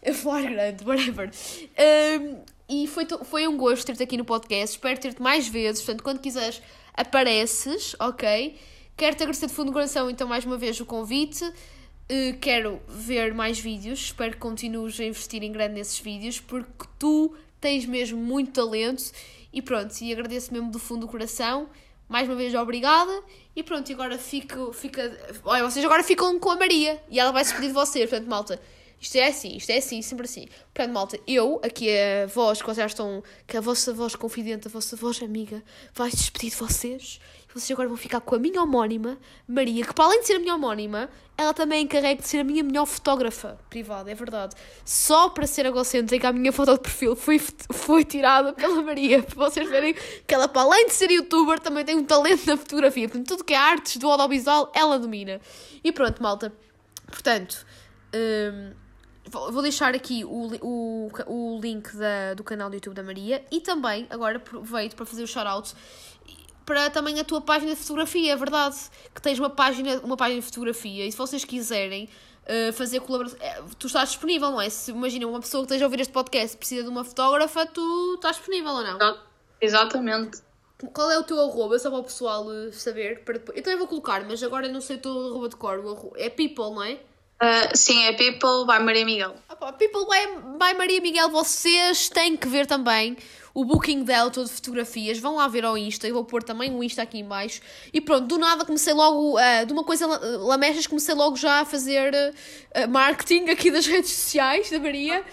é 0.01 0.09
voar 0.11 0.41
grande, 0.41 0.83
whatever. 0.83 1.29
Um, 2.19 2.41
e 2.67 2.87
foi, 2.87 3.05
foi 3.25 3.47
um 3.47 3.55
gosto 3.57 3.85
ter-te 3.85 4.01
aqui 4.01 4.17
no 4.17 4.25
podcast, 4.25 4.75
espero 4.75 4.99
ter-te 4.99 5.21
mais 5.21 5.47
vezes, 5.47 5.83
portanto, 5.83 6.01
quando 6.01 6.19
quiseres, 6.19 6.59
apareces, 6.95 7.95
ok? 7.99 8.57
Quero-te 8.99 9.23
agradecer 9.23 9.47
de 9.47 9.53
fundo 9.53 9.67
do 9.67 9.71
coração, 9.71 10.09
então, 10.09 10.27
mais 10.27 10.43
uma 10.43 10.57
vez, 10.57 10.77
o 10.81 10.85
convite. 10.85 11.45
Uh, 11.45 12.37
quero 12.41 12.81
ver 12.85 13.33
mais 13.33 13.57
vídeos, 13.57 13.97
espero 13.97 14.33
que 14.33 14.39
continues 14.39 14.99
a 14.99 15.05
investir 15.05 15.41
em 15.41 15.53
grande 15.53 15.75
nesses 15.75 15.97
vídeos, 15.97 16.41
porque 16.41 16.83
tu 16.99 17.33
tens 17.61 17.85
mesmo 17.85 18.21
muito 18.21 18.51
talento. 18.51 19.09
E 19.53 19.61
pronto, 19.61 19.95
e 20.01 20.11
agradeço 20.11 20.51
mesmo 20.51 20.69
do 20.69 20.77
fundo 20.77 21.05
do 21.05 21.07
coração. 21.07 21.69
Mais 22.09 22.27
uma 22.27 22.35
vez, 22.35 22.53
obrigada. 22.53 23.23
E 23.55 23.63
pronto, 23.63 23.89
agora 23.89 24.17
fico, 24.17 24.73
fica. 24.73 25.17
Olha, 25.45 25.63
vocês 25.63 25.85
agora 25.85 26.03
ficam 26.03 26.37
com 26.37 26.49
a 26.49 26.57
Maria 26.57 27.01
e 27.09 27.21
ela 27.21 27.31
vai 27.31 27.45
se 27.45 27.51
despedir 27.51 27.69
de 27.69 27.75
vocês. 27.75 28.09
Portanto, 28.09 28.27
malta, 28.27 28.61
isto 28.99 29.15
é 29.17 29.27
assim, 29.27 29.55
isto 29.55 29.69
é 29.69 29.77
assim, 29.77 30.01
sempre 30.01 30.25
assim. 30.25 30.47
Portanto, 30.73 30.93
malta, 30.93 31.19
eu, 31.27 31.59
aqui 31.63 31.89
a 31.89 32.27
voz 32.27 32.61
que 32.61 32.65
vocês 32.65 32.77
já 32.77 32.85
estão, 32.85 33.23
que 33.47 33.57
a 33.57 33.61
vossa 33.61 33.93
voz 33.93 34.15
confidente, 34.15 34.67
a 34.67 34.71
vossa 34.71 34.95
voz 34.95 35.21
amiga, 35.21 35.63
vai 35.93 36.09
despedir 36.09 36.49
de 36.49 36.55
vocês 36.55 37.19
vocês 37.53 37.71
agora 37.71 37.87
vão 37.87 37.97
ficar 37.97 38.21
com 38.21 38.35
a 38.35 38.39
minha 38.39 38.61
homónima, 38.61 39.17
Maria, 39.47 39.83
que 39.83 39.93
para 39.93 40.05
além 40.05 40.21
de 40.21 40.27
ser 40.27 40.35
a 40.35 40.39
minha 40.39 40.53
homónima, 40.53 41.09
ela 41.35 41.51
também 41.51 41.83
encarrega 41.83 42.21
de 42.21 42.27
ser 42.27 42.39
a 42.39 42.43
minha 42.43 42.63
melhor 42.63 42.85
fotógrafa 42.85 43.59
privada, 43.69 44.11
é 44.11 44.13
verdade. 44.13 44.55
Só 44.85 45.29
para 45.29 45.47
ser 45.47 45.65
egocêntrica, 45.65 46.29
a 46.29 46.31
minha 46.31 46.51
foto 46.51 46.73
de 46.73 46.79
perfil 46.79 47.15
foi, 47.15 47.39
foi 47.39 48.03
tirada 48.03 48.53
pela 48.53 48.83
Maria, 48.83 49.23
para 49.23 49.35
vocês 49.35 49.67
verem 49.67 49.95
que 50.27 50.33
ela, 50.33 50.47
para 50.47 50.61
além 50.61 50.85
de 50.85 50.93
ser 50.93 51.09
youtuber, 51.09 51.59
também 51.59 51.83
tem 51.83 51.95
um 51.95 52.03
talento 52.03 52.45
na 52.45 52.55
fotografia. 52.55 53.09
Portanto, 53.09 53.27
tudo 53.27 53.43
que 53.43 53.53
é 53.53 53.57
artes 53.57 53.97
do 53.97 54.07
audiovisual, 54.09 54.71
ela 54.75 54.99
domina. 54.99 55.41
E 55.83 55.91
pronto, 55.91 56.21
malta. 56.21 56.53
Portanto, 57.07 57.65
hum, 58.13 58.73
vou 59.29 59.61
deixar 59.61 59.93
aqui 59.95 60.23
o, 60.25 60.49
o, 60.61 61.11
o 61.27 61.59
link 61.61 61.95
da, 61.95 62.33
do 62.33 62.43
canal 62.43 62.69
do 62.69 62.75
YouTube 62.75 62.93
da 62.95 63.03
Maria 63.03 63.43
e 63.51 63.61
também, 63.61 64.07
agora 64.09 64.37
aproveito 64.37 64.95
para 64.95 65.05
fazer 65.05 65.23
o 65.23 65.27
shout-out 65.27 65.73
para 66.65 66.87
também 66.91 67.19
a 67.19 67.23
tua 67.23 67.41
página 67.41 67.73
de 67.73 67.77
fotografia, 67.77 68.31
é 68.31 68.35
verdade. 68.35 68.75
Que 69.15 69.19
tens 69.19 69.39
uma 69.39 69.49
página, 69.49 69.99
uma 70.03 70.15
página 70.15 70.39
de 70.39 70.45
fotografia 70.45 71.03
e 71.03 71.11
se 71.11 71.17
vocês 71.17 71.43
quiserem 71.43 72.07
uh, 72.43 72.71
fazer 72.73 72.99
colaboração, 72.99 73.39
é, 73.41 73.59
tu 73.79 73.87
estás 73.87 74.09
disponível, 74.09 74.51
não 74.51 74.61
é? 74.61 74.69
Se 74.69 74.91
imagina 74.91 75.25
uma 75.25 75.39
pessoa 75.39 75.63
que 75.63 75.65
esteja 75.65 75.85
a 75.85 75.87
ouvir 75.87 76.01
este 76.01 76.13
podcast 76.13 76.55
precisa 76.55 76.83
de 76.83 76.89
uma 76.89 77.03
fotógrafa, 77.03 77.65
tu 77.65 78.13
estás 78.15 78.35
disponível 78.35 78.71
ou 78.71 78.83
não? 78.83 78.99
Exatamente. 79.59 80.43
Qual 80.93 81.09
é 81.09 81.17
o 81.17 81.23
teu 81.23 81.41
arroba, 81.41 81.79
só 81.79 81.89
para 81.89 81.99
o 81.99 82.03
pessoal 82.03 82.45
eh, 82.53 82.71
saber? 82.71 83.23
Para 83.25 83.33
depois... 83.33 83.57
Eu 83.57 83.63
também 83.63 83.79
vou 83.79 83.87
colocar, 83.87 84.23
mas 84.25 84.41
agora 84.43 84.69
não 84.69 84.79
sei 84.79 84.95
o 84.95 84.99
teu 84.99 85.11
arroba 85.11 85.49
de 85.49 85.55
cor. 85.57 86.13
É 86.15 86.29
people, 86.29 86.73
não 86.73 86.83
é? 86.83 86.99
Uh, 87.41 87.75
sim, 87.75 88.03
é 88.03 88.11
People 88.11 88.65
by 88.67 88.83
Maria 88.83 89.05
Miguel. 89.05 89.33
Opa, 89.49 89.71
people 89.71 90.05
by, 90.05 90.41
by 90.57 90.77
Maria 90.77 90.99
Miguel, 90.99 91.29
vocês 91.29 92.09
têm 92.09 92.35
que 92.35 92.49
ver 92.49 92.67
também 92.67 93.15
o 93.53 93.63
booking 93.63 94.03
dela 94.03 94.29
todo 94.29 94.45
de 94.45 94.51
fotografias. 94.51 95.19
Vão 95.19 95.37
lá 95.37 95.47
ver 95.47 95.63
ao 95.63 95.77
Insta, 95.77 96.05
eu 96.05 96.13
vou 96.13 96.25
pôr 96.25 96.43
também 96.43 96.75
o 96.75 96.83
Insta 96.83 97.01
aqui 97.01 97.17
em 97.17 97.23
baixo. 97.23 97.61
E 97.93 98.01
pronto, 98.01 98.27
do 98.27 98.37
nada 98.37 98.65
comecei 98.65 98.93
logo, 98.93 99.37
uh, 99.37 99.65
de 99.65 99.71
uma 99.71 99.85
coisa 99.85 100.05
lamechas, 100.05 100.85
comecei 100.85 101.15
logo 101.15 101.37
já 101.37 101.61
a 101.61 101.65
fazer 101.65 102.13
uh, 102.13 102.89
marketing 102.89 103.49
aqui 103.49 103.71
das 103.71 103.87
redes 103.87 104.11
sociais 104.11 104.69
da 104.69 104.77
Maria. 104.77 105.23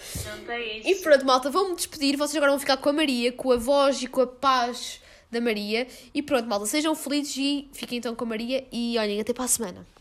Não 0.45 0.53
é 0.53 0.77
isso. 0.77 0.87
E 0.87 0.95
pronto, 0.95 1.25
malta, 1.25 1.49
vão-me 1.49 1.75
despedir. 1.75 2.15
Vocês 2.15 2.37
agora 2.37 2.51
vão 2.53 2.59
ficar 2.59 2.77
com 2.77 2.87
a 2.87 2.93
Maria, 2.93 3.33
com 3.33 3.51
a 3.51 3.57
voz 3.57 4.01
e 4.01 4.07
com 4.07 4.21
a 4.21 4.27
paz 4.27 5.01
da 5.29 5.41
Maria. 5.41 5.85
E 6.13 6.21
pronto, 6.21 6.47
malta, 6.47 6.65
sejam 6.67 6.95
felizes 6.95 7.35
e 7.35 7.67
fiquem 7.73 7.97
então 7.97 8.15
com 8.15 8.23
a 8.23 8.27
Maria. 8.27 8.65
E 8.71 8.97
olhem, 8.97 9.19
até 9.19 9.33
para 9.33 9.43
a 9.43 9.49
semana. 9.49 9.96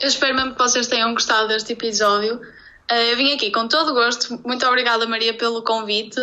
Eu 0.00 0.08
espero 0.08 0.34
mesmo 0.34 0.52
que 0.54 0.58
vocês 0.58 0.86
tenham 0.86 1.12
gostado 1.12 1.48
deste 1.48 1.74
episódio. 1.74 2.36
Uh, 2.90 2.94
eu 2.94 3.16
vim 3.18 3.34
aqui 3.34 3.50
com 3.50 3.68
todo 3.68 3.90
o 3.90 3.94
gosto. 3.94 4.40
Muito 4.46 4.66
obrigada, 4.66 5.06
Maria, 5.06 5.34
pelo 5.34 5.62
convite. 5.62 6.18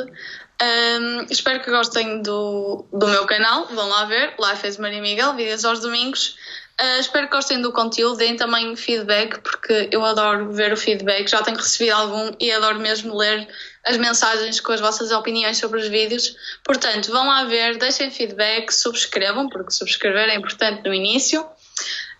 Um, 0.59 1.27
espero 1.29 1.61
que 1.61 1.69
gostem 1.69 2.23
do, 2.23 2.87
do 2.91 3.07
meu 3.07 3.27
canal. 3.27 3.67
Vão 3.67 3.87
lá 3.87 4.05
ver. 4.05 4.33
Life 4.39 4.67
is 4.67 4.77
Maria 4.77 4.99
Miguel, 4.99 5.35
vídeos 5.35 5.63
aos 5.63 5.79
domingos. 5.79 6.35
Uh, 6.81 6.99
espero 6.99 7.27
que 7.27 7.35
gostem 7.35 7.61
do 7.61 7.71
conteúdo, 7.71 8.17
deem 8.17 8.35
também 8.35 8.75
feedback, 8.75 9.39
porque 9.41 9.89
eu 9.91 10.03
adoro 10.05 10.51
ver 10.51 10.71
o 10.73 10.77
feedback, 10.77 11.27
já 11.27 11.41
tenho 11.41 11.57
recebido 11.57 11.93
algum 11.95 12.31
e 12.39 12.51
adoro 12.51 12.79
mesmo 12.79 13.17
ler 13.17 13.47
as 13.83 13.97
mensagens 13.97 14.59
com 14.59 14.71
as 14.71 14.79
vossas 14.79 15.11
opiniões 15.11 15.57
sobre 15.57 15.79
os 15.79 15.87
vídeos. 15.87 16.35
Portanto, 16.63 17.11
vão 17.11 17.27
lá 17.27 17.45
ver, 17.45 17.77
deixem 17.77 18.11
feedback, 18.11 18.71
subscrevam, 18.71 19.49
porque 19.49 19.71
subscrever 19.71 20.29
é 20.29 20.35
importante 20.35 20.83
no 20.83 20.93
início. 20.93 21.47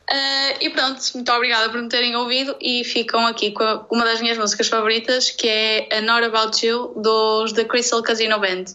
Uh, 0.09 0.55
e 0.61 0.69
pronto, 0.69 1.01
muito 1.15 1.31
obrigada 1.33 1.69
por 1.69 1.81
me 1.81 1.89
terem 1.89 2.15
ouvido 2.15 2.55
e 2.61 2.83
ficam 2.85 3.27
aqui 3.27 3.51
com 3.51 3.85
uma 3.91 4.05
das 4.05 4.21
minhas 4.21 4.37
músicas 4.37 4.67
favoritas, 4.67 5.31
que 5.31 5.47
é 5.47 5.97
A 5.97 6.01
Not 6.01 6.25
About 6.25 6.65
You, 6.65 6.93
dos 6.95 7.51
The 7.51 7.65
Crystal 7.65 8.01
Casino 8.01 8.39
Band. 8.39 8.65